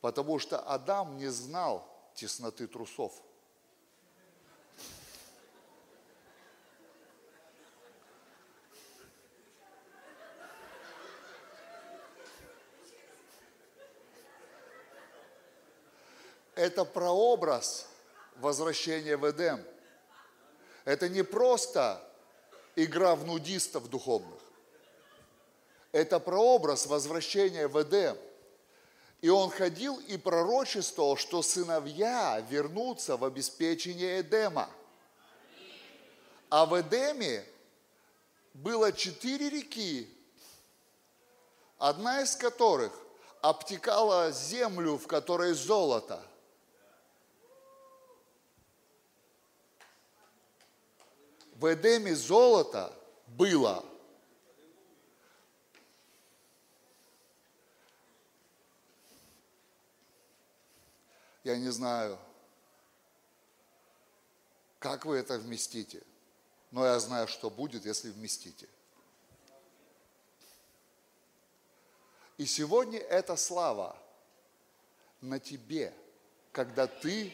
Потому 0.01 0.39
что 0.39 0.59
Адам 0.59 1.17
не 1.17 1.27
знал 1.27 1.87
тесноты 2.13 2.67
трусов. 2.67 3.13
Это 16.55 16.85
прообраз 16.85 17.87
возвращения 18.37 19.15
в 19.15 19.29
Эдем. 19.29 19.63
Это 20.85 21.07
не 21.07 21.23
просто 21.23 22.03
игра 22.77 23.15
в 23.15 23.25
нудистов 23.25 23.89
духовных. 23.89 24.39
Это 25.91 26.19
прообраз 26.19 26.85
возвращения 26.85 27.67
в 27.67 27.81
Эдем. 27.81 28.15
И 29.19 29.29
он 29.29 29.49
ходил 29.49 29.97
и 29.97 30.15
пророчествовал, 30.15 31.17
что 31.17 31.41
сыновья 31.41 32.39
вернутся 32.51 33.17
в 33.17 33.25
обеспечение 33.25 34.21
Эдема. 34.21 34.69
А 36.49 36.67
в 36.67 36.79
Эдеме 36.79 37.43
было 38.53 38.91
четыре 38.91 39.49
реки, 39.49 40.07
одна 41.79 42.21
из 42.21 42.35
которых 42.35 42.93
обтекала 43.41 44.31
землю, 44.31 44.97
в 44.97 45.07
которой 45.07 45.53
золото– 45.53 46.23
в 51.57 51.73
Эдеме 51.73 52.13
золото 52.13 52.93
было. 53.25 53.83
Я 61.43 61.57
не 61.57 61.69
знаю, 61.69 62.19
как 64.77 65.05
вы 65.05 65.17
это 65.17 65.39
вместите, 65.39 66.03
но 66.71 66.85
я 66.85 66.99
знаю, 66.99 67.27
что 67.27 67.49
будет, 67.49 67.85
если 67.85 68.11
вместите. 68.11 68.67
И 72.37 72.45
сегодня 72.45 72.99
эта 72.99 73.35
слава 73.35 73.97
на 75.21 75.39
тебе, 75.39 75.91
когда 76.51 76.85
ты 76.85 77.33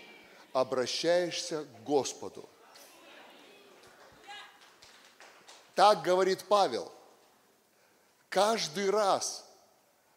обращаешься 0.53 1.65
к 1.65 1.83
Господу. 1.83 2.47
Так 5.75 6.03
говорит 6.03 6.43
Павел. 6.47 6.91
Каждый 8.29 8.89
раз, 8.89 9.45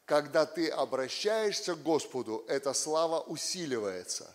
когда 0.04 0.44
ты 0.44 0.68
обращаешься 0.68 1.74
к 1.74 1.82
Господу, 1.82 2.44
эта 2.48 2.74
слава 2.74 3.20
усиливается. 3.20 4.30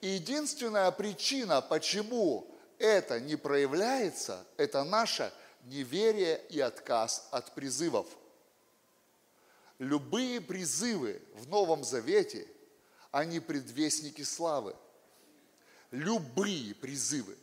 И 0.00 0.08
единственная 0.08 0.90
причина, 0.90 1.60
почему 1.60 2.46
это 2.78 3.20
не 3.20 3.36
проявляется, 3.36 4.44
это 4.56 4.84
наше 4.84 5.32
неверие 5.64 6.42
и 6.48 6.60
отказ 6.60 7.28
от 7.30 7.52
призывов. 7.52 8.06
Любые 9.78 10.40
призывы 10.40 11.22
в 11.34 11.48
Новом 11.48 11.84
Завете, 11.84 12.46
они 13.10 13.40
предвестники 13.40 14.22
славы. 14.22 14.74
Любые 15.90 16.74
призывы 16.74 17.36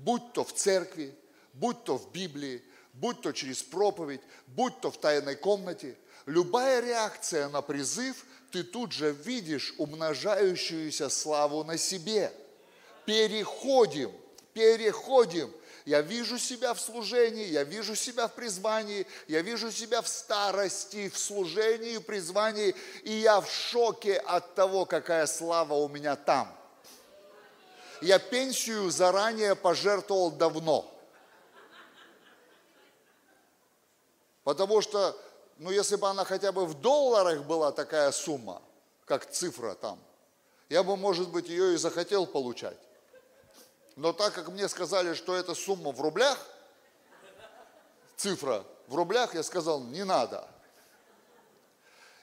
будь 0.00 0.32
то 0.32 0.44
в 0.44 0.52
церкви, 0.52 1.14
будь 1.60 1.84
то 1.84 1.98
в 1.98 2.10
Библии, 2.10 2.62
будь 2.94 3.20
то 3.20 3.32
через 3.32 3.62
проповедь, 3.62 4.22
будь 4.46 4.80
то 4.80 4.90
в 4.90 4.98
тайной 4.98 5.36
комнате, 5.36 5.96
любая 6.26 6.80
реакция 6.80 7.48
на 7.48 7.62
призыв, 7.62 8.24
ты 8.50 8.64
тут 8.64 8.92
же 8.92 9.12
видишь 9.12 9.74
умножающуюся 9.78 11.08
славу 11.08 11.62
на 11.62 11.76
себе. 11.76 12.32
Переходим, 13.04 14.10
переходим. 14.54 15.52
Я 15.84 16.02
вижу 16.02 16.38
себя 16.38 16.74
в 16.74 16.80
служении, 16.80 17.46
я 17.46 17.64
вижу 17.64 17.94
себя 17.94 18.28
в 18.28 18.34
призвании, 18.34 19.06
я 19.28 19.42
вижу 19.42 19.70
себя 19.70 20.02
в 20.02 20.08
старости, 20.08 21.08
в 21.08 21.18
служении, 21.18 21.96
в 21.96 22.02
призвании, 22.02 22.74
и 23.02 23.12
я 23.12 23.40
в 23.40 23.50
шоке 23.50 24.16
от 24.16 24.54
того, 24.54 24.84
какая 24.84 25.26
слава 25.26 25.74
у 25.74 25.88
меня 25.88 26.16
там 26.16 26.54
я 28.00 28.18
пенсию 28.18 28.90
заранее 28.90 29.54
пожертвовал 29.54 30.30
давно. 30.30 30.90
Потому 34.50 34.80
что, 34.80 35.16
ну, 35.58 35.70
если 35.70 35.94
бы 35.94 36.08
она 36.08 36.24
хотя 36.24 36.50
бы 36.50 36.66
в 36.66 36.74
долларах 36.80 37.44
была 37.44 37.70
такая 37.70 38.10
сумма, 38.10 38.60
как 39.04 39.30
цифра 39.30 39.76
там, 39.76 39.96
я 40.68 40.82
бы, 40.82 40.96
может 40.96 41.30
быть, 41.30 41.48
ее 41.48 41.74
и 41.74 41.76
захотел 41.76 42.26
получать. 42.26 42.76
Но 43.94 44.12
так 44.12 44.34
как 44.34 44.48
мне 44.48 44.68
сказали, 44.68 45.14
что 45.14 45.36
эта 45.36 45.54
сумма 45.54 45.92
в 45.92 46.00
рублях, 46.00 46.36
цифра 48.16 48.64
в 48.88 48.96
рублях, 48.96 49.36
я 49.36 49.44
сказал, 49.44 49.84
не 49.84 50.04
надо. 50.04 50.48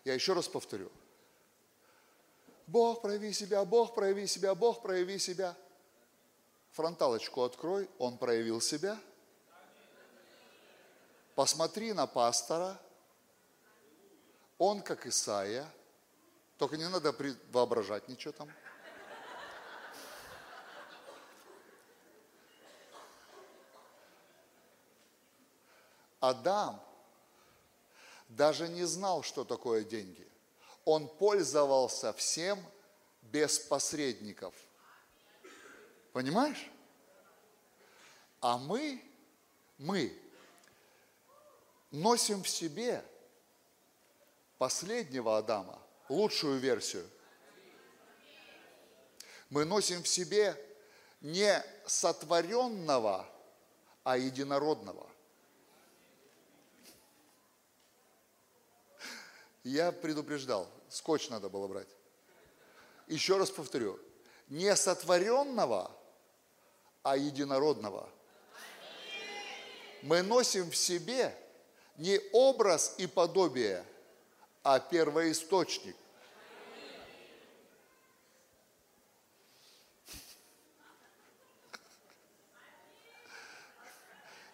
Я 0.04 0.14
еще 0.14 0.34
раз 0.34 0.50
повторю. 0.50 0.92
Бог, 2.66 3.02
прояви 3.02 3.32
себя, 3.32 3.64
Бог, 3.64 3.96
прояви 3.96 4.28
себя, 4.28 4.54
Бог, 4.54 4.82
прояви 4.82 5.18
себя– 5.18 5.56
Фронталочку 6.78 7.44
открой, 7.44 7.90
он 7.98 8.20
проявил 8.20 8.62
себя. 8.62 9.00
Посмотри 11.38 11.94
на 11.94 12.08
пастора, 12.08 12.82
он 14.58 14.82
как 14.82 15.06
Исаия, 15.06 15.72
только 16.58 16.78
не 16.78 16.90
надо 16.90 17.16
воображать 17.52 18.08
ничего 18.08 18.32
там. 18.32 18.52
Адам 26.20 26.84
даже 28.28 28.68
не 28.68 28.86
знал, 28.86 29.22
что 29.22 29.44
такое 29.44 29.84
деньги. 29.84 30.28
Он 30.86 31.08
пользовался 31.08 32.12
всем 32.14 32.60
без 33.22 33.60
посредников– 33.60 34.56
Понимаешь? 36.18 36.72
А 38.42 38.58
мы, 38.58 39.00
мы 39.78 40.20
носим 41.92 42.44
в 42.44 42.50
себе 42.50 43.04
последнего 44.58 45.38
Адама, 45.38 45.82
лучшую 46.10 46.60
версию. 46.60 47.10
Мы 49.50 49.66
носим 49.66 50.04
в 50.04 50.08
себе 50.08 50.56
не 51.22 51.64
сотворенного, 51.86 53.28
а 54.04 54.18
единородного. 54.18 55.10
Я 59.64 59.92
предупреждал, 59.92 60.70
скотч 60.90 61.30
надо 61.30 61.50
было 61.50 61.68
брать. 61.68 61.90
Еще 63.08 63.38
раз 63.38 63.50
повторю, 63.50 64.00
не 64.50 64.76
сотворенного, 64.76 65.92
а 67.04 67.18
единородного. 67.18 68.10
Мы 70.04 70.22
носим 70.22 70.70
в 70.70 70.76
себе 70.76 71.36
не 71.98 72.20
образ 72.32 72.96
и 72.98 73.08
подобие, 73.08 73.84
а 74.64 74.80
первоисточник. 74.80 75.96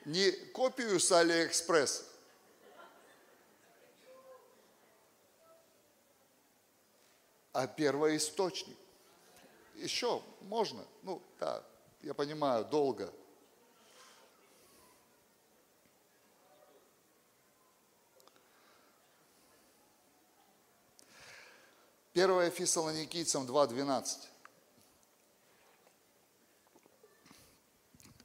Не 0.05 0.31
копию 0.31 0.99
с 0.99 1.11
Алиэкспресс, 1.13 2.05
а 7.53 7.67
первоисточник. 7.67 8.77
Еще 9.75 10.21
можно, 10.41 10.85
ну 11.03 11.21
да, 11.39 11.63
я 12.01 12.13
понимаю, 12.13 12.65
долго. 12.65 13.13
Первое 22.13 22.51
Фессалоникийцам 22.51 23.47
2.12. 23.47 24.27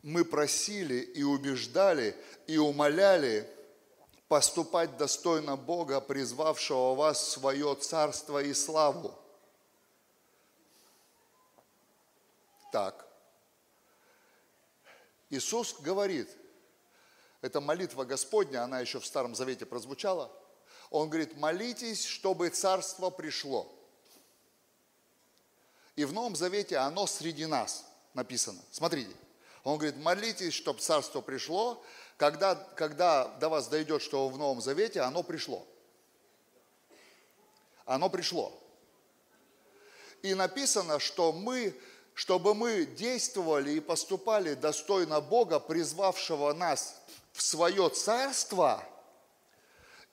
Мы 0.02 0.26
просили 0.26 0.96
и 0.96 1.22
убеждали 1.22 2.14
и 2.46 2.58
умоляли 2.58 3.50
поступать 4.28 4.98
достойно 4.98 5.56
Бога, 5.56 6.02
призвавшего 6.02 6.94
вас 6.94 7.18
в 7.18 7.30
свое 7.30 7.74
царство 7.76 8.42
и 8.42 8.52
славу. 8.52 9.18
Так. 12.70 13.06
Иисус 15.30 15.80
говорит, 15.80 16.28
это 17.40 17.62
молитва 17.62 18.04
Господня, 18.04 18.64
она 18.64 18.80
еще 18.80 19.00
в 19.00 19.06
Старом 19.06 19.34
Завете 19.34 19.64
прозвучала. 19.64 20.30
Он 20.90 21.08
говорит, 21.08 21.38
молитесь, 21.38 22.04
чтобы 22.04 22.50
царство 22.50 23.08
пришло. 23.08 23.77
И 25.98 26.04
в 26.04 26.12
Новом 26.12 26.36
Завете 26.36 26.76
оно 26.76 27.08
среди 27.08 27.44
нас 27.44 27.84
написано. 28.14 28.62
Смотрите. 28.70 29.10
Он 29.64 29.78
говорит, 29.78 29.96
молитесь, 29.96 30.54
чтобы 30.54 30.78
царство 30.78 31.20
пришло, 31.20 31.82
когда, 32.16 32.54
когда 32.54 33.26
до 33.40 33.48
вас 33.48 33.66
дойдет, 33.66 34.00
что 34.00 34.28
в 34.28 34.38
Новом 34.38 34.60
Завете, 34.60 35.00
оно 35.00 35.24
пришло. 35.24 35.66
Оно 37.84 38.08
пришло. 38.08 38.56
И 40.22 40.34
написано, 40.34 41.00
что 41.00 41.32
мы, 41.32 41.76
чтобы 42.14 42.54
мы 42.54 42.86
действовали 42.86 43.72
и 43.72 43.80
поступали 43.80 44.54
достойно 44.54 45.20
Бога, 45.20 45.58
призвавшего 45.58 46.52
нас 46.52 46.94
в 47.32 47.42
свое 47.42 47.88
царство 47.88 48.84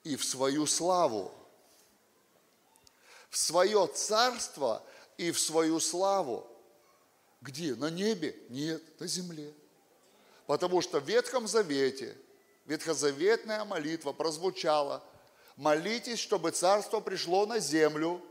и 0.02 0.16
в 0.16 0.24
свою 0.24 0.66
славу. 0.66 1.32
В 3.30 3.36
свое 3.36 3.86
царство 3.86 4.82
и 5.18 5.30
в 5.30 5.40
свою 5.40 5.80
славу. 5.80 6.46
Где? 7.40 7.74
На 7.74 7.90
небе? 7.90 8.36
Нет, 8.48 8.82
на 9.00 9.06
земле. 9.06 9.52
Потому 10.46 10.80
что 10.80 11.00
в 11.00 11.08
Ветхом 11.08 11.46
Завете, 11.46 12.16
ветхозаветная 12.64 13.64
молитва 13.64 14.12
прозвучала, 14.12 15.02
молитесь, 15.56 16.18
чтобы 16.18 16.50
царство 16.50 17.00
пришло 17.00 17.46
на 17.46 17.58
землю. 17.58 18.22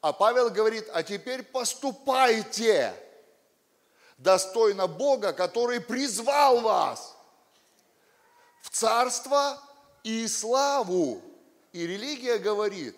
А 0.00 0.12
Павел 0.12 0.50
говорит, 0.50 0.88
а 0.92 1.02
теперь 1.02 1.42
поступайте 1.42 2.94
достойно 4.18 4.86
Бога, 4.86 5.32
который 5.32 5.80
призвал 5.80 6.60
вас 6.60 7.16
в 8.62 8.70
царство 8.70 9.60
и 10.02 10.26
славу. 10.28 11.22
И 11.72 11.86
религия 11.86 12.38
говорит, 12.38 12.96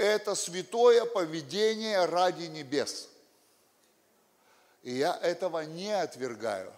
это 0.00 0.34
святое 0.34 1.04
поведение 1.04 2.04
ради 2.04 2.44
небес. 2.44 3.08
И 4.82 4.92
я 4.94 5.18
этого 5.22 5.60
не 5.60 5.92
отвергаю 5.92 6.72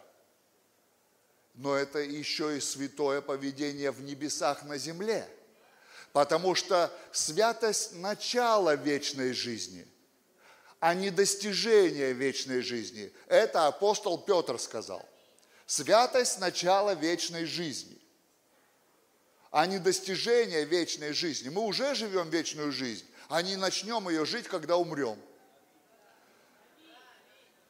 но 1.55 1.75
это 1.77 1.99
еще 1.99 2.57
и 2.57 2.61
святое 2.61 3.20
поведение 3.20 3.91
в 3.91 4.03
небесах 4.03 4.64
на 4.64 4.79
земле. 4.79 5.29
Потому 6.12 6.55
что 6.55 6.93
святость– 7.11 7.93
начало 7.95 8.75
вечной 8.75 9.33
жизни, 9.33 9.87
а 10.79 10.95
не 10.95 11.11
достижение 11.11 12.12
вечной 12.12 12.61
жизни. 12.61 13.12
Это 13.29 13.66
апостол 13.66 14.18
Петр 14.18 14.59
сказал. 14.59 15.07
Святость– 15.66 16.39
начало 16.41 16.95
вечной 16.95 17.47
жизни, 17.47 17.99
а 19.51 19.66
не 19.66 19.79
достижение 19.79 20.64
вечной 20.64 21.12
жизни. 21.12 21.49
Мы 21.49 21.62
уже 21.62 21.95
живем 21.95 22.29
вечную 22.29 22.73
жизнь, 22.73 23.07
а 23.33 23.41
не 23.41 23.57
начнем 23.57 24.09
ее 24.09 24.24
жить, 24.24 24.47
когда 24.47 24.76
умрем. 24.76 25.18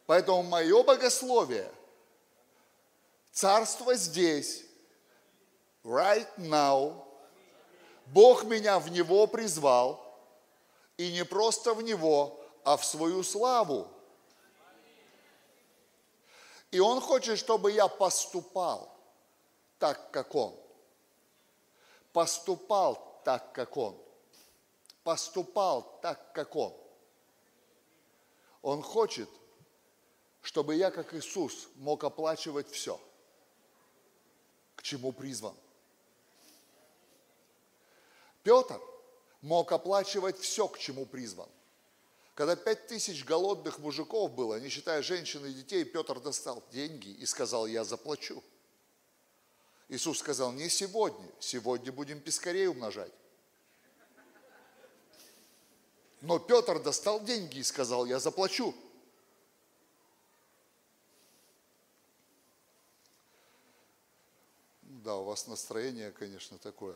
Поэтому 0.07 0.43
мое 0.43 0.83
богословие– 0.83 1.71
Царство 3.33 3.95
здесь, 3.95 4.63
right 5.83 6.29
now. 6.37 7.03
Бог 8.07 8.45
меня 8.45 8.79
в 8.79 8.91
него 8.91 9.27
призвал, 9.27 10.05
и 10.99 11.11
не 11.13 11.25
просто 11.25 11.73
в 11.73 11.83
него, 11.83 12.39
а 12.63 12.77
в 12.77 12.85
свою 12.85 13.23
славу. 13.23 13.89
И 16.71 16.79
Он 16.79 17.01
хочет, 17.01 17.39
чтобы 17.39 17.73
я 17.73 17.89
поступал 17.89 18.95
так, 19.79 20.11
как 20.11 20.35
Он. 20.35 20.55
Поступал 22.13 23.23
так, 23.24 23.53
как 23.53 23.77
Он. 23.78 23.97
Поступал 25.03 25.99
так, 26.01 26.33
как 26.33 26.55
Он. 26.57 26.74
Он 28.62 28.83
хочет, 28.83 29.29
чтобы 30.41 30.77
я, 30.77 30.91
как 30.91 31.15
Иисус, 31.15 31.69
мог 31.77 32.05
оплачивать 32.05 32.70
все– 32.70 33.01
к 34.83 34.85
чему 34.85 35.12
призван. 35.12 35.55
Петр 38.43 38.81
мог 39.41 39.70
оплачивать 39.70 40.41
все, 40.41 40.66
к 40.66 40.77
чему 40.77 41.07
призван. 41.07 41.49
Когда 42.35 42.57
пять 42.57 42.89
тысяч 42.89 43.24
голодных 43.24 43.79
мужиков 43.79 44.33
было, 44.33 44.59
не 44.59 44.69
считая 44.69 45.01
женщин 45.03 45.47
и 45.47 45.53
детей, 45.53 45.85
Петр 45.85 46.19
достал 46.19 46.65
деньги 46.73 47.11
и 47.11 47.24
сказал, 47.27 47.69
я 47.69 47.85
заплачу. 47.85 48.43
Иисус 49.89 50.19
сказал, 50.19 50.51
не 50.51 50.69
сегодня, 50.69 51.31
сегодня 51.39 51.93
будем 51.93 52.20
пескарей 52.20 52.66
умножать. 52.66 53.12
Но 56.23 56.39
Петр 56.39 56.81
достал 56.81 57.20
деньги 57.20 57.59
и 57.59 57.62
сказал, 57.65 58.07
я 58.07 58.20
заплачу. 58.20 58.73
Да, 64.82 65.16
у 65.16 65.24
вас 65.24 65.49
настроение, 65.49 66.12
конечно, 66.12 66.59
такое. 66.59 66.94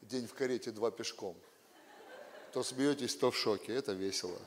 День 0.00 0.26
в 0.26 0.32
карете, 0.32 0.70
два 0.70 0.90
пешком. 0.90 1.36
То 2.54 2.62
смеетесь, 2.62 3.14
то 3.14 3.30
в 3.30 3.36
шоке. 3.36 3.74
Это 3.74 3.92
весело. 3.92 4.38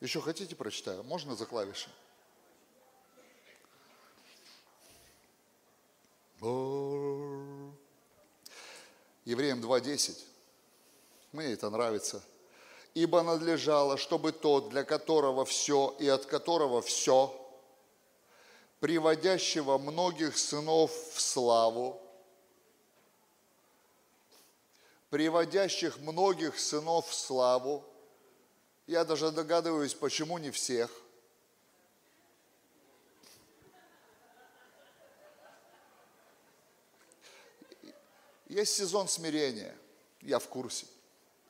Еще 0.00 0.22
хотите 0.22 0.56
прочитаю? 0.56 1.02
Можно 1.02 1.36
за 1.36 1.44
клавиши? 1.44 1.90
Евреям 9.26 9.60
2.10. 9.60 10.16
Мне 11.32 11.52
это 11.52 11.68
нравится 11.68 12.22
ибо 12.96 13.22
надлежало, 13.22 13.98
чтобы 13.98 14.32
тот, 14.32 14.70
для 14.70 14.82
которого 14.82 15.44
все 15.44 15.94
и 15.98 16.08
от 16.08 16.24
которого 16.24 16.80
все, 16.80 17.30
приводящего 18.80 19.76
многих 19.76 20.38
сынов 20.38 20.90
в 21.12 21.20
славу, 21.20 22.00
приводящих 25.10 25.98
многих 25.98 26.58
сынов 26.58 27.06
в 27.06 27.14
славу, 27.14 27.84
я 28.86 29.04
даже 29.04 29.30
догадываюсь, 29.30 29.92
почему 29.92 30.38
не 30.38 30.50
всех, 30.50 30.90
Есть 38.56 38.72
сезон 38.72 39.06
смирения, 39.06 39.76
я 40.22 40.38
в 40.38 40.48
курсе. 40.48 40.86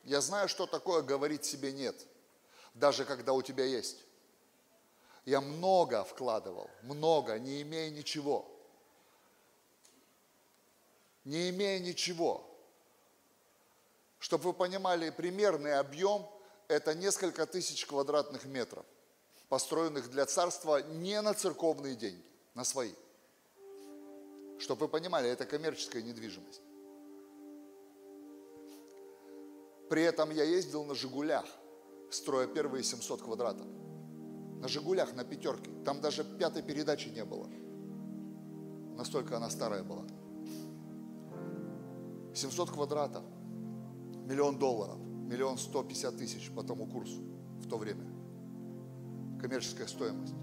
Я 0.03 0.20
знаю, 0.20 0.49
что 0.49 0.66
такое 0.66 1.03
говорить 1.03 1.45
себе 1.45 1.70
нет, 1.70 1.95
даже 2.74 3.05
когда 3.05 3.33
у 3.33 3.43
тебя 3.43 3.65
есть. 3.65 3.99
Я 5.24 5.41
много 5.41 6.03
вкладывал, 6.03 6.69
много, 6.83 7.39
не 7.39 7.62
имея 7.62 7.91
ничего. 7.91 8.45
Не 11.23 11.51
имея 11.51 11.78
ничего. 11.78 12.45
Чтобы 14.19 14.47
вы 14.47 14.53
понимали, 14.53 15.11
примерный 15.11 15.78
объем– 15.78 16.28
это 16.66 16.93
несколько 16.93 17.47
тысяч 17.47 17.87
квадратных 17.87 18.47
метров, 18.47 18.85
построенных 19.49 20.11
для 20.11 20.27
царства 20.27 20.83
не 20.83 21.23
на 21.23 21.35
церковные 21.35 21.95
деньги, 21.95 22.24
на 22.55 22.65
свои. 22.65 22.95
Чтобы 24.59 24.87
вы 24.87 24.89
понимали, 24.89 25.31
это 25.31 25.47
коммерческая 25.47 26.03
недвижимость. 26.03 26.62
При 29.89 30.03
этом 30.03 30.31
я 30.31 30.45
ездил 30.45 30.85
на 30.85 30.95
«Жигулях», 30.95 31.47
строя 32.11 32.47
первые 32.47 32.83
700 32.83 33.23
квадратов. 33.23 33.67
На 34.61 34.69
«Жигулях», 34.69 35.15
на 35.15 35.25
пятерке. 35.25 35.71
Там 35.85 36.01
даже 36.01 36.25
пятой 36.25 36.63
передачи 36.63 37.09
не 37.09 37.25
было. 37.25 37.49
Настолько 38.97 39.37
она 39.37 39.51
старая 39.51 39.85
была. 39.85 40.05
700 42.35 42.71
квадратов, 42.71 43.25
миллион 44.27 44.59
долларов, 44.59 44.99
миллион 44.99 45.57
сто 45.57 45.83
пятьдесят 45.83 46.19
тысяч 46.19 46.51
по 46.51 46.63
тому 46.63 46.87
курсу 46.87 47.23
в 47.59 47.69
то 47.69 47.79
время. 47.79 48.05
Коммерческая 49.41 49.87
стоимость. 49.87 50.35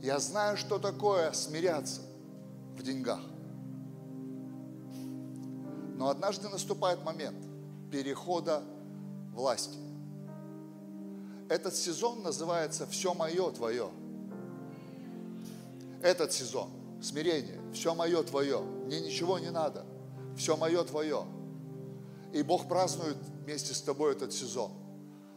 Я 0.00 0.18
знаю, 0.18 0.56
что 0.56 0.78
такое 0.78 1.32
смиряться 1.32 2.02
в 2.76 2.82
деньгах. 2.82 3.20
Но 5.96 6.08
однажды 6.10 6.48
наступает 6.48 7.02
момент 7.04 7.38
перехода 7.90 8.62
власти. 9.32 9.78
Этот 11.48 11.74
сезон 11.74 12.22
называется 12.22 12.86
«Все 12.86 13.14
мое, 13.14 13.50
твое». 13.50 13.90
Этот 16.02 16.32
сезон– 16.32 16.70
смирение, 17.02 17.60
все 17.72 17.94
мое, 17.94 18.22
твое, 18.22 18.60
мне 18.60 19.00
ничего 19.00 19.38
не 19.38 19.50
надо, 19.50 19.86
все 20.36 20.56
мое, 20.56 20.84
твое. 20.84 21.24
И 22.32 22.42
Бог 22.42 22.68
празднует 22.68 23.16
вместе 23.44 23.72
с 23.72 23.80
тобой 23.80 24.12
этот 24.12 24.32
сезон. 24.32 24.72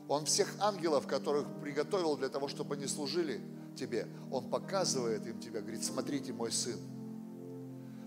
Он 0.10 0.26
всех 0.26 0.54
ангелов, 0.60 1.08
которых 1.08 1.48
приготовил 1.62 2.18
для 2.18 2.30
того, 2.30 2.50
чтобы 2.50 2.76
они 2.76 2.88
служили 2.88 3.42
тебе, 3.78 4.08
Он 4.32 4.50
показывает 4.50 5.26
им 5.26 5.40
тебя, 5.40 5.62
говорит, 5.62 5.84
смотрите, 5.84 6.34
мой 6.34 6.52
сын, 6.52 6.78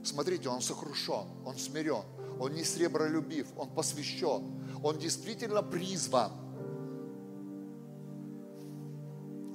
смотрите, 0.03 0.49
он 0.49 0.61
сокрушен, 0.61 1.27
он 1.45 1.57
смирен, 1.57 2.05
он 2.39 2.53
не 2.55 2.65
сребролюбив, 2.65 3.49
он 3.57 3.71
посвящен, 3.71 4.43
он 4.83 4.99
действительно 4.99 5.63
призван. 5.63 6.33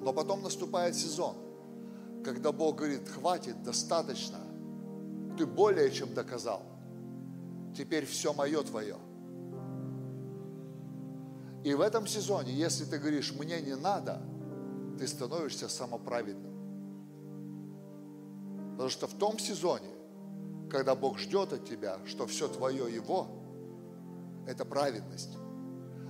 Но 0.02 0.14
потом 0.14 0.42
наступает 0.44 0.96
сезон, 0.96 1.36
когда 2.24 2.52
Бог 2.52 2.78
говорит, 2.78 3.08
хватит, 3.10 3.62
достаточно, 3.64 4.40
ты 5.38 5.46
более 5.46 5.92
чем 5.92 6.14
доказал, 6.14 6.64
теперь 7.76 8.06
все 8.06 8.34
мое 8.34 8.64
твое. 8.64 8.98
И 11.64 11.74
в 11.74 11.82
этом 11.82 12.08
сезоне, 12.08 12.54
если 12.54 12.86
ты 12.86 12.98
говоришь, 12.98 13.34
мне 13.34 13.60
не 13.62 13.76
надо, 13.76 14.22
ты 14.98 15.08
становишься 15.08 15.68
самоправедным. 15.68 16.54
Потому 18.72 18.90
что 18.90 19.08
в 19.08 19.14
том 19.14 19.38
сезоне, 19.40 19.90
когда 20.70 20.96
Бог 20.96 21.18
ждет 21.18 21.54
от 21.54 21.66
тебя, 21.66 22.00
что 22.06 22.28
все 22.28 22.48
твое 22.48 22.94
Его, 22.94 23.28
это 24.48 24.66
праведность. 24.66 25.38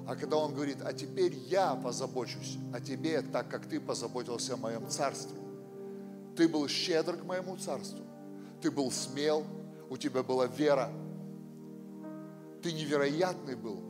А 0.08 0.16
когда 0.16 0.38
Он 0.38 0.54
говорит, 0.54 0.78
а 0.84 0.94
теперь 0.94 1.34
я 1.34 1.76
позабочусь 1.76 2.58
о 2.74 2.80
тебе, 2.80 3.22
так 3.22 3.50
как 3.50 3.68
ты 3.68 3.80
позаботился 3.80 4.54
о 4.54 4.58
моем 4.58 4.88
царстве. 4.88 5.38
Ты 6.36 6.48
был 6.48 6.68
щедр 6.68 7.18
к 7.18 7.26
моему 7.26 7.58
царству. 7.58 8.06
Ты 8.62 8.72
был 8.72 8.92
смел, 8.92 9.44
у 9.90 9.98
тебя 9.98 10.24
была 10.24 10.48
вера. 10.48 10.90
Ты 12.62 12.72
невероятный 12.72 13.56
был. 13.56 13.82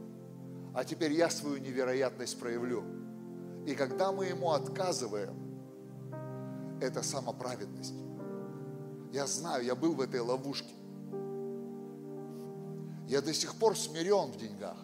А 0.73 0.83
теперь 0.83 1.13
я 1.13 1.29
свою 1.29 1.57
невероятность 1.57 2.39
проявлю. 2.39 2.83
И 3.65 3.75
когда 3.75 4.11
мы 4.11 4.25
Ему 4.25 4.51
отказываем, 4.51 5.35
это 6.81 7.03
самоправедность. 7.03 8.06
Я 9.11 9.25
знаю, 9.27 9.63
я 9.63 9.75
был 9.75 9.93
в 9.93 10.01
этой 10.01 10.19
ловушке. 10.19 10.73
Я 13.07 13.21
до 13.21 13.33
сих 13.33 13.55
пор 13.55 13.77
смирен 13.77 14.31
в 14.31 14.37
деньгах. 14.37 14.77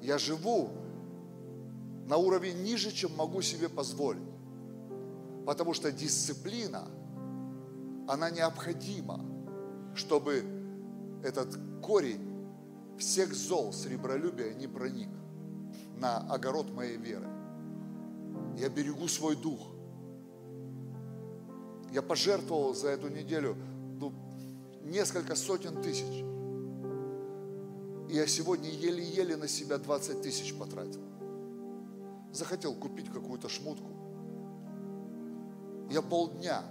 Я 0.00 0.18
живу 0.18 0.70
на 2.06 2.16
уровне 2.16 2.52
ниже, 2.52 2.90
чем 2.90 3.14
могу 3.16 3.42
себе 3.42 3.68
позволить. 3.68 4.22
Потому 5.44 5.74
что 5.74 5.92
дисциплина, 5.92 6.88
она 8.08 8.30
необходима, 8.30 9.24
чтобы 9.94 10.44
этот 11.22 11.56
корень 11.82 12.26
всех 12.98 13.34
зол 13.34 13.72
сребролюбия 13.72 14.54
не 14.54 14.66
проник 14.66 15.10
на 15.96 16.18
огород 16.32 16.72
моей 16.72 16.96
веры. 16.96 17.28
Я 18.56 18.68
берегу 18.68 19.08
свой 19.08 19.36
дух. 19.36 19.75
Я 21.92 22.02
пожертвовал 22.02 22.74
за 22.74 22.88
эту 22.88 23.08
неделю 23.08 23.56
ну, 23.98 24.12
несколько 24.82 25.34
сотен 25.34 25.82
тысяч. 25.82 26.24
И 28.08 28.16
я 28.16 28.26
сегодня 28.26 28.70
еле-еле 28.70 29.36
на 29.36 29.48
себя 29.48 29.78
20 29.78 30.22
тысяч 30.22 30.54
потратил. 30.54 31.00
Захотел 32.32 32.74
купить 32.74 33.10
какую-то 33.10 33.48
шмутку. 33.48 33.90
Я 35.90 36.02
полдня 36.02 36.62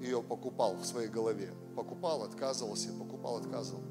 ее 0.00 0.22
покупал 0.22 0.74
в 0.76 0.84
своей 0.84 1.08
голове. 1.08 1.50
Покупал, 1.74 2.22
отказывался, 2.22 2.92
покупал, 2.92 3.36
отказывал. 3.38 3.82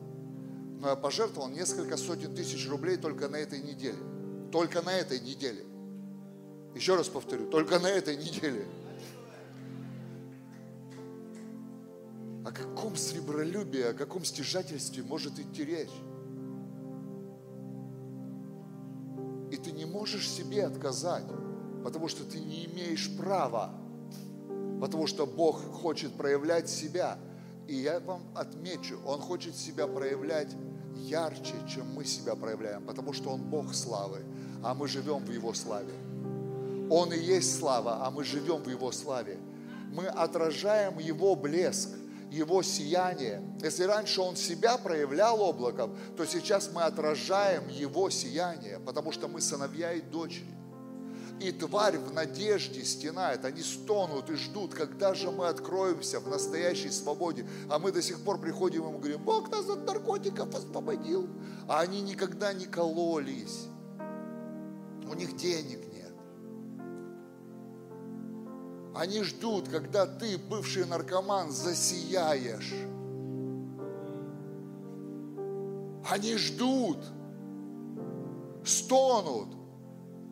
Но 0.80 0.90
я 0.90 0.96
пожертвовал 0.96 1.50
несколько 1.50 1.98
сотен 1.98 2.36
тысяч 2.36 2.70
рублей 2.70 2.98
только 2.98 3.30
на 3.30 3.38
этой 3.38 3.62
неделе. 3.62 3.98
Только 4.52 4.82
на 4.82 4.94
этой 4.94 5.20
неделе. 5.20 5.66
Еще 6.76 6.96
раз 6.96 7.08
повторю, 7.08 7.50
только 7.50 7.80
на 7.80 7.88
этой 7.88 8.18
неделе. 8.18 8.66
О 12.46 12.52
каком 12.52 12.96
сребролюбии, 12.96 13.84
о 13.84 13.94
каком 13.94 14.26
стяжательстве 14.26 15.04
может 15.04 15.40
идти 15.40 15.64
речь? 15.64 15.94
И 19.52 19.58
ты 19.58 19.72
не 19.72 19.86
можешь 19.86 20.30
себе 20.30 20.66
отказать, 20.66 21.26
потому 21.84 22.08
что 22.08 22.24
ты 22.24 22.40
не 22.40 22.66
имеешь 22.66 23.16
права, 23.16 23.72
потому 24.82 25.08
что 25.08 25.26
Бог 25.26 25.62
хочет 25.62 26.14
проявлять 26.14 26.70
себя. 26.70 27.18
И 27.68 27.76
я 27.76 28.00
вам 28.02 28.24
отмечу, 28.36 29.00
Он 29.06 29.22
хочет 29.22 29.56
себя 29.56 29.88
проявлять 29.88 30.54
ярче, 30.96 31.54
чем 31.68 31.94
мы 31.94 32.04
себя 32.04 32.36
проявляем, 32.36 32.84
потому 32.84 33.14
что 33.14 33.30
Он 33.30 33.42
Бог 33.42 33.74
славы, 33.74 34.20
а 34.64 34.74
мы 34.74 34.88
живем 34.88 35.20
в 35.24 35.32
Его 35.32 35.54
славе. 35.54 35.94
Он 36.90 37.14
и 37.14 37.18
есть 37.18 37.58
слава, 37.58 38.06
а 38.06 38.12
мы 38.12 38.24
живем 38.24 38.64
в 38.64 38.70
Его 38.70 38.92
славе. 38.92 39.38
Мы 39.92 40.08
отражаем 40.08 41.00
Его 41.00 41.36
блеск. 41.36 41.90
Его 42.34 42.64
сияние. 42.64 43.44
Если 43.62 43.84
раньше 43.84 44.20
Он 44.20 44.36
себя 44.36 44.80
проявлял 44.80 45.40
облаком, 45.40 45.96
то 46.18 46.26
сейчас 46.26 46.72
мы 46.74 46.82
отражаем 46.82 47.68
Его 47.68 48.10
сияние, 48.10 48.80
потому 48.80 49.12
что 49.12 49.28
мы 49.28 49.40
сыновья 49.40 49.94
и 49.94 50.02
дочери. 50.02 50.52
И 51.40 51.52
тварь 51.52 52.00
в 52.00 52.12
надежде 52.12 52.84
стенает, 52.84 53.46
они 53.46 53.62
стонут 53.62 54.32
и 54.32 54.36
ждут, 54.36 54.74
когда 54.74 55.14
же 55.14 55.30
мы 55.30 55.48
откроемся 55.48 56.20
в 56.20 56.28
настоящей 56.28 56.90
свободе. 56.90 57.46
А 57.70 57.78
мы 57.78 57.92
до 57.92 58.02
сих 58.02 58.20
пор 58.22 58.40
приходим 58.40 58.88
и 58.88 58.98
говорим, 58.98 59.22
Бог 59.24 59.52
нас 59.52 59.70
от 59.70 59.86
наркотиков 59.86 60.56
освободил. 60.56 61.30
А 61.68 61.82
они 61.82 62.02
никогда 62.02 62.52
не 62.54 62.66
кололись. 62.66 63.68
У 65.08 65.14
них 65.14 65.36
денег 65.36 65.93
Они 68.96 69.24
ждут, 69.24 69.70
когда 69.70 70.06
ты, 70.06 70.38
бывший 70.38 70.86
наркоман, 70.86 71.52
засияешь. 71.52 72.74
Они 76.10 76.38
ждут, 76.38 77.00
стонут. 78.66 79.50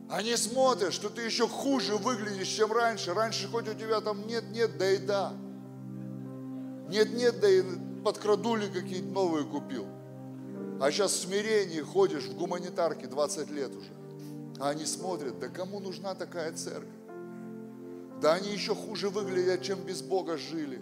Они 0.10 0.36
смотрят, 0.36 0.94
что 0.94 1.10
ты 1.10 1.22
еще 1.22 1.48
хуже 1.48 1.96
выглядишь, 1.96 2.50
чем 2.50 2.72
раньше. 2.72 3.14
Раньше 3.14 3.48
хоть 3.48 3.68
у 3.68 3.74
тебя 3.74 4.02
там 4.02 4.28
нет-нет, 4.28 4.78
да 4.78 4.92
и 4.92 4.98
да. 4.98 5.34
Нет-нет, 6.90 7.40
да 7.40 7.50
и 7.50 7.64
подкрадули 8.04 8.68
какие-то 8.68 9.08
новые 9.08 9.46
купил. 9.46 9.88
А 10.82 10.92
сейчас 10.92 11.14
в 11.14 11.22
смирении 11.22 11.80
ходишь 11.80 12.26
в 12.26 12.36
гуманитарке 12.36 13.08
20 13.08 13.50
лет 13.52 13.76
уже. 13.76 13.92
А 14.60 14.70
они 14.70 14.86
смотрят, 14.86 15.40
да 15.40 15.48
кому 15.48 15.80
нужна 15.80 16.14
такая 16.14 16.52
церковь? 16.54 17.01
Да 18.22 18.34
они 18.34 18.52
еще 18.52 18.76
хуже 18.76 19.10
выглядят, 19.10 19.64
чем 19.64 19.82
без 19.82 20.04
Бога 20.04 20.38
жили. 20.38 20.80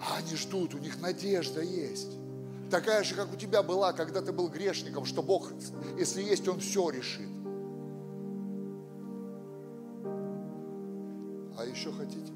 А 0.00 0.16
они 0.16 0.34
ждут, 0.34 0.74
у 0.74 0.78
них 0.78 0.98
надежда 1.02 1.60
есть. 1.60 2.12
Такая 2.70 3.04
же, 3.04 3.14
как 3.14 3.30
у 3.32 3.36
тебя 3.36 3.62
была, 3.62 3.92
когда 3.92 4.22
ты 4.22 4.32
был 4.32 4.48
грешником, 4.48 5.04
что 5.04 5.22
Бог, 5.22 5.52
если 5.98 6.22
есть, 6.22 6.48
Он 6.48 6.60
все 6.60 6.88
решит. 6.88 7.28
А 11.58 11.66
еще 11.66 11.92
хотите? 11.92 12.32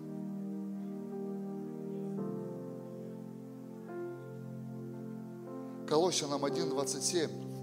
Колосинам 5.88 6.44
1.27, 6.44 7.53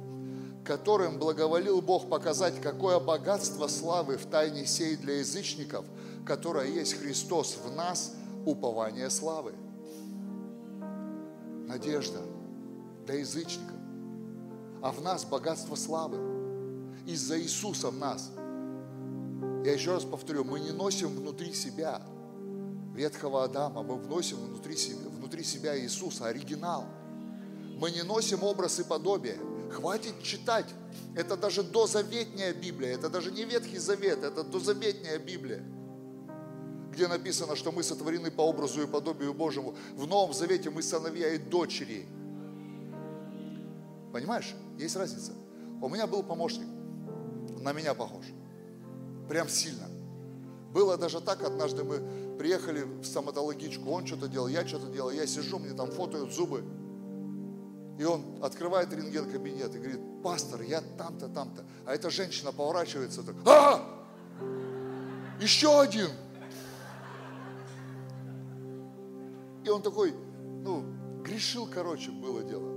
которым 0.64 1.18
благоволил 1.18 1.82
Бог 1.82 2.10
показать, 2.10 2.62
какое 2.62 3.00
богатство 3.00 3.68
славы 3.68 4.18
в 4.18 4.26
тайне 4.26 4.66
сей 4.66 4.96
для 4.96 5.20
язычников, 5.20 5.86
которое 6.26 6.68
есть 6.68 6.94
Христос 6.94 7.58
в 7.64 7.76
нас, 7.76 8.14
упование 8.46 9.10
славы. 9.10 9.54
Надежда 11.68 12.22
для 13.06 13.16
язычников. 13.16 13.78
А 14.82 14.92
в 14.92 15.02
нас 15.02 15.26
богатство 15.26 15.76
славы. 15.76 16.18
Из-за 17.06 17.40
Иисуса 17.40 17.90
в 17.90 17.98
нас. 17.98 18.32
Я 19.66 19.74
еще 19.74 19.94
раз 19.94 20.04
повторю, 20.04 20.44
мы 20.44 20.60
не 20.60 20.72
носим 20.72 21.10
внутри 21.10 21.54
себя 21.54 22.02
ветхого 22.94 23.44
Адама, 23.44 23.84
мы 23.84 23.96
вносим 23.96 24.38
внутри 24.38 24.76
себя, 24.76 25.10
внутри 25.10 25.44
себя 25.44 25.80
Иисуса, 25.80 26.28
оригинал. 26.28 26.86
Мы 27.78 27.92
не 27.92 28.04
носим 28.04 28.44
образ 28.44 28.80
и 28.80 28.84
подобие. 28.84 29.38
Хватит 29.72 30.22
читать. 30.22 30.68
Это 31.16 31.36
даже 31.36 31.64
дозаветняя 31.64 32.54
Библия, 32.54 32.94
это 32.94 33.10
даже 33.10 33.32
не 33.32 33.44
Ветхий 33.44 33.78
Завет, 33.78 34.24
это 34.24 34.44
дозаветняя 34.44 35.20
Библия 35.20 35.64
где 36.92 37.08
написано, 37.08 37.56
что 37.56 37.72
мы 37.72 37.84
сотворены 37.84 38.30
по 38.30 38.42
образу 38.42 38.82
и 38.84 38.86
подобию 38.86 39.34
Божьему. 39.34 39.76
В 39.96 40.08
Новом 40.08 40.34
Завете 40.34 40.70
мы 40.70 40.84
сыновья 40.84 41.34
и 41.34 41.38
дочери. 41.38 42.06
Понимаешь? 44.12 44.54
Есть 44.78 44.96
разница. 44.96 45.32
У 45.82 45.88
меня 45.88 46.06
был 46.06 46.22
помощник, 46.22 46.68
на 47.60 47.72
меня 47.72 47.94
похож. 47.94 48.26
Прям 49.30 49.48
сильно. 49.48 49.88
Было 50.74 50.98
даже 50.98 51.22
так, 51.22 51.44
однажды 51.44 51.84
мы 51.84 52.38
приехали 52.38 52.84
в 52.84 53.06
стоматологичку, 53.06 53.90
он 53.90 54.06
что-то 54.06 54.28
делал, 54.28 54.48
я 54.48 54.68
что-то 54.68 54.88
делал, 54.88 55.12
я 55.12 55.26
сижу, 55.26 55.60
мне 55.60 55.74
там 55.74 55.90
фотоют 55.92 56.34
зубы. 56.34 56.64
И 58.02 58.04
он 58.04 58.24
открывает 58.42 58.92
рентген-кабинет 58.92 59.76
и 59.76 59.78
говорит, 59.78 60.00
пастор, 60.24 60.64
я 60.64 60.82
там-то, 60.98 61.28
там-то. 61.28 61.64
А 61.86 61.94
эта 61.94 62.10
женщина 62.10 62.52
поворачивается 62.52 63.22
так, 63.22 63.36
а! 63.46 63.80
Еще 65.40 65.80
один! 65.80 66.08
И 69.64 69.70
он 69.70 69.84
такой, 69.84 70.16
ну, 70.64 70.84
грешил, 71.24 71.70
короче, 71.72 72.10
было 72.10 72.42
дело. 72.42 72.76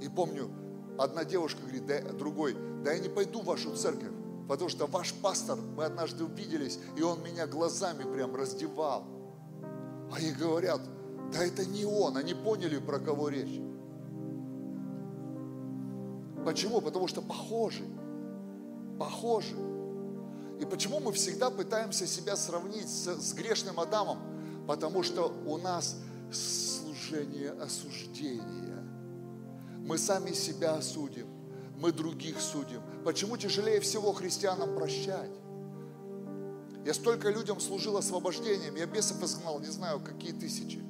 И 0.00 0.08
помню, 0.08 0.50
одна 0.98 1.24
девушка 1.24 1.60
говорит, 1.60 1.86
да, 1.86 2.00
другой, 2.14 2.56
да 2.82 2.94
я 2.94 2.98
не 2.98 3.08
пойду 3.08 3.42
в 3.42 3.44
вашу 3.44 3.76
церковь, 3.76 4.10
потому 4.48 4.70
что 4.70 4.88
ваш 4.88 5.14
пастор, 5.14 5.56
мы 5.76 5.84
однажды 5.84 6.24
увиделись, 6.24 6.80
и 6.96 7.02
он 7.02 7.22
меня 7.22 7.46
глазами 7.46 8.02
прям 8.12 8.34
раздевал. 8.34 9.04
Ей 10.18 10.32
говорят, 10.32 10.80
да 11.32 11.44
это 11.44 11.64
не 11.64 11.84
он, 11.84 12.16
они 12.16 12.34
поняли, 12.34 12.78
про 12.78 12.98
кого 12.98 13.28
речь. 13.28 13.60
Почему? 16.44 16.80
Потому 16.80 17.08
что 17.08 17.22
похожи. 17.22 17.84
Похожи. 18.98 19.56
И 20.60 20.64
почему 20.64 21.00
мы 21.00 21.12
всегда 21.12 21.50
пытаемся 21.50 22.06
себя 22.06 22.36
сравнить 22.36 22.88
с, 22.88 23.06
с 23.08 23.34
грешным 23.34 23.80
Адамом? 23.80 24.18
Потому 24.66 25.02
что 25.02 25.34
у 25.46 25.58
нас 25.58 25.96
служение 26.32 27.50
осуждения. 27.50 28.82
Мы 29.78 29.98
сами 29.98 30.32
себя 30.32 30.76
осудим, 30.76 31.26
мы 31.76 31.92
других 31.92 32.40
судим. 32.40 32.80
Почему 33.04 33.36
тяжелее 33.36 33.80
всего 33.80 34.12
христианам 34.12 34.74
прощать? 34.74 35.30
Я 36.86 36.94
столько 36.94 37.30
людям 37.30 37.60
служил 37.60 37.96
освобождением, 37.96 38.76
я 38.76 38.86
бесов 38.86 39.22
изгнал, 39.22 39.60
не 39.60 39.70
знаю, 39.70 40.00
какие 40.00 40.32
тысячи. 40.32 40.82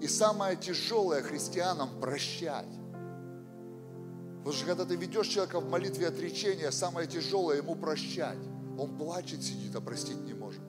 И 0.00 0.06
самое 0.06 0.56
тяжелое 0.56 1.22
христианам 1.22 1.88
прощать. 2.00 2.68
Потому 4.42 4.56
что 4.56 4.66
когда 4.66 4.84
ты 4.84 4.96
ведешь 4.96 5.28
человека 5.28 5.60
в 5.60 5.70
молитве 5.70 6.08
отречения, 6.08 6.72
самое 6.72 7.06
тяжелое 7.06 7.58
ему 7.58 7.76
прощать. 7.76 8.38
Он 8.76 8.98
плачет, 8.98 9.40
сидит, 9.40 9.76
а 9.76 9.80
простить 9.80 10.20
не 10.24 10.34
может. 10.34 10.60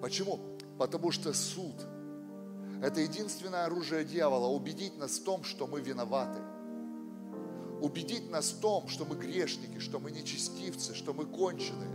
Почему? 0.00 0.40
Потому 0.78 1.10
что 1.10 1.34
суд– 1.34 1.74
это 2.82 3.02
единственное 3.02 3.66
оружие 3.66 4.06
дьявола– 4.06 4.46
убедить 4.48 4.96
нас 4.96 5.18
в 5.18 5.24
том, 5.24 5.44
что 5.44 5.66
мы 5.66 5.82
виноваты. 5.82 6.38
Убедить 7.82 8.30
нас 8.30 8.52
в 8.52 8.60
том, 8.60 8.88
что 8.88 9.04
мы 9.04 9.16
грешники, 9.16 9.78
что 9.78 9.98
мы 9.98 10.10
нечестивцы, 10.10 10.94
что 10.94 11.12
мы 11.12 11.26
конченые. 11.26 11.90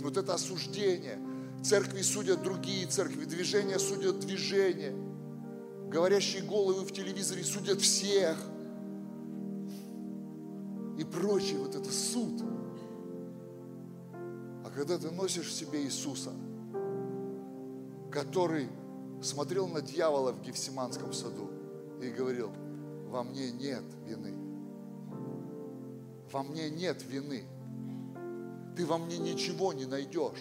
Вот 0.00 0.16
это 0.16 0.34
осуждение. 0.34 1.18
Церкви 1.64 2.02
судят 2.02 2.44
другие 2.44 2.86
церкви, 2.86 3.24
движения 3.24 3.80
судят 3.80 4.20
движения. 4.20 4.94
Говорящие 5.88 6.42
головы 6.42 6.84
в 6.84 6.92
телевизоре 6.92 7.42
судят 7.42 7.80
всех. 7.80 8.38
И 10.98 11.04
прочее, 11.04 11.60
вот 11.60 11.74
это 11.74 11.90
суд. 11.90 12.42
А 14.64 14.70
когда 14.74 14.98
ты 14.98 15.10
носишь 15.10 15.46
в 15.46 15.52
себе 15.52 15.82
Иисуса– 15.84 16.32
который 18.10 18.68
смотрел 19.22 19.68
на 19.68 19.80
дьявола 19.80 20.32
в 20.32 20.42
Гефсиманском 20.42 21.12
саду 21.12 21.50
и 22.02 22.10
говорил, 22.10 22.50
во 23.08 23.22
мне 23.22 23.50
нет 23.52 23.84
вины. 24.06 24.34
Во 26.32 26.42
мне 26.42 26.70
нет 26.70 27.02
вины. 27.04 27.44
Ты 28.76 28.86
во 28.86 28.98
мне 28.98 29.18
ничего 29.18 29.72
не 29.72 29.86
найдешь. 29.86 30.38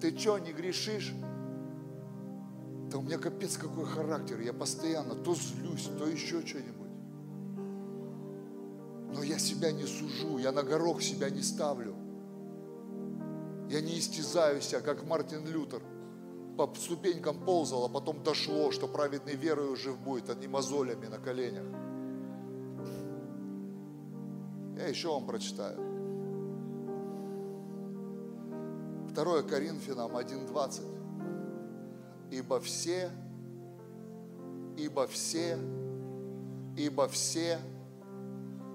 Ты 0.00 0.16
что, 0.16 0.38
не 0.38 0.52
грешишь? 0.52 1.12
Да 2.90 2.98
у 2.98 3.02
меня 3.02 3.18
капец 3.18 3.56
какой 3.56 3.84
характер. 3.84 4.40
Я 4.40 4.52
постоянно 4.52 5.14
то 5.14 5.34
злюсь, 5.34 5.88
то 5.98 6.06
еще 6.06 6.44
что-нибудь. 6.46 6.79
Но 9.14 9.22
я 9.22 9.38
себя 9.38 9.72
не 9.72 9.84
сужу, 9.84 10.38
я 10.38 10.52
на 10.52 10.62
горох 10.62 11.02
себя 11.02 11.30
не 11.30 11.42
ставлю. 11.42 11.94
Я 13.68 13.80
не 13.80 13.98
истязаю 13.98 14.60
себя, 14.60 14.80
как 14.80 15.04
Мартин 15.04 15.46
Лютер. 15.46 15.82
По 16.56 16.72
ступенькам 16.74 17.44
ползал, 17.44 17.84
а 17.84 17.88
потом 17.88 18.22
дошло, 18.22 18.70
что 18.70 18.88
праведный 18.88 19.34
верою 19.34 19.76
жив 19.76 19.98
будет, 19.98 20.28
а 20.28 20.34
не 20.34 20.48
мозолями 20.48 21.06
на 21.06 21.18
коленях. 21.18 21.66
Я 24.76 24.88
еще 24.88 25.08
вам 25.08 25.26
прочитаю. 25.26 25.76
2 29.14 29.42
Коринфянам 29.42 30.16
1.20. 30.16 30.82
Ибо 32.30 32.60
все, 32.60 33.10
ибо 34.76 35.06
все, 35.06 35.58
ибо 36.76 37.08
все, 37.08 37.58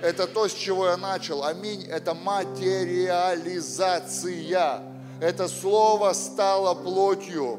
Это 0.00 0.26
то, 0.26 0.48
с 0.48 0.52
чего 0.52 0.86
я 0.86 0.96
начал. 0.96 1.44
Аминь. 1.44 1.84
Это 1.84 2.14
материализация. 2.14 4.82
Это 5.20 5.48
слово 5.48 6.12
стало 6.12 6.74
плотью 6.74 7.58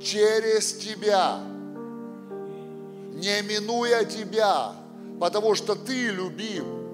через 0.00 0.74
тебя, 0.74 1.40
не 3.14 3.42
минуя 3.42 4.04
тебя, 4.04 4.74
потому 5.18 5.56
что 5.56 5.74
ты 5.74 6.10
любим, 6.10 6.88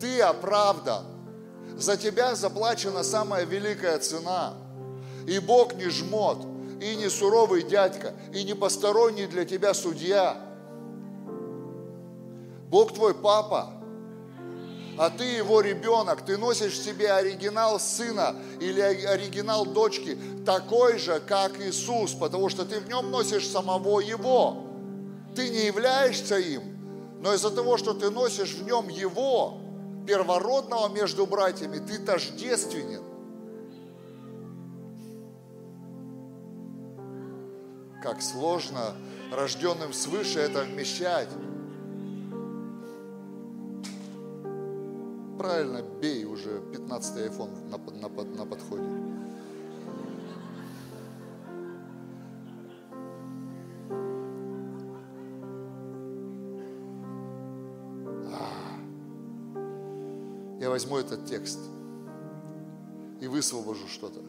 ты 0.00 0.20
оправдан. 0.20 1.04
За 1.76 1.96
тебя 1.96 2.36
заплачена 2.36 3.02
самая 3.02 3.44
великая 3.44 3.98
цена– 3.98 4.54
И 5.28 5.38
Бог 5.40 5.74
не 5.74 5.90
жмот, 5.90 6.38
и 6.80 6.96
не 6.96 7.08
суровый 7.08 7.62
дядька, 7.62 8.14
и 8.32 8.44
не 8.44 8.54
посторонний 8.54 9.26
для 9.26 9.44
тебя 9.44 9.74
судья. 9.74 10.36
Бог 12.70 12.94
твой 12.94 13.14
папа, 13.14 13.72
а 14.98 15.10
ты 15.10 15.24
его 15.24 15.60
ребенок, 15.60 16.24
ты 16.24 16.36
носишь 16.36 16.72
в 16.72 16.84
себе 16.84 17.12
оригинал 17.12 17.78
сына 17.78 18.34
или 18.60 18.80
оригинал 18.80 19.64
дочки, 19.64 20.18
такой 20.44 20.98
же, 20.98 21.20
как 21.20 21.60
Иисус, 21.60 22.12
потому 22.14 22.48
что 22.48 22.64
ты 22.64 22.80
в 22.80 22.88
нем 22.88 23.10
носишь 23.10 23.48
самого 23.48 24.00
Его. 24.00 24.64
Ты 25.36 25.50
не 25.50 25.66
являешься 25.66 26.36
им, 26.38 26.62
но 27.20 27.32
из-за 27.32 27.50
того, 27.50 27.76
что 27.76 27.94
ты 27.94 28.10
носишь 28.10 28.54
в 28.54 28.64
нем 28.66 28.88
Его, 28.88 29.58
первородного 30.06 30.88
между 30.88 31.26
братьями, 31.26 31.78
ты 31.78 31.98
тождественен. 31.98 33.02
Как 38.02 38.22
сложно 38.22 38.94
рожденным 39.32 39.92
свыше 39.92 40.38
это 40.38 40.62
вмещать. 40.62 41.28
Правильно, 45.36 45.82
бей 45.82 46.24
уже 46.24 46.60
15-й 46.72 47.28
iPhone 47.28 47.70
на, 47.70 47.78
на, 47.78 48.08
на 48.24 48.46
подходе. 48.46 48.84
А. 58.32 58.78
Я 60.60 60.70
возьму 60.70 60.98
этот 60.98 61.26
текст 61.26 61.58
и 63.20 63.26
высвобожу 63.26 63.86
что-то. 63.88 64.27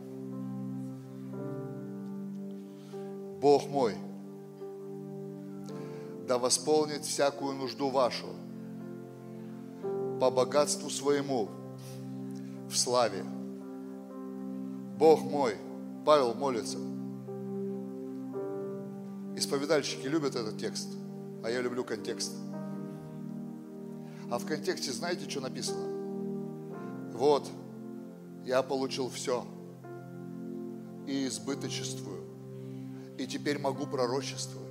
Бог 3.40 3.66
мой, 3.68 3.94
да 6.26 6.36
восполнит 6.36 7.06
всякую 7.06 7.54
нужду 7.54 7.88
вашу 7.88 8.26
по 10.20 10.30
богатству 10.30 10.90
своему 10.90 11.48
в 12.68 12.76
славе. 12.76 13.24
Бог 14.98 15.22
мой, 15.22 15.56
Павел 16.04 16.34
молится. 16.34 16.76
Исповедальщики 19.36 20.06
любят 20.06 20.36
этот 20.36 20.58
текст, 20.58 20.88
а 21.42 21.48
я 21.48 21.62
люблю 21.62 21.82
контекст. 21.82 22.34
А 24.30 24.38
в 24.38 24.46
контексте 24.46 24.92
знаете, 24.92 25.28
что 25.28 25.40
написано? 25.40 25.98
Вот, 27.14 27.48
я 28.44 28.62
получил 28.62 29.08
все 29.08 29.44
и 31.06 31.26
избыточествую 31.26 32.18
и 33.18 33.26
теперь 33.26 33.58
могу 33.58 33.86
пророчествовать. 33.86 34.67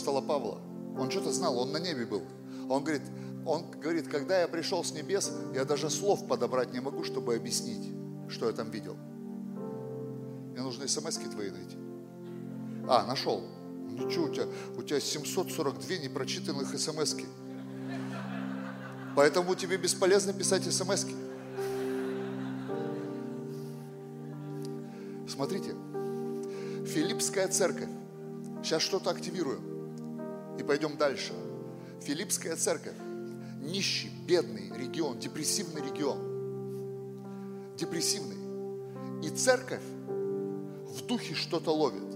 Апостола 0.00 0.20
Павла. 0.22 0.58
Он 0.98 1.10
что-то 1.10 1.30
знал, 1.30 1.58
он 1.58 1.72
на 1.72 1.78
небе 1.78 2.06
был. 2.06 2.22
Он 2.68 2.82
говорит, 2.82 3.02
он 3.44 3.70
говорит, 3.80 4.08
когда 4.08 4.40
я 4.40 4.48
пришел 4.48 4.82
с 4.82 4.92
небес, 4.92 5.30
я 5.54 5.64
даже 5.64 5.90
слов 5.90 6.26
подобрать 6.26 6.72
не 6.72 6.80
могу, 6.80 7.04
чтобы 7.04 7.34
объяснить, 7.34 7.92
что 8.28 8.46
я 8.46 8.52
там 8.52 8.70
видел. 8.70 8.96
Мне 10.52 10.62
нужно 10.62 10.88
смс 10.88 11.16
твои 11.16 11.50
найти. 11.50 11.76
А, 12.88 13.06
нашел. 13.06 13.44
Ничего, 13.90 14.26
у 14.26 14.28
тебя, 14.30 14.46
у 14.76 14.82
тебя 14.82 15.00
742 15.00 15.96
непрочитанных 15.96 16.68
смс 16.78 17.14
-ки. 17.14 17.26
Поэтому 19.16 19.54
тебе 19.54 19.76
бесполезно 19.76 20.32
писать 20.32 20.62
смс 20.62 21.04
-ки. 21.04 21.14
Смотрите, 25.28 25.74
Филиппская 26.86 27.48
церковь. 27.48 27.88
Сейчас 28.62 28.82
что-то 28.82 29.10
активируем. 29.10 29.79
И 30.60 30.62
пойдем 30.62 30.96
дальше. 30.96 31.32
Филиппская 32.02 32.54
церковь. 32.54 32.96
Нищий, 33.60 34.10
бедный 34.26 34.70
регион, 34.76 35.18
депрессивный 35.18 35.82
регион. 35.82 37.74
Депрессивный. 37.76 38.36
И 39.26 39.30
церковь 39.30 39.82
в 39.82 41.06
духе 41.06 41.34
что-то 41.34 41.72
ловит 41.74 42.10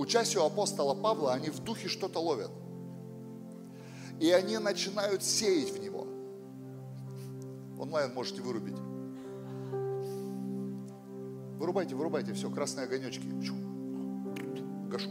учась 0.00 0.34
у 0.34 0.42
апостола 0.42 0.94
Павла, 0.94 1.34
они 1.34 1.50
в 1.50 1.60
духе 1.60 1.88
что-то 1.88 2.20
ловят. 2.20 2.50
И 4.18 4.30
они 4.30 4.58
начинают 4.58 5.22
сеять 5.22 5.70
в 5.70 5.82
него. 5.82 6.06
Онлайн 7.78 8.12
можете 8.14 8.40
вырубить. 8.42 8.78
Вырубайте, 11.58 11.94
вырубайте, 11.94 12.32
все, 12.32 12.50
красные 12.50 12.84
огонечки. 12.84 13.26
Гашу. 14.88 15.10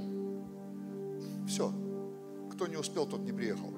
Все. 1.47 1.71
Кто 2.59 2.67
не 2.67 2.75
успел, 2.75 3.05
тот 3.05 3.21
не 3.21 3.31
приехал. 3.31 3.73